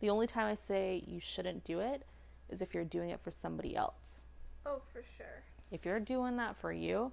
The 0.00 0.10
only 0.10 0.26
time 0.26 0.46
I 0.46 0.56
say 0.56 1.04
you 1.06 1.20
shouldn't 1.20 1.62
do 1.62 1.78
it 1.78 2.04
is 2.48 2.60
if 2.62 2.74
you're 2.74 2.84
doing 2.84 3.10
it 3.10 3.20
for 3.20 3.30
somebody 3.30 3.76
else. 3.76 4.24
Oh, 4.64 4.80
for 4.92 5.02
sure. 5.02 5.44
If 5.72 5.84
you're 5.86 6.00
doing 6.00 6.36
that 6.36 6.56
for 6.56 6.70
you, 6.70 7.12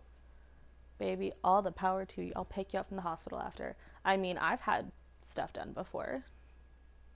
baby, 1.00 1.32
all 1.44 1.62
the 1.62 1.72
power 1.72 2.06
to 2.06 2.22
you. 2.22 2.34
I'll 2.36 2.46
pick 2.46 2.74
you 2.74 2.80
up 2.80 2.90
from 2.90 2.98
the 2.98 3.02
hospital 3.04 3.40
after. 3.40 3.76
I 4.04 4.18
mean, 4.18 4.38
I've 4.38 4.60
had 4.60 4.92
stuff 5.28 5.54
done 5.54 5.72
before. 5.72 6.26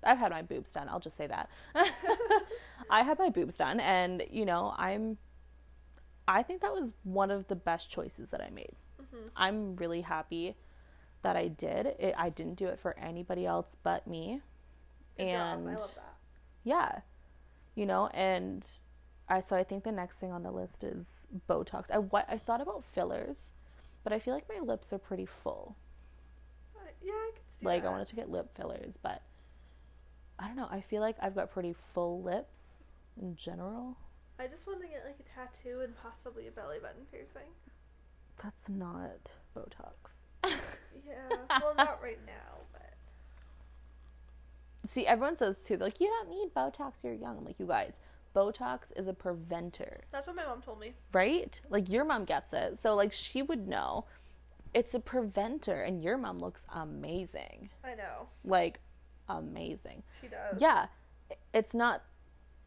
I've 0.04 0.18
had 0.18 0.32
my 0.32 0.42
boobs 0.42 0.72
done. 0.72 0.88
I'll 0.90 1.00
just 1.02 1.18
say 1.18 1.28
that. 1.28 1.50
I 2.90 3.04
had 3.04 3.20
my 3.20 3.30
boobs 3.30 3.56
done, 3.56 3.80
and 3.82 4.24
you 4.32 4.46
know, 4.46 4.74
I'm. 4.78 5.18
I 6.28 6.44
think 6.44 6.62
that 6.62 6.74
was 6.74 6.92
one 7.04 7.30
of 7.32 7.48
the 7.48 7.56
best 7.56 7.92
choices 7.92 8.30
that 8.30 8.42
I 8.42 8.50
made. 8.50 8.72
Mhm. 9.02 9.30
I'm 9.36 9.76
really 9.76 10.02
happy 10.02 10.56
that 11.22 11.36
I 11.36 11.50
did. 11.50 11.88
It, 12.00 12.16
I 12.18 12.30
didn't 12.30 12.56
do 12.56 12.68
it 12.68 12.80
for 12.80 12.98
anybody 12.98 13.46
else 13.46 13.76
but 13.84 14.08
me. 14.08 14.42
Good 15.18 15.24
and 15.28 15.66
job. 15.66 15.74
I 15.76 15.82
love 15.82 15.96
that. 15.96 16.16
yeah, 16.64 17.00
you 17.76 17.86
know, 17.86 18.08
and 18.08 18.66
I 19.30 19.42
so 19.42 19.56
I 19.56 19.64
think 19.64 19.84
the 19.84 19.92
next 19.92 20.18
thing 20.18 20.32
on 20.32 20.44
the 20.44 20.52
list 20.52 20.84
is 20.84 21.06
Botox. 21.50 21.90
I 21.92 21.98
what 22.00 22.26
I 22.30 22.38
thought 22.38 22.62
about 22.62 22.84
fillers, 22.84 23.38
but 24.04 24.14
I 24.14 24.20
feel 24.20 24.34
like 24.34 24.46
my 24.54 24.60
lips 24.64 24.92
are 24.94 24.98
pretty 25.00 25.26
full. 25.26 25.76
Uh, 26.76 26.80
yeah, 27.02 27.12
I 27.14 27.32
can 27.34 27.44
see 27.60 27.66
Like 27.66 27.84
that. 27.84 27.90
I 27.90 27.92
wanted 27.92 28.08
to 28.10 28.16
get 28.16 28.30
lip 28.30 28.50
fillers, 28.56 28.96
but 29.02 29.22
I 30.40 30.48
don't 30.48 30.56
know. 30.58 30.68
I 30.70 30.82
feel 30.82 31.02
like 31.02 31.16
I've 31.22 31.36
got 31.36 31.52
pretty 31.52 31.74
full 31.94 32.22
lips 32.22 32.84
in 33.22 33.36
general. 33.36 33.98
I 34.40 34.48
just 34.48 34.66
want 34.68 34.82
to 34.82 34.88
get 34.88 35.04
like 35.06 35.18
a 35.20 35.24
tattoo 35.40 35.82
and 35.82 35.94
possibly 35.96 36.48
a 36.48 36.52
belly 36.52 36.78
button 36.82 37.04
piercing. 37.12 37.50
That's 38.44 38.70
not 38.70 39.34
Botox. 39.56 39.94
Yeah. 41.06 41.38
well, 41.62 41.74
not 41.76 42.02
right 42.02 42.20
now, 42.26 42.60
but 42.72 42.94
See, 44.90 45.06
everyone 45.08 45.38
says 45.38 45.58
too. 45.64 45.78
Like, 45.78 46.00
you 46.00 46.08
don't 46.08 46.30
need 46.30 46.54
Botox. 46.56 47.04
You're 47.04 47.14
young. 47.14 47.38
I'm 47.38 47.46
like, 47.46 47.60
you 47.60 47.66
guys, 47.66 47.94
Botox 48.36 48.92
is 48.96 49.08
a 49.08 49.14
preventer. 49.14 50.02
that's 50.12 50.28
what 50.28 50.36
my 50.36 50.46
mom 50.46 50.62
told 50.62 50.80
me. 50.80 50.94
right? 51.12 51.60
Like 51.70 51.90
your 51.90 52.04
mom 52.06 52.26
gets 52.26 52.54
it. 52.54 52.80
So 52.82 52.96
like 52.96 53.14
she 53.14 53.42
would 53.42 53.68
know. 53.68 54.06
It's 54.74 54.96
a 54.96 55.00
preventer 55.00 55.84
and 55.84 56.04
your 56.04 56.18
mom 56.18 56.40
looks 56.40 56.64
amazing. 56.74 57.70
I 57.84 57.94
know 57.94 58.28
Like 58.44 58.80
amazing. 59.30 60.02
she 60.22 60.28
does. 60.28 60.60
Yeah. 60.60 60.88
It's 61.54 61.74
not 61.76 62.04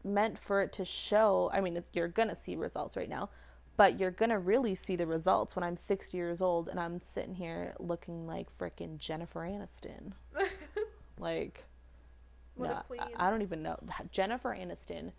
meant 0.03 0.39
for 0.39 0.61
it 0.61 0.71
to 0.73 0.85
show. 0.85 1.49
I 1.53 1.59
mean, 1.59 1.83
you're 1.93 2.07
gonna 2.07 2.35
see 2.35 2.55
results 2.55 2.95
right 2.95 3.09
now, 3.09 3.29
but 3.75 3.99
you're 3.99 4.11
gonna 4.11 4.39
really 4.39 4.73
see 4.73 4.95
the 4.95 5.05
results 5.05 5.53
when 5.55 5.63
I'm 5.63 5.75
60 5.75 6.15
years 6.15 6.41
old 6.41 6.69
and 6.69 6.79
I'm 6.79 7.01
sitting 7.13 7.35
here 7.35 7.75
looking 7.77 8.25
like 8.25 8.47
frickin' 8.57 8.97
Jennifer 8.99 9.41
Aniston. 9.41 10.13
like, 11.19 11.65
What 12.55 12.69
a 12.69 12.73
no, 12.75 12.79
queen. 12.87 13.01
I, 13.17 13.27
I 13.27 13.29
don't 13.29 13.41
even 13.41 13.61
know. 13.63 13.75
Jennifer 14.11 14.55
Aniston 14.57 15.11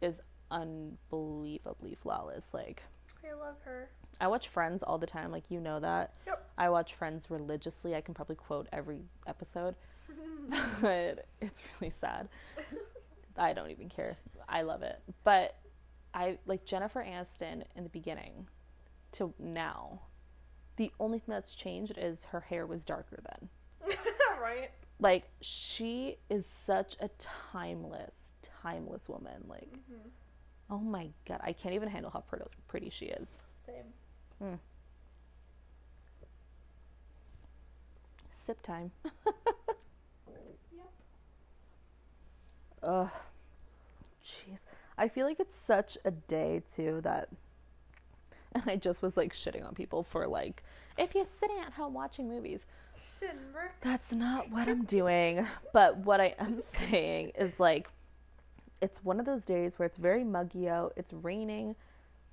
is 0.00 0.20
unbelievably 0.50 1.96
flawless. 1.96 2.44
Like, 2.52 2.82
I 3.24 3.34
love 3.34 3.56
her. 3.64 3.90
I 4.20 4.28
watch 4.28 4.48
Friends 4.48 4.82
all 4.82 4.98
the 4.98 5.06
time. 5.06 5.30
Like, 5.30 5.44
you 5.48 5.60
know 5.60 5.80
that. 5.80 6.14
Yep. 6.26 6.50
I 6.56 6.68
watch 6.70 6.94
Friends 6.94 7.30
religiously. 7.30 7.94
I 7.94 8.00
can 8.00 8.14
probably 8.14 8.36
quote 8.36 8.68
every 8.72 9.02
episode, 9.26 9.74
but 10.80 11.26
it's 11.40 11.62
really 11.80 11.92
sad. 11.92 12.28
I 13.36 13.52
don't 13.52 13.70
even 13.70 13.88
care. 13.88 14.16
I 14.48 14.62
love 14.62 14.82
it. 14.82 15.00
But 15.22 15.54
I 16.12 16.38
like 16.46 16.64
Jennifer 16.64 17.04
Aniston 17.04 17.62
in 17.76 17.84
the 17.84 17.90
beginning 17.90 18.48
to 19.12 19.32
now. 19.38 20.00
The 20.76 20.90
only 21.00 21.18
thing 21.18 21.32
that's 21.32 21.54
changed 21.54 21.94
is 21.96 22.24
her 22.30 22.40
hair 22.40 22.66
was 22.66 22.84
darker 22.84 23.20
then. 23.22 23.96
right? 24.40 24.70
Like 25.00 25.24
she 25.40 26.18
is 26.28 26.44
such 26.66 26.96
a 27.00 27.08
timeless, 27.52 28.27
timeless 28.62 29.08
woman. 29.08 29.44
Like, 29.48 29.68
Mm-hmm. 29.72 30.08
oh 30.70 30.78
my 30.78 31.08
god, 31.26 31.40
I 31.42 31.52
can't 31.52 31.74
even 31.74 31.88
handle 31.88 32.10
how 32.10 32.20
pretty, 32.20 32.44
pretty 32.68 32.90
she 32.90 33.06
is. 33.06 33.28
Same. 33.66 34.58
Sip 38.46 38.62
time. 38.62 38.90
Yep. 40.76 40.86
Ugh. 42.82 43.10
Jeez. 44.24 44.58
I 44.96 45.08
feel 45.08 45.26
like 45.26 45.40
it's 45.40 45.56
such 45.56 45.98
a 46.04 46.10
day 46.10 46.62
too 46.72 47.00
that 47.02 47.28
and 48.52 48.62
I 48.66 48.76
just 48.76 49.02
was 49.02 49.16
like 49.16 49.32
shitting 49.32 49.66
on 49.66 49.74
people 49.74 50.02
for 50.02 50.26
like 50.26 50.62
if 50.96 51.14
you're 51.14 51.26
sitting 51.40 51.58
at 51.64 51.72
home 51.72 51.94
watching 51.94 52.28
movies. 52.28 52.64
Shinber. 53.20 53.68
That's 53.82 54.12
not 54.12 54.50
what 54.50 54.68
I'm 54.68 54.84
doing. 54.86 55.46
But 55.72 55.98
what 55.98 56.20
I 56.20 56.34
am 56.38 56.62
saying 56.72 57.32
is 57.38 57.58
like 57.60 57.90
it's 58.80 59.04
one 59.04 59.18
of 59.18 59.26
those 59.26 59.44
days 59.44 59.78
where 59.78 59.86
it's 59.86 59.98
very 59.98 60.24
muggy 60.24 60.68
out, 60.68 60.92
it's 60.96 61.12
raining, 61.12 61.76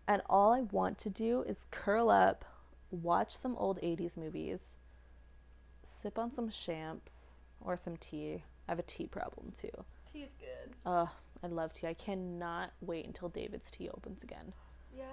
and 0.07 0.21
all 0.29 0.53
I 0.53 0.61
want 0.61 0.97
to 0.99 1.09
do 1.09 1.41
is 1.43 1.65
curl 1.71 2.09
up, 2.09 2.45
watch 2.91 3.35
some 3.35 3.55
old 3.57 3.79
80s 3.81 4.15
movies, 4.15 4.59
sip 6.01 6.19
on 6.19 6.33
some 6.33 6.49
champs 6.49 7.33
or 7.59 7.75
some 7.77 7.97
tea. 7.97 8.43
I 8.67 8.71
have 8.71 8.79
a 8.79 8.83
tea 8.83 9.07
problem 9.07 9.53
too. 9.59 9.71
Tea's 10.13 10.29
good. 10.39 10.75
Ugh, 10.85 11.09
I 11.43 11.47
love 11.47 11.73
tea. 11.73 11.87
I 11.87 11.93
cannot 11.93 12.71
wait 12.81 13.05
until 13.05 13.29
David's 13.29 13.71
tea 13.71 13.89
opens 13.89 14.23
again. 14.23 14.53
Yes. 14.95 15.07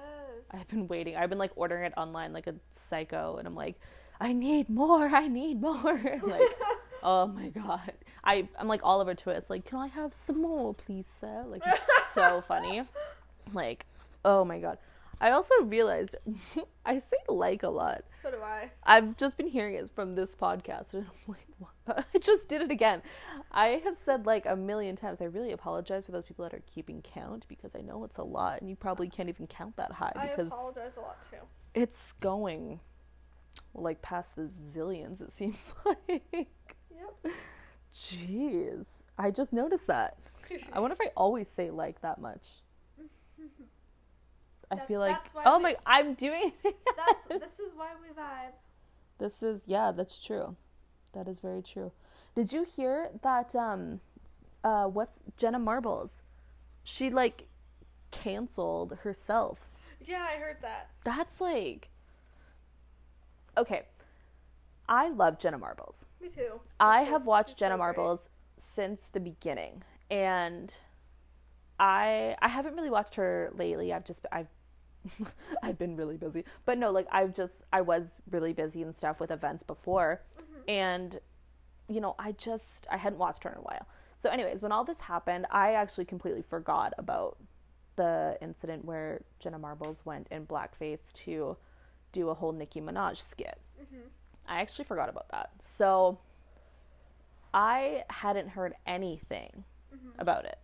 I've 0.51 0.69
been 0.69 0.87
waiting. 0.89 1.17
I've 1.17 1.31
been 1.31 1.39
like 1.39 1.53
ordering 1.57 1.85
it 1.85 1.95
online 1.97 2.33
like 2.33 2.47
a 2.47 2.55
psycho, 2.71 3.37
and 3.39 3.47
I'm 3.47 3.55
like, 3.55 3.81
I 4.21 4.33
need 4.33 4.69
more. 4.69 5.07
I 5.09 5.29
need 5.29 5.61
more. 5.61 6.21
like, 6.23 6.57
oh 7.03 7.27
my 7.27 7.49
god. 7.49 7.93
I 8.25 8.49
I'm 8.59 8.69
like 8.69 8.81
Oliver 8.85 9.15
Twist. 9.15 9.51
Like, 9.51 9.65
can 9.65 9.79
I 9.79 9.89
have 9.89 10.15
some 10.15 10.41
more, 10.43 10.75
please, 10.75 11.07
sir? 11.21 11.45
Like, 11.47 11.63
it's 11.67 11.87
so 12.15 12.41
funny. 12.49 12.83
Like, 13.53 13.87
oh 14.25 14.45
my 14.45 14.59
god. 14.59 14.79
I 15.21 15.31
also 15.31 15.55
realized 15.63 16.17
I 16.87 16.99
say 16.99 17.17
like 17.29 17.63
a 17.63 17.69
lot. 17.69 18.03
so 18.23 18.31
do 18.33 18.39
I. 18.43 18.71
I've 18.83 19.17
just 19.17 19.37
been 19.37 19.47
hearing 19.47 19.75
it 19.77 19.89
from 19.95 20.15
this 20.17 20.31
podcast, 20.31 20.87
and 20.95 21.05
I'm 21.07 21.35
like, 21.35 21.47
what? 21.59 22.07
I 22.15 22.19
just 22.19 22.49
did 22.49 22.61
it 22.61 22.71
again. 22.73 23.03
I 23.53 23.81
have 23.85 23.97
said 24.03 24.27
like 24.27 24.47
a 24.47 24.57
million 24.57 24.97
times. 24.97 25.21
I 25.21 25.27
really 25.27 25.53
apologize 25.53 26.07
for 26.07 26.13
those 26.13 26.25
people 26.25 26.45
that 26.45 26.55
are 26.55 26.63
keeping 26.75 27.03
count 27.03 27.45
because 27.49 27.73
I 27.77 27.83
know 27.83 28.03
it's 28.05 28.19
a 28.19 28.23
lot, 28.25 28.61
and 28.61 28.69
you 28.71 28.75
probably 28.77 29.09
can't 29.09 29.29
even 29.29 29.47
count 29.47 29.77
that 29.77 29.93
high 29.93 30.13
Because 30.13 30.51
I 30.51 30.57
apologize 30.57 30.93
a 30.97 31.01
lot 31.01 31.19
too. 31.31 31.37
it's 31.75 32.13
going 32.13 32.81
like 33.75 34.03
past 34.03 34.35
the 34.35 34.43
zillions. 34.75 35.21
It 35.21 35.31
seems 35.31 35.59
like. 35.85 36.49
Yep. 36.97 37.35
Jeez, 37.95 39.03
I 39.19 39.31
just 39.31 39.53
noticed 39.53 39.87
that. 39.87 40.17
I 40.73 40.81
wonder 40.81 40.95
if 40.95 41.01
I 41.01 41.11
always 41.17 41.49
say 41.49 41.71
like 41.71 42.01
that 42.03 42.21
much. 42.21 42.63
I 44.71 44.79
feel 44.79 45.01
like 45.01 45.19
oh 45.45 45.59
my, 45.59 45.75
I'm 45.85 46.15
doing. 46.15 46.53
That's 46.65 47.25
this 47.29 47.59
is 47.59 47.75
why 47.77 47.91
we 48.01 48.09
vibe. 48.09 48.53
This 49.19 49.43
is 49.43 49.65
yeah, 49.67 49.93
that's 49.93 50.19
true. 50.19 50.57
That 51.13 51.29
is 51.29 51.41
very 51.41 51.63
true. 51.63 51.93
Did 52.35 52.53
you 52.53 52.65
hear 52.65 53.11
that 53.23 53.55
um 53.55 54.01
uh 54.65 54.87
what's 54.87 55.21
Jenna 55.37 55.59
Marbles? 55.59 56.23
She 56.85 57.11
like 57.11 57.47
canceled 58.11 58.99
herself. 59.03 59.71
Yeah, 60.05 60.27
I 60.29 60.39
heard 60.39 60.57
that. 60.63 60.89
That's 61.05 61.41
like 61.41 61.91
Okay. 63.57 63.83
I 64.89 65.09
love 65.09 65.39
Jenna 65.39 65.59
Marbles. 65.59 66.07
Me 66.21 66.29
too. 66.29 66.61
I 66.81 67.05
so- 67.05 67.11
have 67.11 67.27
watched 67.27 67.59
Jenna 67.59 67.75
so. 67.75 67.79
Marbles 67.79 68.29
since 68.59 69.03
the 69.13 69.21
beginning 69.21 69.83
and 70.11 70.75
I 71.81 72.37
I 72.41 72.49
haven't 72.49 72.77
really 72.77 72.91
watched 72.91 73.17
her 73.17 73.51
lately. 73.55 73.93
I've 73.93 74.05
just 74.05 74.27
I've 74.31 74.49
I've 75.63 75.79
been 75.79 75.97
really 75.97 76.17
busy. 76.17 76.45
But 76.65 76.79
no, 76.79 76.91
like 76.91 77.09
I've 77.11 77.35
just 77.35 77.55
I 77.73 77.81
was 77.81 78.15
really 78.31 78.53
busy 78.53 78.83
and 78.83 78.95
stuff 78.95 79.19
with 79.19 79.31
events 79.31 79.63
before 79.63 80.23
mm-hmm. 80.39 80.63
and 80.69 81.21
you 81.89 82.01
know, 82.01 82.15
I 82.19 82.33
just 82.33 82.87
I 82.91 82.97
hadn't 82.97 83.19
watched 83.19 83.43
her 83.45 83.51
in 83.51 83.59
a 83.59 83.63
while. 83.63 83.87
So 84.19 84.31
anyways, 84.31 84.63
when 84.63 84.71
all 84.71 84.85
this 84.85 85.01
happened, 85.01 85.47
I 85.51 85.73
actually 85.73 86.05
completely 86.05 86.43
forgot 86.43 86.93
about 86.99 87.39
the 87.97 88.39
incident 88.41 88.85
where 88.85 89.23
Jenna 89.41 89.59
Marbles 89.59 90.07
went 90.07 90.29
in 90.31 90.47
blackface 90.47 91.13
to 91.25 91.57
do 92.13 92.29
a 92.29 92.35
whole 92.35 92.53
Nicki 92.53 92.81
Minaj 92.81 93.17
skit. 93.29 93.59
Mm-hmm. 93.81 94.07
I 94.49 94.61
actually 94.61 94.85
forgot 94.85 95.09
about 95.09 95.29
that. 95.31 95.51
So 95.61 96.19
I 97.55 98.05
hadn't 98.09 98.49
heard 98.49 98.75
anything 98.87 99.65
about 100.19 100.45
it. 100.45 100.59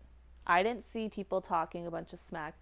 I 0.47 0.63
didn't 0.63 0.85
see 0.91 1.09
people 1.09 1.41
talking 1.41 1.87
a 1.87 1.91
bunch 1.91 2.13
of 2.13 2.19
smack. 2.27 2.55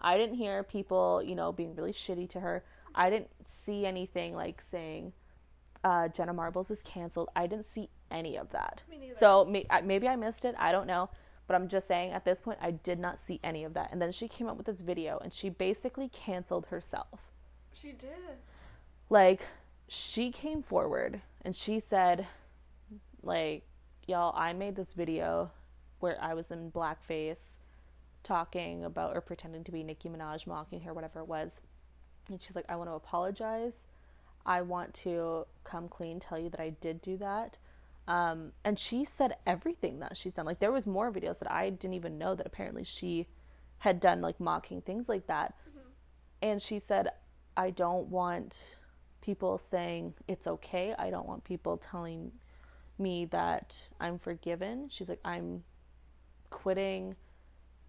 I 0.00 0.16
didn't 0.16 0.36
hear 0.36 0.62
people, 0.62 1.22
you 1.22 1.34
know, 1.34 1.52
being 1.52 1.74
really 1.74 1.92
shitty 1.92 2.28
to 2.30 2.40
her. 2.40 2.64
I 2.94 3.10
didn't 3.10 3.30
see 3.66 3.84
anything 3.86 4.34
like 4.34 4.60
saying 4.60 5.12
uh, 5.82 6.08
Jenna 6.08 6.32
Marbles 6.32 6.70
is 6.70 6.80
canceled. 6.82 7.28
I 7.36 7.46
didn't 7.46 7.66
see 7.72 7.90
any 8.10 8.36
of 8.38 8.50
that. 8.52 8.82
So 9.20 9.44
may- 9.44 9.64
maybe 9.84 10.08
I 10.08 10.16
missed 10.16 10.44
it. 10.44 10.54
I 10.58 10.72
don't 10.72 10.86
know. 10.86 11.10
But 11.46 11.56
I'm 11.56 11.68
just 11.68 11.86
saying 11.86 12.12
at 12.12 12.24
this 12.24 12.40
point, 12.40 12.58
I 12.62 12.70
did 12.70 12.98
not 12.98 13.18
see 13.18 13.38
any 13.44 13.64
of 13.64 13.74
that. 13.74 13.92
And 13.92 14.00
then 14.00 14.12
she 14.12 14.28
came 14.28 14.46
up 14.48 14.56
with 14.56 14.64
this 14.66 14.80
video 14.80 15.18
and 15.18 15.32
she 15.32 15.50
basically 15.50 16.08
canceled 16.08 16.66
herself 16.66 17.20
She 17.78 17.88
did. 17.92 18.08
like 19.10 19.42
she 19.88 20.30
came 20.30 20.62
forward 20.62 21.20
and 21.42 21.54
she 21.54 21.80
said 21.80 22.26
like 23.22 23.64
y'all 24.06 24.34
i 24.36 24.52
made 24.52 24.76
this 24.76 24.92
video 24.92 25.50
where 26.00 26.18
i 26.22 26.34
was 26.34 26.50
in 26.50 26.70
blackface 26.70 27.36
talking 28.24 28.84
about 28.84 29.14
or 29.14 29.20
pretending 29.20 29.62
to 29.62 29.70
be 29.70 29.84
nicki 29.84 30.08
minaj 30.08 30.46
mocking 30.46 30.80
her 30.80 30.92
whatever 30.92 31.20
it 31.20 31.28
was. 31.28 31.60
And 32.28 32.42
she's 32.42 32.56
like 32.56 32.64
i 32.68 32.74
want 32.74 32.90
to 32.90 32.94
apologize. 32.94 33.74
I 34.46 34.62
want 34.62 34.92
to 34.94 35.46
come 35.62 35.88
clean 35.88 36.18
tell 36.18 36.38
you 36.38 36.48
that 36.50 36.60
i 36.60 36.70
did 36.70 37.00
do 37.00 37.16
that. 37.18 37.58
Um, 38.06 38.52
and 38.64 38.78
she 38.78 39.06
said 39.06 39.36
everything 39.46 40.00
that 40.00 40.16
she's 40.16 40.34
done. 40.34 40.44
Like 40.44 40.58
there 40.58 40.72
was 40.72 40.86
more 40.86 41.12
videos 41.12 41.38
that 41.38 41.50
i 41.52 41.70
didn't 41.70 41.94
even 41.94 42.18
know 42.18 42.34
that 42.34 42.46
apparently 42.46 42.84
she 42.84 43.28
had 43.78 44.00
done 44.00 44.20
like 44.20 44.40
mocking 44.40 44.80
things 44.80 45.08
like 45.08 45.26
that. 45.28 45.54
And 46.42 46.60
she 46.60 46.78
said 46.80 47.08
i 47.56 47.70
don't 47.70 48.08
want 48.08 48.78
people 49.24 49.56
saying 49.56 50.12
it's 50.28 50.46
okay 50.46 50.94
i 50.98 51.08
don't 51.08 51.26
want 51.26 51.42
people 51.44 51.78
telling 51.78 52.30
me 52.98 53.24
that 53.24 53.88
i'm 53.98 54.18
forgiven 54.18 54.86
she's 54.90 55.08
like 55.08 55.20
i'm 55.24 55.64
quitting 56.50 57.16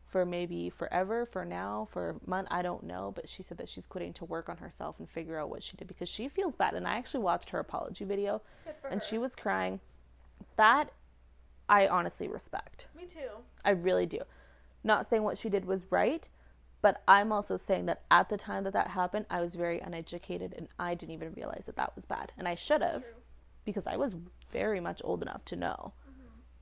for 0.08 0.26
maybe 0.26 0.70
forever 0.70 1.26
for 1.26 1.44
now 1.44 1.88
for 1.92 2.12
a 2.12 2.30
month 2.30 2.48
i 2.52 2.62
don't 2.62 2.84
know 2.84 3.12
but 3.14 3.28
she 3.28 3.44
said 3.44 3.58
that 3.58 3.68
she's 3.68 3.86
quitting 3.86 4.14
to 4.14 4.24
work 4.24 4.48
on 4.48 4.56
herself 4.56 4.96
and 5.00 5.10
figure 5.10 5.38
out 5.38 5.50
what 5.50 5.62
she 5.62 5.76
did 5.76 5.88
because 5.90 6.08
she 6.08 6.30
feels 6.30 6.56
bad 6.56 6.74
and 6.74 6.88
i 6.88 6.96
actually 6.96 7.20
watched 7.20 7.50
her 7.50 7.60
apology 7.60 8.06
video 8.06 8.42
and 8.90 9.02
her. 9.02 9.08
she 9.08 9.18
was 9.18 9.36
crying 9.36 9.78
that 10.56 10.90
i 11.68 11.86
honestly 11.88 12.30
respect 12.30 12.88
Me 12.96 13.04
too. 13.04 13.30
I 13.66 13.72
really 13.72 14.06
do. 14.06 14.20
Not 14.86 15.06
saying 15.08 15.24
what 15.24 15.38
she 15.38 15.50
did 15.50 15.66
was 15.66 15.88
right, 15.90 16.30
but 16.86 17.02
I'm 17.08 17.32
also 17.32 17.58
saying 17.58 17.88
that 17.88 18.04
at 18.12 18.30
the 18.30 18.38
time 18.38 18.64
that 18.66 18.74
that 18.74 18.90
happened, 18.90 19.26
I 19.32 19.42
was 19.42 19.56
very 19.56 19.80
uneducated 19.80 20.54
and 20.56 20.68
I 20.78 20.94
didn't 20.94 21.16
even 21.16 21.34
realize 21.34 21.66
that 21.66 21.78
that 21.78 21.96
was 21.96 22.06
bad. 22.06 22.32
And 22.38 22.48
I 22.48 22.54
should 22.54 22.84
have 22.84 23.02
True. 23.02 23.14
because 23.66 23.88
I 23.88 23.98
was 23.98 24.16
very 24.52 24.80
much 24.80 25.02
old 25.04 25.24
enough 25.24 25.44
to 25.46 25.56
know 25.56 25.94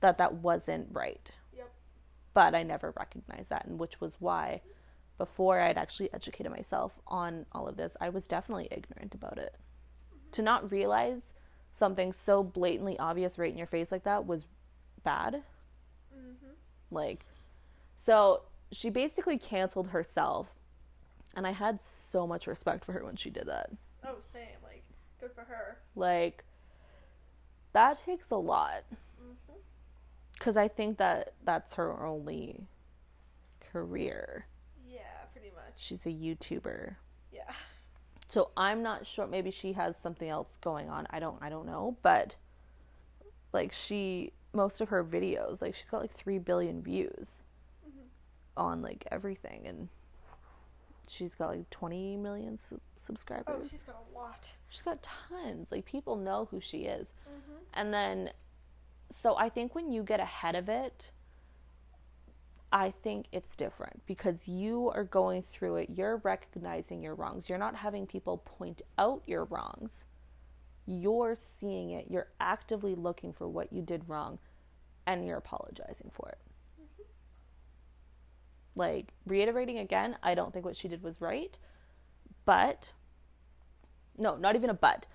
that 0.00 0.16
that 0.16 0.36
wasn't 0.36 0.88
right. 0.92 1.30
Yep. 1.54 1.70
But 2.32 2.54
I 2.54 2.62
never 2.62 2.94
recognized 2.96 3.50
that, 3.50 3.66
and 3.66 3.78
which 3.78 4.00
was 4.00 4.16
why 4.18 4.62
before 5.18 5.60
I'd 5.60 5.76
actually 5.76 6.10
educated 6.14 6.50
myself 6.50 6.98
on 7.06 7.44
all 7.52 7.68
of 7.68 7.76
this, 7.76 7.92
I 8.00 8.08
was 8.08 8.26
definitely 8.26 8.68
ignorant 8.70 9.14
about 9.14 9.36
it. 9.36 9.54
To 10.32 10.40
not 10.40 10.72
realize 10.72 11.20
something 11.74 12.14
so 12.14 12.42
blatantly 12.42 12.98
obvious 12.98 13.38
right 13.38 13.52
in 13.52 13.58
your 13.58 13.66
face 13.66 13.92
like 13.92 14.04
that 14.04 14.24
was 14.24 14.46
bad 15.02 15.42
Mhm. 16.16 16.54
like 16.90 17.20
So 17.98 18.44
she 18.74 18.90
basically 18.90 19.38
canceled 19.38 19.88
herself. 19.88 20.48
And 21.36 21.46
I 21.46 21.52
had 21.52 21.82
so 21.82 22.26
much 22.26 22.46
respect 22.46 22.84
for 22.84 22.92
her 22.92 23.04
when 23.04 23.16
she 23.16 23.30
did 23.30 23.46
that. 23.48 23.70
Oh, 24.06 24.16
same. 24.20 24.42
Like, 24.62 24.84
good 25.20 25.32
for 25.34 25.42
her. 25.42 25.78
Like, 25.96 26.44
that 27.72 28.00
takes 28.04 28.30
a 28.30 28.36
lot. 28.36 28.84
Mm-hmm. 28.90 29.58
Because 30.34 30.56
I 30.56 30.68
think 30.68 30.98
that 30.98 31.34
that's 31.44 31.74
her 31.74 32.06
only 32.06 32.66
career. 33.72 34.46
Yeah, 34.88 35.00
pretty 35.32 35.50
much. 35.50 35.74
She's 35.76 36.06
a 36.06 36.10
YouTuber. 36.10 36.94
Yeah. 37.32 37.52
So 38.28 38.50
I'm 38.56 38.82
not 38.82 39.06
sure. 39.06 39.26
Maybe 39.26 39.50
she 39.50 39.72
has 39.72 39.96
something 39.96 40.28
else 40.28 40.56
going 40.60 40.88
on. 40.88 41.06
I 41.10 41.18
don't. 41.18 41.36
I 41.40 41.48
don't 41.48 41.66
know. 41.66 41.96
But 42.02 42.36
like 43.52 43.72
she, 43.72 44.32
most 44.52 44.80
of 44.80 44.88
her 44.88 45.04
videos, 45.04 45.60
like 45.60 45.74
she's 45.74 45.88
got 45.90 46.00
like 46.00 46.12
three 46.12 46.38
billion 46.38 46.82
views. 46.82 47.26
On 48.56 48.82
like 48.82 49.06
everything, 49.10 49.66
and 49.66 49.88
she's 51.08 51.34
got 51.34 51.48
like 51.48 51.68
20 51.70 52.16
million 52.16 52.58
su- 52.58 52.80
subscribers. 53.00 53.60
Oh, 53.62 53.68
she's 53.70 53.82
got 53.82 53.96
a 53.96 54.18
lot. 54.18 54.48
she's 54.68 54.82
got 54.82 55.02
tons. 55.02 55.70
Like 55.70 55.84
people 55.84 56.16
know 56.16 56.48
who 56.50 56.60
she 56.60 56.78
is. 56.84 57.08
Mm-hmm. 57.28 57.52
And 57.74 57.94
then, 57.94 58.30
so 59.10 59.36
I 59.36 59.48
think 59.48 59.74
when 59.74 59.90
you 59.90 60.02
get 60.02 60.20
ahead 60.20 60.54
of 60.54 60.68
it, 60.68 61.10
I 62.72 62.90
think 62.90 63.26
it's 63.30 63.54
different 63.54 64.02
because 64.04 64.48
you 64.48 64.90
are 64.92 65.04
going 65.04 65.42
through 65.42 65.76
it. 65.76 65.90
You're 65.94 66.16
recognizing 66.18 67.02
your 67.02 67.14
wrongs. 67.14 67.48
You're 67.48 67.58
not 67.58 67.76
having 67.76 68.04
people 68.04 68.38
point 68.38 68.82
out 68.98 69.22
your 69.26 69.44
wrongs. 69.44 70.06
You're 70.86 71.36
seeing 71.52 71.90
it. 71.90 72.06
You're 72.10 72.26
actively 72.40 72.96
looking 72.96 73.32
for 73.32 73.48
what 73.48 73.72
you 73.72 73.80
did 73.80 74.08
wrong 74.08 74.38
and 75.06 75.24
you're 75.26 75.38
apologizing 75.38 76.10
for 76.12 76.28
it. 76.30 76.38
Like, 78.76 79.12
reiterating 79.26 79.78
again, 79.78 80.16
I 80.22 80.34
don't 80.34 80.52
think 80.52 80.64
what 80.64 80.76
she 80.76 80.88
did 80.88 81.02
was 81.02 81.20
right. 81.20 81.56
But, 82.44 82.92
no, 84.18 84.36
not 84.36 84.56
even 84.56 84.70
a 84.70 84.74
but. 84.74 85.06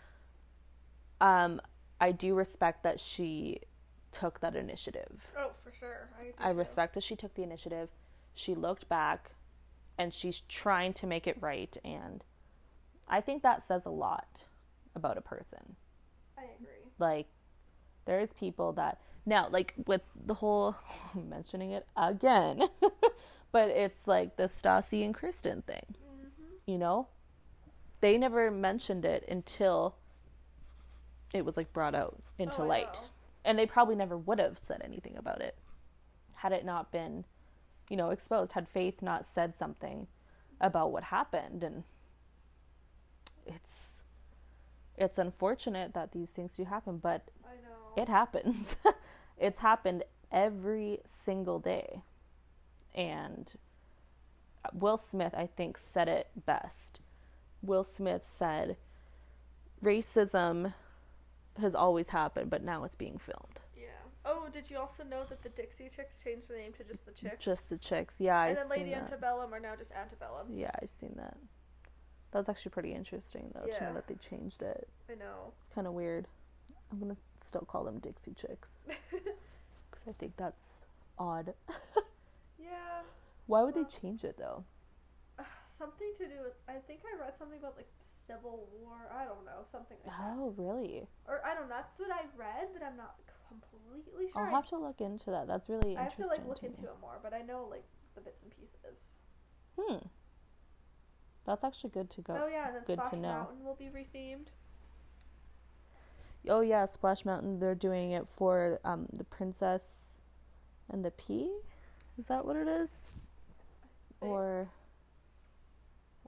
Um, 1.22 1.62
I 2.00 2.12
do 2.12 2.34
respect 2.34 2.84
that 2.84 3.00
she 3.00 3.60
took 4.12 4.40
that 4.40 4.56
initiative. 4.56 5.28
Oh, 5.38 5.52
for 5.64 5.72
sure. 5.72 6.10
I, 6.40 6.50
I 6.50 6.52
respect 6.52 6.94
that 6.94 7.04
she 7.04 7.16
took 7.16 7.34
the 7.36 7.44
initiative. 7.44 7.90
She 8.34 8.56
looked 8.56 8.88
back 8.90 9.32
and 9.98 10.14
she's 10.14 10.42
trying 10.48 10.94
to 10.94 11.08
make 11.08 11.28
it 11.28 11.38
right. 11.42 11.76
And 11.84 12.24
I 13.08 13.22
think 13.22 13.44
that 13.44 13.64
says 13.64 13.86
a 13.86 13.92
lot 13.92 14.46
about 14.96 15.18
a 15.18 15.22
person. 15.22 15.76
I 16.38 16.44
agree. 16.60 16.92
Like, 16.98 17.28
there's 18.06 18.34
people 18.34 18.72
that, 18.74 19.00
now, 19.26 19.48
like 19.50 19.74
with 19.86 20.02
the 20.26 20.34
whole 20.34 20.76
mentioning 21.14 21.72
it 21.72 21.86
again, 21.98 22.64
but 23.52 23.70
it's 23.70 24.08
like 24.08 24.36
the 24.38 24.44
Stassi 24.44 25.04
and 25.06 25.14
Kristen 25.14 25.62
thing, 25.64 25.86
Mm-hmm. 25.96 26.54
you 26.72 26.78
know? 26.78 27.08
They 28.02 28.18
never 28.18 28.50
mentioned 28.52 29.04
it 29.06 29.26
until 29.28 29.96
it 31.34 31.46
was 31.46 31.58
like 31.58 31.72
brought 31.74 31.94
out 31.96 32.18
into 32.38 32.62
Oh, 32.62 32.68
light 32.68 33.00
and 33.46 33.58
they 33.58 33.66
probably 33.66 33.96
never 33.96 34.18
would 34.18 34.40
have 34.40 34.60
said 34.62 34.82
anything 34.84 35.16
about 35.18 35.42
it 35.42 35.56
had 36.38 36.52
it 36.52 36.66
not 36.66 36.92
been 36.92 37.24
you 37.90 37.96
know 37.98 38.10
exposed 38.10 38.54
had 38.54 38.68
faith 38.68 39.02
not 39.02 39.26
said 39.26 39.56
something 39.56 40.08
about 40.62 40.92
what 40.92 41.04
happened 41.06 41.64
and 41.64 41.84
it's 43.46 44.02
it's 44.98 45.18
unfortunate 45.18 45.94
that 45.94 46.12
these 46.12 46.32
things 46.32 46.54
do 46.56 46.64
happen 46.66 46.98
but 46.98 47.28
I 47.46 47.54
know. 47.68 48.02
it 48.02 48.10
happens 48.10 48.76
it's 49.38 49.60
happened 49.60 50.04
every 50.32 51.00
single 51.06 51.60
day 51.60 52.02
and 53.00 53.54
will 54.74 54.98
smith 54.98 55.34
i 55.38 55.48
think 55.48 55.78
said 55.78 56.08
it 56.10 56.28
best 56.46 57.00
will 57.62 57.84
smith 57.86 58.24
said 58.26 58.76
racism 59.84 60.74
has 61.60 61.74
always 61.74 62.10
happened 62.10 62.50
but 62.50 62.62
now 62.64 62.84
it's 62.84 62.96
being 62.96 63.18
filmed 63.18 63.60
yeah. 63.78 63.86
Oh, 64.26 64.48
did 64.52 64.70
you 64.70 64.78
also 64.78 65.04
know 65.04 65.24
that 65.24 65.42
the 65.44 65.50
Dixie 65.50 65.90
Chicks 65.96 66.18
changed 66.24 66.50
the 66.50 66.56
name 66.56 66.74
to 66.74 66.84
just 66.84 67.06
the 67.06 67.14
Chicks? 67.14 67.44
just 67.44 67.70
the 67.70 67.78
chicks 67.78 68.16
yeah 68.20 68.38
i 68.38 68.48
and 68.50 68.58
then 68.58 68.68
seen 68.70 68.78
Lady 68.80 68.90
that. 68.92 69.04
Antebellum 69.04 69.54
are 69.54 69.60
now 69.62 69.76
just 69.78 69.92
Antebellum. 69.94 70.48
yeah 70.54 70.72
I've 70.82 70.92
seen 71.00 71.14
that 71.16 71.38
that 72.32 72.38
was 72.38 72.50
actually 72.50 72.72
pretty 72.72 72.94
interesting 72.94 73.52
though 73.56 73.66
to 73.72 73.84
know 73.84 73.94
that 73.94 74.08
they 74.08 74.16
changed 74.16 74.62
it 74.62 74.88
I 75.10 75.16
know. 75.16 75.54
it's 75.60 75.70
kind 75.70 75.88
of 75.88 75.94
weird 75.94 76.28
i'm 76.92 77.00
gonna 77.00 77.16
still 77.38 77.62
call 77.62 77.84
them 77.86 78.00
dixie 78.00 78.34
chicks 78.34 78.84
because 79.12 79.60
i 80.08 80.12
think 80.12 80.34
that's 80.38 80.80
odd 81.18 81.54
yeah. 82.62 83.02
why 83.48 83.64
would 83.64 83.76
they 83.76 83.86
change 83.86 84.24
it 84.24 84.38
though 84.38 84.64
Something 85.78 86.12
to 86.18 86.26
do 86.26 86.44
with. 86.44 86.54
I 86.68 86.74
think 86.88 87.02
I 87.08 87.18
read 87.24 87.38
something 87.40 87.58
about 87.58 87.78
like 87.78 87.88
the 87.88 88.10
Civil 88.28 88.68
War. 88.76 89.08
I 89.16 89.24
don't 89.24 89.46
know. 89.46 89.64
Something 89.72 89.96
like 90.04 90.12
that. 90.12 90.36
oh 90.36 90.54
really 90.58 91.08
Or 91.26 91.40
I 91.46 91.56
don't 91.56 91.70
know. 91.70 91.76
That's 91.76 91.98
what 91.98 92.12
I 92.12 92.28
read, 92.36 92.68
but 92.74 92.84
I'm 92.84 92.98
not 92.98 93.16
completely 93.48 94.28
sure. 94.32 94.42
I'll 94.44 94.52
have 94.52 94.68
to 94.68 94.78
look 94.78 95.02
into 95.02 95.32
that. 95.32 95.48
That's 95.48 95.70
really 95.70 95.96
I 95.96 96.04
have 96.04 96.12
interesting. 96.12 96.26
to 96.26 96.30
like 96.30 96.48
look 96.48 96.60
to 96.60 96.66
into 96.68 96.82
me. 96.82 96.88
it 96.88 96.96
more, 97.02 97.20
but 97.22 97.34
I 97.34 97.42
know 97.42 97.68
like 97.70 97.86
the 98.16 98.22
bits 98.22 98.42
and 98.44 98.52
pieces. 98.52 99.16
Hmm. 99.80 100.08
That's 101.46 101.64
actually 101.64 101.92
good 101.92 102.10
to 102.12 102.22
go. 102.22 102.42
Oh 102.44 102.48
yeah, 102.48 102.68
and 102.68 102.76
then 102.76 102.84
good 102.86 103.00
to 103.00 103.06
Splash 103.06 103.22
know. 103.22 103.30
Mountain 103.30 103.64
will 103.64 103.76
be 103.76 103.86
rethemed. 103.86 104.48
Oh 106.48 106.62
yeah, 106.62 106.86
Splash 106.86 107.26
Mountain. 107.26 107.60
They're 107.60 107.76
doing 107.76 108.12
it 108.12 108.28
for 108.28 108.80
um 108.84 109.08
the 109.14 109.24
Princess 109.24 110.22
and 110.90 111.04
the 111.04 111.12
Pea. 111.12 111.52
Is 112.20 112.28
that 112.28 112.46
what 112.46 112.58
it 112.58 112.68
is? 112.68 113.30
Or 114.20 114.68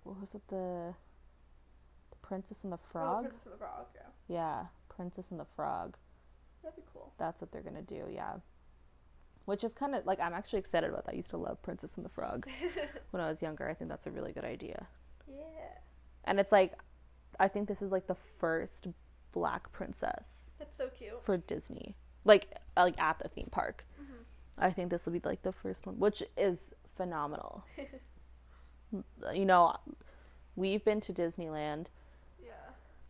what 0.04 0.20
was 0.20 0.34
it? 0.34 0.42
The 0.48 0.94
the 2.10 2.16
Princess 2.22 2.64
and 2.64 2.72
the 2.72 2.78
Oh, 2.78 2.88
Frog. 2.92 3.22
Princess 3.24 3.44
and 3.46 3.54
the 3.54 3.58
Frog. 3.58 3.86
Yeah, 3.94 4.02
yeah, 4.28 4.66
Princess 4.90 5.32
and 5.32 5.40
the 5.40 5.46
Frog. 5.46 5.98
that'd 6.64 6.76
be 6.78 6.84
cool. 6.94 7.12
That's 7.18 7.42
what 7.42 7.52
they're 7.52 7.62
gonna 7.62 7.82
do. 7.82 8.08
Yeah. 8.10 8.36
Which 9.46 9.64
is 9.64 9.74
kind 9.74 9.96
of 9.96 10.06
like 10.06 10.20
I'm 10.22 10.34
actually 10.34 10.60
excited 10.60 10.90
about 10.90 11.06
that. 11.06 11.14
I 11.14 11.16
used 11.18 11.32
to 11.32 11.38
love 11.38 11.62
Princess 11.62 11.98
and 11.98 12.06
the 12.06 12.10
Frog 12.10 12.48
when 13.12 13.22
I 13.22 13.28
was 13.28 13.42
younger. 13.42 13.68
I 13.70 13.74
think 13.74 13.90
that's 13.90 14.08
a 14.08 14.12
really 14.12 14.32
good 14.32 14.46
idea. 14.46 14.88
yeah, 15.28 15.78
And 16.24 16.40
it's 16.40 16.52
like, 16.54 16.74
I 17.40 17.48
think 17.50 17.68
this 17.68 17.82
is 17.82 17.92
like 17.92 18.08
the 18.08 18.16
first 18.16 18.88
black 19.34 19.72
princess 19.72 20.52
it's 20.60 20.76
so 20.78 20.88
cute. 20.90 21.24
for 21.24 21.38
Disney, 21.38 21.96
like 22.24 22.48
like 22.78 22.98
at 23.02 23.18
the 23.20 23.28
theme 23.30 23.48
park. 23.52 23.84
Mhm. 24.00 24.11
I 24.62 24.70
think 24.72 24.90
this 24.92 25.06
will 25.06 25.14
be 25.14 25.22
like 25.24 25.42
the 25.42 25.52
first 25.52 25.86
one, 25.86 25.98
which 26.00 26.24
is 26.38 26.74
phenomenal. 26.96 27.64
you 29.34 29.46
know, 29.46 29.76
we've 30.56 30.84
been 30.86 31.02
to 31.02 31.14
Disneyland. 31.14 31.88
Yeah, 32.44 32.52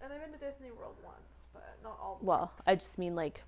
and 0.01 0.13
I've 0.13 0.21
been 0.21 0.31
to 0.39 0.45
Disney 0.45 0.71
World 0.71 0.95
once, 1.03 1.17
but 1.53 1.77
not 1.83 1.97
all. 2.01 2.17
The 2.19 2.25
Well, 2.25 2.51
I 2.65 2.75
just 2.75 2.97
mean 2.97 3.15
like 3.15 3.43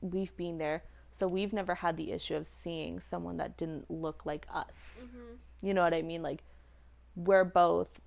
we've 0.00 0.34
been 0.36 0.58
there, 0.58 0.82
so 1.12 1.26
we've 1.26 1.52
never 1.52 1.74
had 1.74 1.96
the 1.96 2.12
issue 2.12 2.36
of 2.36 2.46
seeing 2.46 3.00
someone 3.00 3.36
that 3.38 3.56
didn't 3.56 3.90
look 3.90 4.24
like 4.24 4.46
us. 4.54 5.00
Mm-hmm. 5.02 5.66
You 5.66 5.74
know 5.74 5.82
what 5.82 5.94
I 5.94 6.02
mean? 6.02 6.22
Like 6.22 6.44
we're 7.16 7.44
both 7.44 8.00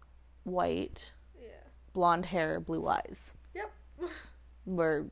white, 0.44 1.12
Yeah. 1.40 1.48
blonde 1.94 2.26
hair, 2.28 2.60
blue 2.60 2.88
eyes. 2.88 3.32
Yep. 3.54 3.72
We're 4.66 5.06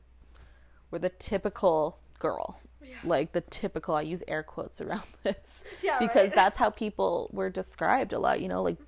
we're 0.90 1.00
the 1.00 1.08
typical 1.10 1.98
girl. 2.20 2.60
Yeah. 2.82 2.96
like 3.04 3.32
the 3.32 3.40
typical 3.42 3.94
i 3.94 4.02
use 4.02 4.22
air 4.28 4.42
quotes 4.42 4.80
around 4.80 5.02
this 5.22 5.64
Yeah. 5.82 5.98
because 6.00 6.26
right? 6.28 6.34
that's 6.34 6.58
how 6.58 6.70
people 6.70 7.28
were 7.32 7.48
described 7.50 8.12
a 8.12 8.18
lot 8.18 8.40
you 8.40 8.48
know 8.48 8.62
like 8.62 8.78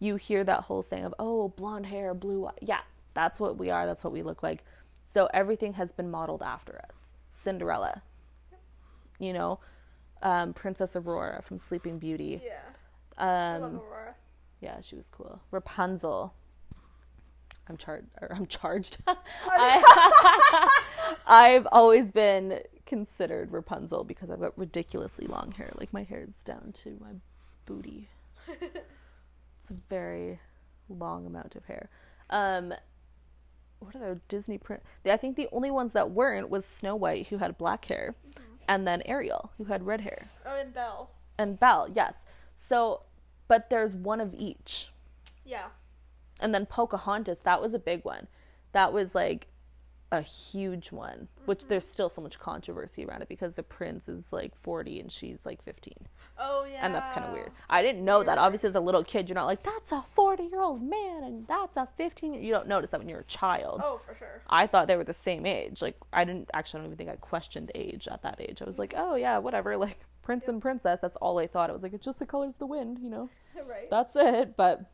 you 0.00 0.16
hear 0.16 0.42
that 0.44 0.60
whole 0.62 0.82
thing 0.82 1.04
of 1.04 1.14
oh 1.18 1.48
blonde 1.48 1.86
hair 1.86 2.14
blue 2.14 2.46
eye 2.46 2.52
yeah 2.62 2.80
that's 3.14 3.38
what 3.40 3.58
we 3.58 3.68
are 3.70 3.84
that's 3.86 4.02
what 4.04 4.12
we 4.12 4.22
look 4.22 4.42
like 4.42 4.64
so 5.12 5.28
everything 5.34 5.74
has 5.74 5.92
been 5.92 6.10
modeled 6.10 6.42
after 6.42 6.78
us 6.88 6.96
cinderella 7.32 8.00
you 9.18 9.32
know 9.34 9.58
um, 10.22 10.52
princess 10.54 10.96
aurora 10.96 11.42
from 11.42 11.58
sleeping 11.58 11.98
beauty 11.98 12.40
Yeah. 12.44 12.52
I 13.18 13.58
love 13.58 13.62
um, 13.74 13.76
Aurora. 13.80 14.14
yeah 14.60 14.80
she 14.80 14.96
was 14.96 15.08
cool 15.10 15.40
rapunzel 15.50 16.32
i'm 17.68 17.76
charged 17.76 18.06
i'm 18.30 18.46
charged 18.46 18.96
I, 19.06 20.68
i've 21.26 21.66
always 21.70 22.10
been 22.10 22.60
considered 22.96 23.50
rapunzel 23.52 24.04
because 24.04 24.28
i've 24.30 24.40
got 24.40 24.56
ridiculously 24.58 25.26
long 25.26 25.50
hair. 25.52 25.70
Like 25.78 25.92
my 25.94 26.02
hair 26.02 26.20
is 26.28 26.42
down 26.44 26.72
to 26.82 26.98
my 27.00 27.12
booty. 27.66 28.08
It's 29.60 29.70
a 29.70 29.88
very 29.88 30.40
long 30.88 31.24
amount 31.26 31.54
of 31.54 31.64
hair. 31.66 31.88
Um 32.28 32.74
what 33.78 33.94
are 33.96 34.14
the 34.14 34.20
disney 34.28 34.58
print 34.58 34.82
i 35.06 35.16
think 35.16 35.36
the 35.36 35.48
only 35.50 35.70
ones 35.70 35.92
that 35.92 36.10
weren't 36.12 36.48
was 36.48 36.64
snow 36.64 36.94
white 36.94 37.26
who 37.28 37.38
had 37.38 37.58
black 37.58 37.84
hair 37.86 38.14
and 38.68 38.86
then 38.86 39.02
ariel 39.06 39.50
who 39.58 39.64
had 39.64 39.84
red 39.86 40.00
hair. 40.02 40.28
Oh, 40.46 40.56
and 40.56 40.72
Belle. 40.74 41.10
and 41.38 41.58
belle 41.58 41.88
yes. 41.92 42.14
So 42.68 43.02
but 43.48 43.70
there's 43.70 43.94
one 43.94 44.20
of 44.20 44.32
each. 44.34 44.88
Yeah. 45.44 45.68
and 46.40 46.54
then 46.54 46.64
Pocahontas, 46.66 47.40
that 47.40 47.60
was 47.60 47.74
a 47.74 47.78
big 47.78 48.04
one. 48.04 48.26
That 48.72 48.92
was 48.92 49.14
like 49.14 49.48
a 50.12 50.20
huge 50.20 50.92
one, 50.92 51.26
which 51.46 51.66
there's 51.66 51.88
still 51.88 52.10
so 52.10 52.20
much 52.20 52.38
controversy 52.38 53.04
around 53.04 53.22
it 53.22 53.28
because 53.28 53.54
the 53.54 53.62
prince 53.62 54.08
is 54.08 54.30
like 54.30 54.54
40 54.62 55.00
and 55.00 55.10
she's 55.10 55.38
like 55.44 55.64
15. 55.64 55.94
Oh 56.38 56.66
yeah. 56.70 56.80
And 56.82 56.94
that's 56.94 57.12
kind 57.14 57.26
of 57.26 57.32
weird. 57.32 57.50
I 57.70 57.82
didn't 57.82 58.04
know 58.04 58.22
that. 58.22 58.36
Obviously, 58.36 58.68
as 58.68 58.74
a 58.74 58.80
little 58.80 59.02
kid, 59.02 59.28
you're 59.28 59.34
not 59.34 59.46
like, 59.46 59.62
that's 59.62 59.90
a 59.90 60.02
40 60.02 60.44
year 60.44 60.60
old 60.60 60.82
man 60.82 61.24
and 61.24 61.46
that's 61.46 61.76
a 61.78 61.88
15. 61.96 62.34
You 62.34 62.52
don't 62.52 62.68
notice 62.68 62.90
that 62.90 63.00
when 63.00 63.08
you're 63.08 63.20
a 63.20 63.24
child. 63.24 63.80
Oh, 63.82 64.00
for 64.06 64.14
sure. 64.14 64.42
I 64.48 64.66
thought 64.66 64.86
they 64.86 64.96
were 64.96 65.04
the 65.04 65.14
same 65.14 65.46
age. 65.46 65.80
Like, 65.80 65.96
I 66.12 66.24
didn't 66.24 66.50
actually, 66.52 66.80
I 66.80 66.82
don't 66.82 66.92
even 66.92 66.98
think 66.98 67.10
I 67.10 67.16
questioned 67.16 67.72
age 67.74 68.06
at 68.06 68.22
that 68.22 68.38
age. 68.38 68.60
I 68.60 68.66
was 68.66 68.78
like, 68.78 68.92
oh, 68.96 69.16
yeah, 69.16 69.38
whatever. 69.38 69.76
Like, 69.82 69.98
prince 70.22 70.46
and 70.46 70.60
princess. 70.60 70.98
That's 71.00 71.16
all 71.16 71.38
I 71.38 71.46
thought. 71.46 71.70
It 71.70 71.72
was 71.72 71.82
like, 71.82 71.94
it's 71.94 72.04
just 72.04 72.18
the 72.18 72.26
colors 72.26 72.50
of 72.50 72.58
the 72.58 72.66
wind, 72.66 72.98
you 73.02 73.10
know? 73.10 73.30
right. 73.66 73.88
That's 73.90 74.14
it. 74.14 74.56
But 74.56 74.84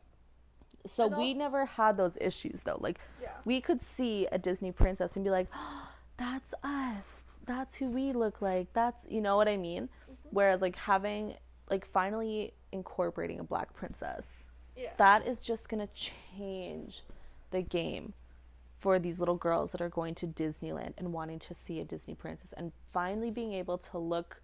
so 0.85 1.05
And 1.05 1.17
we 1.17 1.33
never 1.33 1.65
had 1.65 1.97
those 1.97 2.17
issues, 2.21 2.61
though. 2.61 2.77
Like, 2.79 2.99
yeah. 3.21 3.29
we 3.45 3.61
could 3.61 3.81
see 3.81 4.27
a 4.31 4.37
Disney 4.37 4.71
princess 4.71 5.15
and 5.15 5.23
be 5.25 5.31
like, 5.31 5.47
oh, 5.55 5.87
that's 6.17 6.53
us. 6.63 7.23
That's 7.45 7.75
who 7.75 7.93
we 7.93 8.13
look 8.13 8.41
like. 8.41 8.71
That's, 8.73 9.05
you 9.09 9.21
know 9.21 9.35
what 9.35 9.47
I 9.47 9.57
mean? 9.57 9.83
Mm-hmm. 9.83 10.13
Whereas, 10.31 10.61
like, 10.61 10.75
having, 10.75 11.35
like, 11.69 11.85
finally 11.85 12.53
incorporating 12.71 13.39
a 13.39 13.43
black 13.43 13.73
princess, 13.73 14.43
Yeah. 14.75 14.91
that 14.97 15.25
is 15.25 15.41
just 15.41 15.67
going 15.69 15.85
to 15.85 15.93
change 15.93 17.03
the 17.51 17.61
game 17.61 18.13
for 18.79 18.99
these 18.99 19.19
little 19.19 19.35
girls 19.35 19.71
that 19.73 19.81
are 19.81 19.89
going 19.89 20.15
to 20.15 20.27
Disneyland 20.27 20.93
and 20.97 21.11
wanting 21.11 21.39
to 21.39 21.53
see 21.53 21.79
a 21.81 21.83
Disney 21.83 22.15
princess 22.15 22.53
and 22.55 22.71
finally 22.93 23.31
being 23.31 23.53
able 23.53 23.77
to 23.77 23.97
look 23.97 24.41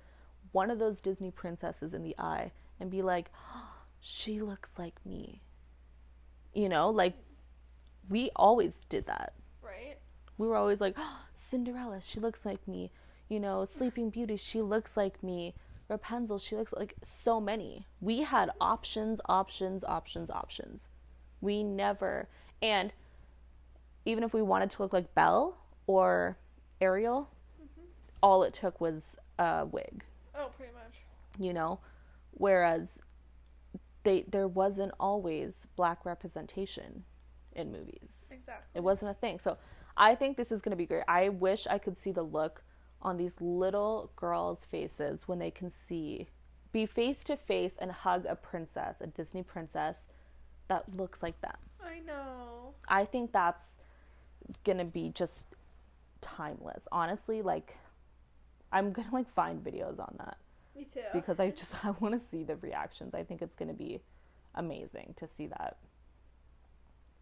one 0.51 0.69
of 0.71 0.79
those 0.79 1.01
Disney 1.01 1.31
princesses 1.31 1.93
in 1.93 2.03
the 2.03 2.15
eye 2.17 2.51
and 2.79 2.89
be 2.89 3.01
like, 3.01 3.29
oh, 3.55 3.67
she 3.99 4.41
looks 4.41 4.71
like 4.77 4.95
me. 5.05 5.41
You 6.56 6.70
know, 6.70 6.89
like 6.89 7.14
we 8.10 8.32
always 8.36 8.76
did 8.89 9.06
that. 9.06 9.34
right. 9.62 9.97
We 10.38 10.47
were 10.47 10.56
always 10.56 10.82
like, 10.82 10.95
oh, 10.97 11.20
Cinderella, 11.49 12.01
she 12.01 12.20
looks 12.20 12.45
like 12.45 12.68
me. 12.68 12.91
You 13.30 13.39
know, 13.39 13.66
Sleeping 13.66 14.10
Beauty, 14.10 14.38
she 14.38 14.62
looks 14.62 14.95
like 14.97 15.22
me. 15.24 15.53
Rapunzel, 15.89 16.39
she 16.39 16.56
looks 16.56 16.74
like 16.74 16.95
so 17.03 17.39
many. 17.41 17.86
We 18.01 18.22
had 18.22 18.49
options, 18.62 19.20
options, 19.28 19.84
options, 19.84 20.30
options. 20.30 20.88
We 21.41 21.64
never, 21.64 22.28
and 22.62 22.91
even 24.06 24.24
if 24.24 24.34
we 24.34 24.41
wanted 24.41 24.70
to 24.72 24.82
look 24.82 24.93
like 24.93 25.14
Belle 25.16 25.58
or 25.88 26.38
Ariel, 26.82 27.30
mm-hmm. 27.62 27.82
all 28.22 28.43
it 28.43 28.53
took 28.53 28.80
was 28.80 29.01
a 29.39 29.66
wig, 29.66 30.03
Oh, 30.36 30.49
pretty 30.58 30.74
much. 30.74 30.93
you 31.39 31.53
know? 31.53 31.80
Whereas 32.32 32.89
they 34.06 34.24
there 34.30 34.47
wasn't 34.47 34.93
always 34.99 35.53
black 35.76 36.06
representation 36.06 37.03
in 37.53 37.72
movies. 37.72 38.28
Exactly. 38.32 38.72
It 38.76 38.84
wasn't 38.84 39.12
a 39.12 39.14
thing. 39.14 39.39
So 39.39 39.58
I 39.97 40.16
think 40.16 40.38
this 40.38 40.51
is 40.51 40.62
going 40.62 40.72
to 40.72 40.78
be 40.78 40.86
great. 40.86 41.03
I 41.08 41.30
wish 41.30 41.68
I 41.70 41.78
could 41.78 41.97
see 41.97 42.12
the 42.12 42.24
look 42.24 42.64
on 43.01 43.18
these 43.18 43.36
little 43.41 44.12
girls' 44.16 44.66
faces 44.66 45.28
when 45.28 45.39
they 45.39 45.51
can 45.51 45.70
see, 45.70 46.28
be 46.72 46.86
face 46.86 47.24
to 47.26 47.36
face 47.36 47.74
and 47.80 47.91
hug 47.91 48.26
a 48.26 48.36
princess, 48.36 48.97
a 49.01 49.08
Disney 49.08 49.43
princess 49.43 49.97
that 50.68 50.95
looks 50.95 51.22
like 51.22 51.39
them. 51.41 51.58
I 51.84 51.99
know. 51.99 52.74
I 52.88 53.06
think 53.06 53.32
that's 53.32 53.64
going 54.64 54.80
to 54.80 54.91
be 54.91 55.12
just 55.14 55.47
timeless. 56.22 56.88
Honestly, 56.91 57.41
like, 57.41 57.78
I'm 58.72 58.91
going 58.91 59.08
to 59.08 59.14
like 59.14 59.30
find 59.30 59.64
videos 59.64 59.99
on 59.99 60.16
that 60.18 60.38
Me 60.76 60.84
too. 60.84 61.01
because 61.13 61.39
I 61.39 61.51
just 61.51 61.73
I 61.86 61.91
want 61.99 62.13
to 62.13 62.19
see 62.19 62.43
the 62.43 62.55
reactions. 62.57 63.13
I 63.13 63.23
think 63.23 63.41
it's 63.41 63.55
going 63.55 63.69
to 63.69 63.73
be 63.76 64.01
amazing 64.55 65.13
to 65.17 65.28
see 65.28 65.47
that. 65.47 65.78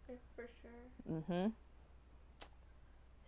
Yeah, 0.09 0.15
for 0.35 0.49
sure. 0.61 1.15
Mm-hmm. 1.17 1.49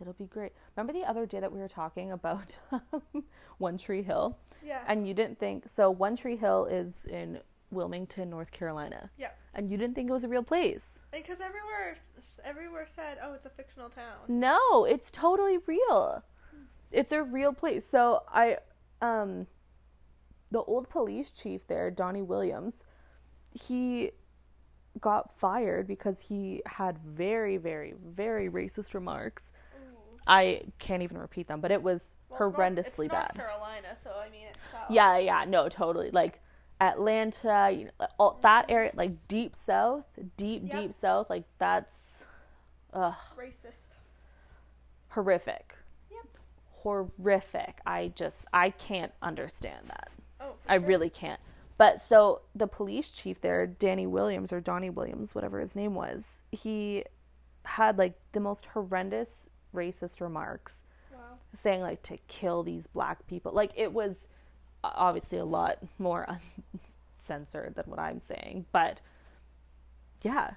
It'll 0.01 0.13
be 0.13 0.26
great. 0.26 0.51
Remember 0.76 0.91
the 0.91 1.05
other 1.07 1.26
day 1.26 1.39
that 1.39 1.51
we 1.51 1.59
were 1.59 1.69
talking 1.69 2.11
about 2.11 2.57
One 3.59 3.78
Tree 3.78 4.03
Hill? 4.03 4.38
Yeah. 4.63 4.82
And 4.88 5.07
you 5.07 5.13
didn't 5.13 5.39
think 5.39 5.69
so 5.69 5.89
One 5.89 6.15
Tree 6.17 6.36
Hill 6.36 6.65
is 6.65 7.05
in 7.05 7.39
Wilmington, 7.71 8.30
North 8.30 8.51
Carolina. 8.51 9.09
Yeah. 9.17 9.30
And 9.53 9.69
you 9.69 9.78
didn't 9.78 9.95
think 9.95 10.09
it 10.09 10.13
was 10.13 10.23
a 10.26 10.28
real 10.28 10.43
place. 10.43 10.86
Because 11.11 11.39
everywhere, 11.39 11.97
everywhere 12.43 12.86
said, 12.93 13.19
"Oh, 13.23 13.34
it's 13.34 13.45
a 13.45 13.49
fictional 13.49 13.89
town." 13.89 14.17
No, 14.28 14.84
it's 14.84 15.09
totally 15.11 15.59
real. 15.65 16.21
It's 16.91 17.13
a 17.13 17.23
real 17.23 17.53
place. 17.53 17.86
So 17.89 18.23
I 18.28 18.57
um 19.01 19.47
the 20.56 20.64
old 20.64 20.89
police 20.89 21.34
chief 21.34 21.68
there, 21.68 21.91
Donnie 21.91 22.22
Williams, 22.22 22.84
he 23.51 24.12
got 25.01 25.38
fired 25.38 25.86
because 25.86 26.22
he 26.30 26.62
had 26.66 26.97
very, 26.99 27.58
very, 27.58 27.93
very 28.06 28.47
racist 28.49 28.93
remarks. 28.93 29.43
Ooh. 29.76 30.18
I 30.26 30.62
can't 30.80 31.03
even 31.03 31.18
repeat 31.18 31.47
them, 31.49 31.60
but 31.60 31.72
it 31.72 31.84
was 31.84 32.01
Well, 32.30 32.39
it's 32.39 32.39
North- 32.39 32.56
horrendously 32.56 33.06
it's 33.06 33.12
bad. 33.14 33.36
North 33.36 33.47
Carolina, 33.49 33.88
so 34.01 34.12
I 34.18 34.30
mean. 34.30 34.47
Yeah, 34.89 35.18
yeah, 35.18 35.43
no, 35.45 35.68
totally. 35.68 36.12
Like 36.12 36.41
Atlanta, 36.80 37.70
you 37.78 37.86
know, 37.99 38.08
all 38.18 38.39
that 38.41 38.66
area, 38.70 38.91
like 38.95 39.12
deep 39.28 39.56
south, 39.56 40.06
deep, 40.38 40.64
Yep. 40.64 40.72
deep 40.72 40.93
south, 40.93 41.30
like 41.30 41.43
that's 41.58 42.26
ugh, 42.93 43.14
Racist. 43.38 43.89
horrific. 45.10 45.76
Yep. 46.12 46.28
Horrific. 46.72 47.80
I 47.86 48.08
just, 48.16 48.45
I 48.53 48.70
can't 48.70 49.12
understand 49.22 49.84
that. 49.88 50.12
I 50.70 50.76
really 50.76 51.09
can't. 51.09 51.39
But 51.78 52.01
so 52.01 52.41
the 52.55 52.68
police 52.68 53.09
chief 53.09 53.41
there, 53.41 53.68
Danny 53.68 54.07
Williams 54.07 54.53
or 54.53 54.61
Donnie 54.61 54.89
Williams, 54.89 55.36
whatever 55.36 55.59
his 55.59 55.76
name 55.76 55.93
was, 55.93 56.26
he 56.51 57.03
had 57.66 57.97
like 57.97 58.13
the 58.32 58.39
most 58.39 58.66
horrendous 58.68 59.30
racist 59.74 60.22
remarks 60.22 60.76
Wow. 61.11 61.20
saying 61.61 61.82
like 61.82 62.01
to 62.03 62.18
kill 62.28 62.63
these 62.63 62.88
black 62.88 63.28
people. 63.28 63.51
Like 63.51 63.72
it 63.76 63.91
was 63.91 64.16
obviously 64.84 65.38
a 65.39 65.45
lot 65.45 65.76
more 65.99 66.26
uncensored 67.20 67.76
than 67.76 67.86
what 67.88 67.99
I'm 67.99 68.22
saying, 68.22 68.66
but 68.72 69.01
yeah. 70.22 70.51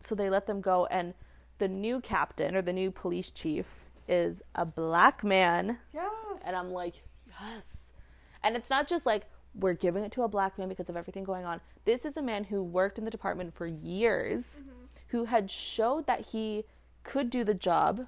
So 0.00 0.14
they 0.14 0.30
let 0.30 0.46
them 0.46 0.60
go 0.60 0.86
and 0.86 1.14
the 1.58 1.66
new 1.68 2.00
captain 2.00 2.54
or 2.54 2.62
the 2.62 2.72
new 2.72 2.90
police 2.92 3.30
chief 3.30 3.66
is 4.06 4.40
a 4.54 4.64
black 4.64 5.24
man 5.24 5.78
Yes. 5.92 6.12
and 6.46 6.54
I'm 6.54 6.70
like, 6.70 6.94
yes. 7.26 7.62
And 8.48 8.56
it's 8.56 8.70
not 8.70 8.88
just 8.88 9.04
like 9.04 9.26
we're 9.54 9.74
giving 9.74 10.04
it 10.04 10.12
to 10.12 10.22
a 10.22 10.28
black 10.28 10.56
man 10.58 10.70
because 10.70 10.88
of 10.88 10.96
everything 10.96 11.22
going 11.22 11.44
on. 11.44 11.60
This 11.84 12.06
is 12.06 12.16
a 12.16 12.22
man 12.22 12.44
who 12.44 12.62
worked 12.62 12.96
in 12.96 13.04
the 13.04 13.10
department 13.10 13.52
for 13.52 13.66
years, 13.66 14.40
mm-hmm. 14.40 14.70
who 15.10 15.26
had 15.26 15.50
showed 15.50 16.06
that 16.06 16.28
he 16.28 16.64
could 17.04 17.28
do 17.28 17.44
the 17.44 17.52
job. 17.52 18.06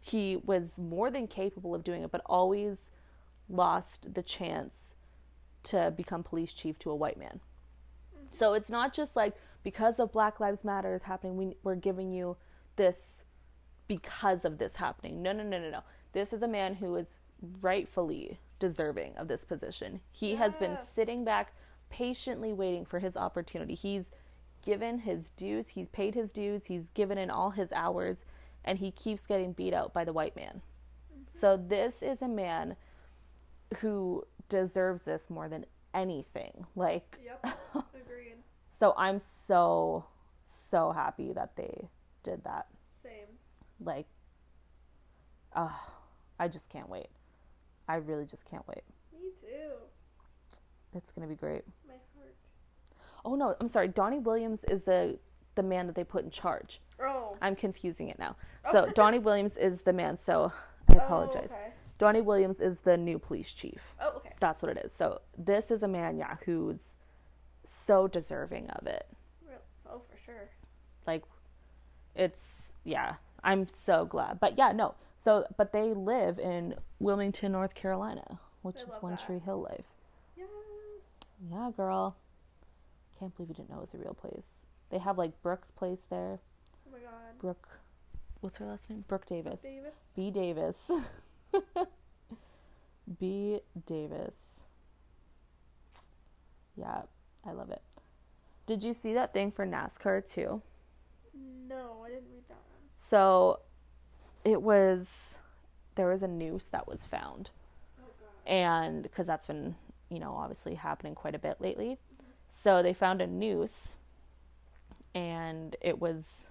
He 0.00 0.38
was 0.46 0.78
more 0.78 1.10
than 1.10 1.26
capable 1.26 1.74
of 1.74 1.84
doing 1.84 2.02
it, 2.02 2.10
but 2.10 2.22
always 2.24 2.78
lost 3.50 4.14
the 4.14 4.22
chance 4.22 4.74
to 5.64 5.92
become 5.94 6.22
police 6.22 6.54
chief 6.54 6.78
to 6.78 6.90
a 6.90 6.96
white 6.96 7.18
man. 7.18 7.40
Mm-hmm. 8.14 8.28
So 8.30 8.54
it's 8.54 8.70
not 8.70 8.94
just 8.94 9.14
like 9.14 9.34
because 9.62 10.00
of 10.00 10.10
Black 10.10 10.40
Lives 10.40 10.64
Matter 10.64 10.94
is 10.94 11.02
happening, 11.02 11.36
we, 11.36 11.54
we're 11.62 11.74
giving 11.74 12.12
you 12.12 12.38
this 12.76 13.24
because 13.88 14.46
of 14.46 14.56
this 14.56 14.76
happening. 14.76 15.22
No, 15.22 15.32
no, 15.32 15.42
no, 15.42 15.60
no, 15.60 15.68
no. 15.68 15.80
This 16.14 16.32
is 16.32 16.40
a 16.40 16.48
man 16.48 16.76
who 16.76 16.96
is 16.96 17.08
rightfully 17.60 18.38
deserving 18.58 19.16
of 19.16 19.28
this 19.28 19.44
position. 19.44 20.00
He 20.12 20.34
has 20.36 20.56
been 20.56 20.76
sitting 20.94 21.24
back 21.24 21.52
patiently 21.90 22.52
waiting 22.52 22.84
for 22.84 22.98
his 22.98 23.16
opportunity. 23.16 23.74
He's 23.74 24.10
given 24.64 24.98
his 24.98 25.30
dues, 25.30 25.68
he's 25.68 25.88
paid 25.88 26.14
his 26.14 26.32
dues, 26.32 26.66
he's 26.66 26.90
given 26.90 27.18
in 27.18 27.30
all 27.30 27.50
his 27.50 27.70
hours, 27.72 28.24
and 28.64 28.78
he 28.78 28.90
keeps 28.90 29.26
getting 29.26 29.52
beat 29.52 29.72
out 29.72 29.92
by 29.92 30.04
the 30.04 30.12
white 30.12 30.34
man. 30.34 30.60
So 31.28 31.56
mm-hmm. 31.56 31.68
this 31.68 32.02
is 32.02 32.22
a 32.22 32.28
man 32.28 32.76
who 33.78 34.24
deserves 34.48 35.02
this 35.02 35.30
more 35.30 35.48
than 35.48 35.66
anything. 35.94 36.66
Like 36.74 37.18
Yep. 37.24 37.46
Agreed. 37.94 38.36
so 38.70 38.94
I'm 38.96 39.18
so 39.18 40.04
so 40.44 40.92
happy 40.92 41.32
that 41.32 41.56
they 41.56 41.88
did 42.22 42.44
that. 42.44 42.66
Same. 43.02 43.26
Like 43.80 44.06
oh, 45.54 45.92
I 46.38 46.48
just 46.48 46.70
can't 46.70 46.88
wait. 46.88 47.08
I 47.88 47.96
really 47.96 48.24
just 48.24 48.48
can't 48.48 48.66
wait. 48.68 48.82
Me 49.12 49.30
too. 49.40 49.72
It's 50.94 51.12
to 51.12 51.26
be 51.26 51.34
great. 51.34 51.62
My 51.86 51.94
heart. 52.16 52.34
Oh 53.24 53.34
no, 53.34 53.54
I'm 53.60 53.68
sorry. 53.68 53.88
Donnie 53.88 54.18
Williams 54.18 54.64
is 54.64 54.82
the 54.82 55.18
the 55.54 55.62
man 55.62 55.86
that 55.86 55.94
they 55.94 56.04
put 56.04 56.24
in 56.24 56.30
charge. 56.30 56.80
Oh. 57.00 57.36
I'm 57.42 57.56
confusing 57.56 58.08
it 58.08 58.18
now. 58.18 58.36
Oh. 58.66 58.72
So 58.72 58.92
Donnie 58.94 59.18
Williams 59.18 59.56
is 59.56 59.80
the 59.82 59.92
man. 59.92 60.18
So 60.18 60.52
oh, 60.90 60.94
I 60.94 61.04
apologize. 61.04 61.48
Oh, 61.50 61.54
okay. 61.54 61.72
Donnie 61.98 62.20
Williams 62.20 62.60
is 62.60 62.80
the 62.80 62.96
new 62.96 63.18
police 63.18 63.52
chief. 63.52 63.80
Oh, 64.00 64.14
okay. 64.18 64.30
That's 64.40 64.62
what 64.62 64.76
it 64.76 64.84
is. 64.84 64.92
So 64.96 65.20
this 65.38 65.70
is 65.70 65.82
a 65.82 65.88
man, 65.88 66.18
yeah, 66.18 66.36
who's 66.44 66.92
so 67.64 68.06
deserving 68.06 68.68
of 68.70 68.86
it. 68.86 69.06
Real. 69.46 69.58
Oh, 69.90 70.02
for 70.10 70.18
sure. 70.24 70.48
Like 71.06 71.24
it's 72.14 72.72
yeah, 72.84 73.14
I'm 73.42 73.66
so 73.84 74.04
glad. 74.04 74.40
But 74.40 74.56
yeah, 74.58 74.72
no. 74.72 74.94
So 75.26 75.44
but 75.56 75.72
they 75.72 75.92
live 75.92 76.38
in 76.38 76.76
Wilmington, 77.00 77.50
North 77.50 77.74
Carolina, 77.74 78.38
which 78.62 78.76
I 78.76 78.82
is 78.82 78.94
One 79.00 79.16
that. 79.16 79.26
Tree 79.26 79.40
Hill 79.40 79.60
life. 79.60 79.92
Yes. 80.36 80.46
Yeah, 81.50 81.72
girl. 81.76 82.16
Can't 83.18 83.36
believe 83.36 83.48
you 83.48 83.56
didn't 83.56 83.70
know 83.70 83.78
it 83.78 83.80
was 83.80 83.94
a 83.94 83.98
real 83.98 84.14
place. 84.14 84.66
They 84.90 84.98
have 84.98 85.18
like 85.18 85.42
Brooke's 85.42 85.72
place 85.72 86.02
there. 86.08 86.38
Oh 86.86 86.92
my 86.92 86.98
god. 87.00 87.40
Brooke 87.40 87.68
what's 88.38 88.58
her 88.58 88.66
last 88.66 88.88
name? 88.88 89.04
Brooke 89.08 89.26
Davis. 89.26 89.62
Davis. 89.62 89.94
B 90.14 90.30
Davis. 90.30 90.92
B 93.18 93.58
Davis. 93.84 94.60
Yeah, 96.76 97.02
I 97.44 97.50
love 97.50 97.70
it. 97.70 97.82
Did 98.66 98.84
you 98.84 98.92
see 98.92 99.12
that 99.14 99.32
thing 99.32 99.50
for 99.50 99.66
NASCAR 99.66 100.32
too? 100.32 100.62
No, 101.68 102.04
I 102.06 102.10
didn't 102.10 102.30
read 102.30 102.46
that 102.46 102.52
one. 102.52 102.78
So 102.96 103.58
it 104.46 104.62
was 104.62 105.34
there 105.96 106.08
was 106.08 106.22
a 106.22 106.28
noose 106.28 106.66
that 106.66 106.86
was 106.86 107.04
found. 107.04 107.50
And 108.46 109.02
because 109.02 109.26
that's 109.26 109.48
been, 109.48 109.74
you 110.08 110.20
know, 110.20 110.34
obviously 110.34 110.76
happening 110.76 111.16
quite 111.16 111.34
a 111.34 111.38
bit 111.38 111.60
lately. 111.60 111.98
So 112.62 112.82
they 112.82 112.92
found 112.92 113.20
a 113.20 113.26
noose 113.26 113.96
and 115.14 115.74
it 115.80 115.98
was 116.00 116.44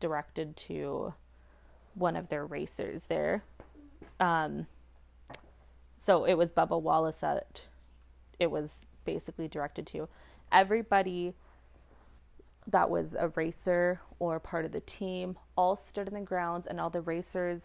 directed 0.00 0.56
to 0.56 1.12
one 1.94 2.16
of 2.16 2.28
their 2.28 2.46
racers 2.46 3.04
there. 3.04 3.42
Um, 4.20 4.66
so 5.98 6.24
it 6.24 6.34
was 6.34 6.50
Bubba 6.50 6.80
Wallace 6.80 7.16
that 7.16 7.64
it 8.38 8.50
was 8.50 8.86
basically 9.04 9.48
directed 9.48 9.86
to. 9.88 10.08
Everybody 10.50 11.34
that 12.66 12.88
was 12.90 13.14
a 13.14 13.28
racer 13.28 14.00
or 14.18 14.40
part 14.40 14.64
of 14.64 14.72
the 14.72 14.80
team 14.80 15.36
all 15.56 15.76
stood 15.76 16.08
in 16.08 16.14
the 16.14 16.20
grounds 16.20 16.66
and 16.66 16.80
all 16.80 16.90
the 16.90 17.00
racers 17.00 17.62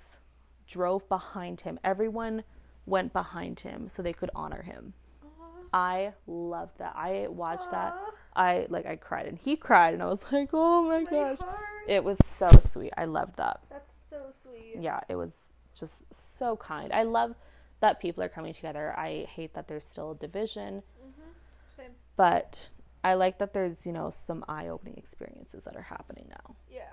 drove 0.68 1.08
behind 1.10 1.62
him. 1.62 1.80
Everyone 1.84 2.44
went 2.86 3.14
behind 3.14 3.62
him 3.62 3.88
so 3.90 4.02
they 4.02 4.14
could 4.14 4.30
honor 4.36 4.62
him. 4.62 4.94
Aw. 5.24 5.28
I 5.74 6.14
loved 6.28 6.78
that. 6.80 6.94
I 6.96 7.28
watched 7.30 7.72
that. 7.72 7.96
I 8.36 8.66
like 8.70 8.86
I 8.86 8.96
cried 8.96 9.26
and 9.28 9.38
he 9.38 9.56
cried 9.56 9.94
and 9.94 10.04
I 10.04 10.08
was 10.08 10.24
like, 10.32 10.50
"Oh 10.54 10.84
my 10.84 11.00
My 11.00 11.10
gosh." 11.10 11.40
heart. 11.40 11.60
It 11.88 12.04
was 12.04 12.18
so 12.26 12.50
sweet. 12.50 12.94
I 12.98 13.06
loved 13.06 13.38
that. 13.38 13.62
That's 13.70 13.96
so 13.96 14.18
sweet. 14.44 14.76
Yeah, 14.80 15.00
it 15.10 15.16
was 15.16 15.54
just 15.76 16.04
so 16.14 16.56
kind. 16.58 16.92
I 16.94 17.04
love 17.04 17.36
that 17.80 18.00
people 18.00 18.22
are 18.24 18.30
coming 18.30 18.54
together. 18.54 18.94
I 18.98 19.24
hate 19.24 19.54
that 19.54 19.68
there's 19.68 19.86
still 19.86 20.12
a 20.12 20.16
division, 20.16 20.84
Mhm. 21.04 21.34
Same. 21.78 21.92
but 22.16 22.70
I 23.04 23.14
like 23.14 23.38
that 23.40 23.54
there's, 23.54 23.86
you 23.86 23.94
know, 23.94 24.10
some 24.10 24.44
eye-opening 24.48 24.98
experiences 24.98 25.64
that 25.64 25.76
are 25.76 25.82
happening 25.82 26.28
now. 26.30 26.56
Yeah. 26.70 26.92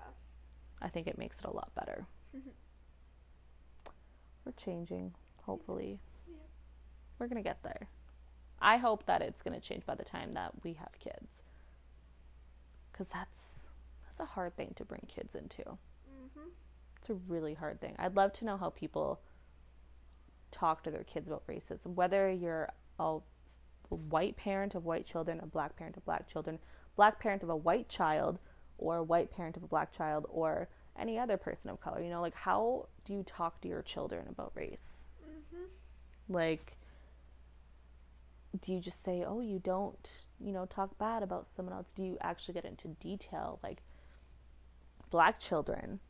I 0.80 0.88
think 0.88 1.07
it 1.07 1.18
makes 1.18 1.40
it 1.40 1.46
a 1.46 1.50
lot 1.50 1.74
better. 1.74 2.07
We're 4.44 4.52
changing, 4.52 5.14
hopefully. 5.42 5.98
Yeah. 6.28 6.36
We're 7.18 7.26
going 7.26 7.42
to 7.42 7.48
get 7.48 7.62
there. 7.64 7.88
I 8.61 8.76
hope 8.76 9.04
that 9.07 9.20
it's 9.22 9.42
going 9.42 9.54
to 9.54 9.61
change 9.61 9.84
by 9.84 9.96
the 9.96 10.04
time 10.04 10.34
that 10.34 10.52
we 10.62 10.74
have 10.74 10.92
kids. 11.00 11.42
Cuz 12.92 13.09
that's 13.12 13.66
that's 14.07 14.20
a 14.20 14.24
hard 14.32 14.57
thing 14.57 14.72
to 14.76 14.84
bring 14.84 15.04
kids 15.09 15.34
into. 15.34 15.62
Mhm. 15.62 16.50
It's 16.98 17.11
a 17.11 17.14
really 17.14 17.52
hard 17.54 17.80
thing. 17.80 17.94
I'd 17.98 18.16
love 18.16 18.32
to 18.34 18.44
know 18.46 18.57
how 18.57 18.70
people 18.70 19.20
talk 20.50 20.82
to 20.84 20.90
their 20.90 21.04
kids 21.04 21.26
about 21.26 21.46
racism, 21.46 21.94
whether 21.94 22.30
you're 22.30 22.70
a 22.98 23.18
white 23.91 24.37
parent 24.37 24.74
of 24.74 24.84
white 24.84 25.05
children, 25.05 25.41
a 25.43 25.47
black 25.47 25.76
parent 25.76 25.97
of 25.97 26.05
black 26.05 26.26
children, 26.28 26.59
black 26.97 27.20
parent 27.20 27.43
of 27.43 27.49
a 27.49 27.57
white 27.57 27.89
child, 27.89 28.39
or 28.78 28.97
a 28.97 29.03
white 29.03 29.30
parent 29.30 29.57
of 29.57 29.62
a 29.62 29.68
black 29.68 29.93
child, 29.93 30.26
or 30.28 30.68
any 30.99 31.18
other 31.18 31.37
person 31.37 31.70
of 31.70 31.80
color. 31.80 32.03
You 32.03 32.11
know, 32.11 32.20
like 32.20 32.34
how 32.34 32.89
do 33.05 33.12
you 33.12 33.22
talk 33.22 33.61
to 33.61 33.68
your 33.68 33.82
children 33.82 34.26
about 34.28 34.53
race? 34.55 35.03
Mhm. 35.22 35.68
Like, 36.28 36.76
do 38.61 38.72
you 38.72 38.80
just 38.80 39.05
say, 39.05 39.24
oh, 39.24 39.41
you 39.41 39.59
don't, 39.59 40.22
you 40.41 40.53
know, 40.53 40.66
talk 40.66 40.97
bad 40.99 41.22
about 41.22 41.47
someone 41.47 41.74
else? 41.74 41.93
Do 41.93 42.03
you 42.03 42.16
actually 42.20 42.55
get 42.55 42.64
into 42.64 42.89
detail? 42.89 43.59
Like, 43.62 43.82
black 45.11 45.39
children, 45.39 46.01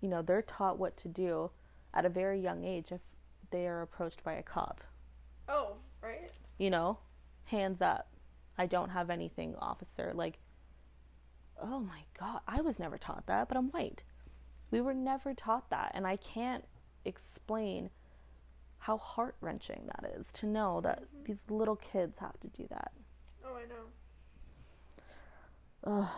you 0.00 0.08
know, 0.08 0.22
they're 0.22 0.42
taught 0.42 0.78
what 0.78 0.96
to 0.98 1.08
do 1.08 1.50
at 1.92 2.04
a 2.04 2.08
very 2.08 2.40
young 2.40 2.64
age 2.64 2.92
if 2.92 3.00
they 3.50 3.66
are 3.66 3.82
approached 3.82 4.22
by 4.22 4.34
a 4.34 4.42
cop. 4.42 4.82
Oh. 5.48 5.76
You 6.58 6.70
know, 6.70 6.98
hands 7.44 7.82
up. 7.82 8.08
I 8.56 8.66
don't 8.66 8.90
have 8.90 9.10
anything, 9.10 9.56
officer. 9.56 10.12
Like, 10.14 10.38
oh 11.60 11.80
my 11.80 12.04
God, 12.18 12.40
I 12.46 12.60
was 12.60 12.78
never 12.78 12.98
taught 12.98 13.26
that, 13.26 13.48
but 13.48 13.56
I'm 13.56 13.70
white. 13.70 14.04
We 14.70 14.80
were 14.80 14.94
never 14.94 15.34
taught 15.34 15.70
that. 15.70 15.90
And 15.94 16.06
I 16.06 16.16
can't 16.16 16.64
explain 17.04 17.90
how 18.78 18.98
heart 18.98 19.36
wrenching 19.40 19.86
that 19.86 20.12
is 20.18 20.30
to 20.32 20.46
know 20.46 20.80
that 20.82 21.02
mm-hmm. 21.02 21.24
these 21.24 21.40
little 21.48 21.76
kids 21.76 22.18
have 22.18 22.38
to 22.40 22.48
do 22.48 22.66
that. 22.70 22.92
Oh, 23.44 23.56
I 23.56 23.66
know. 23.66 23.86
Ugh. 26.02 26.10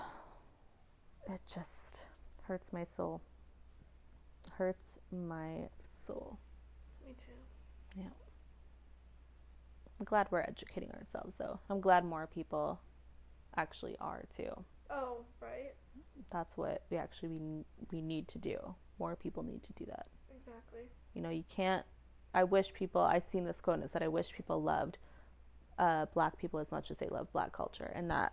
It 1.28 1.40
just 1.52 2.06
hurts 2.42 2.72
my 2.72 2.84
soul. 2.84 3.20
Hurts 4.52 5.00
my 5.10 5.68
soul. 5.80 6.38
Me 7.06 7.14
too. 7.14 7.32
I'm 9.98 10.04
glad 10.04 10.28
we're 10.30 10.40
educating 10.40 10.90
ourselves, 10.92 11.36
though. 11.36 11.60
I'm 11.70 11.80
glad 11.80 12.04
more 12.04 12.26
people 12.26 12.80
actually 13.56 13.96
are 14.00 14.24
too. 14.36 14.64
Oh, 14.90 15.18
right. 15.40 15.74
That's 16.30 16.56
what 16.56 16.82
we 16.90 16.96
actually 16.96 17.30
we, 17.30 17.64
we 17.90 18.02
need 18.02 18.28
to 18.28 18.38
do. 18.38 18.74
More 18.98 19.16
people 19.16 19.42
need 19.42 19.62
to 19.64 19.72
do 19.72 19.86
that. 19.86 20.06
Exactly. 20.36 20.82
You 21.14 21.22
know, 21.22 21.30
you 21.30 21.44
can't. 21.48 21.84
I 22.34 22.44
wish 22.44 22.72
people. 22.74 23.00
I've 23.00 23.24
seen 23.24 23.44
this 23.44 23.60
quote 23.60 23.76
and 23.76 23.84
it 23.84 23.90
said, 23.90 24.02
"I 24.02 24.08
wish 24.08 24.32
people 24.32 24.62
loved 24.62 24.98
uh, 25.78 26.06
black 26.12 26.38
people 26.38 26.60
as 26.60 26.70
much 26.70 26.90
as 26.90 26.98
they 26.98 27.08
love 27.08 27.32
black 27.32 27.52
culture," 27.52 27.90
and 27.94 28.10
that 28.10 28.32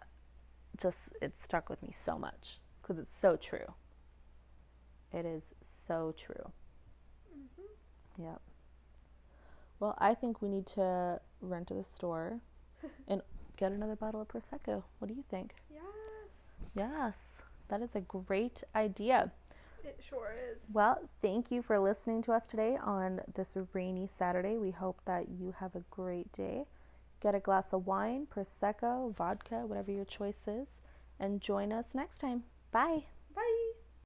just 0.77 1.09
it 1.21 1.39
stuck 1.41 1.69
with 1.69 1.81
me 1.81 1.93
so 2.03 2.17
much 2.17 2.59
because 2.81 2.99
it's 2.99 3.11
so 3.21 3.37
true. 3.37 3.73
It 5.13 5.25
is 5.25 5.43
so 5.87 6.13
true. 6.17 6.51
Mhm. 7.33 8.23
Yep. 8.23 8.41
Well, 9.83 9.95
I 9.97 10.13
think 10.13 10.41
we 10.41 10.47
need 10.47 10.65
to 10.67 11.19
run 11.41 11.65
to 11.65 11.73
the 11.73 11.83
store 11.83 12.39
and 13.09 13.21
get 13.57 13.73
another 13.73 13.97
bottle 13.97 14.21
of 14.21 14.29
prosecco. 14.29 14.81
What 14.99 15.09
do 15.09 15.13
you 15.13 15.25
think? 15.29 15.55
Yes. 15.69 15.83
Yes, 16.73 17.41
that 17.67 17.81
is 17.81 17.93
a 17.93 17.99
great 17.99 18.63
idea. 18.73 19.33
It 19.83 19.99
sure 20.01 20.33
is. 20.53 20.61
Well, 20.71 21.09
thank 21.21 21.51
you 21.51 21.61
for 21.61 21.79
listening 21.79 22.21
to 22.21 22.31
us 22.31 22.47
today 22.47 22.77
on 22.81 23.19
this 23.33 23.57
rainy 23.73 24.07
Saturday. 24.07 24.55
We 24.55 24.71
hope 24.71 25.01
that 25.03 25.27
you 25.27 25.53
have 25.59 25.75
a 25.75 25.83
great 25.91 26.31
day. 26.31 26.63
Get 27.19 27.35
a 27.35 27.41
glass 27.41 27.73
of 27.73 27.85
wine, 27.85 28.25
prosecco, 28.33 29.13
vodka, 29.13 29.65
whatever 29.65 29.91
your 29.91 30.05
choice 30.05 30.47
is, 30.47 30.79
and 31.19 31.41
join 31.41 31.73
us 31.73 31.87
next 31.93 32.19
time. 32.19 32.43
Bye. 32.71 33.03
Bye. 33.35 33.62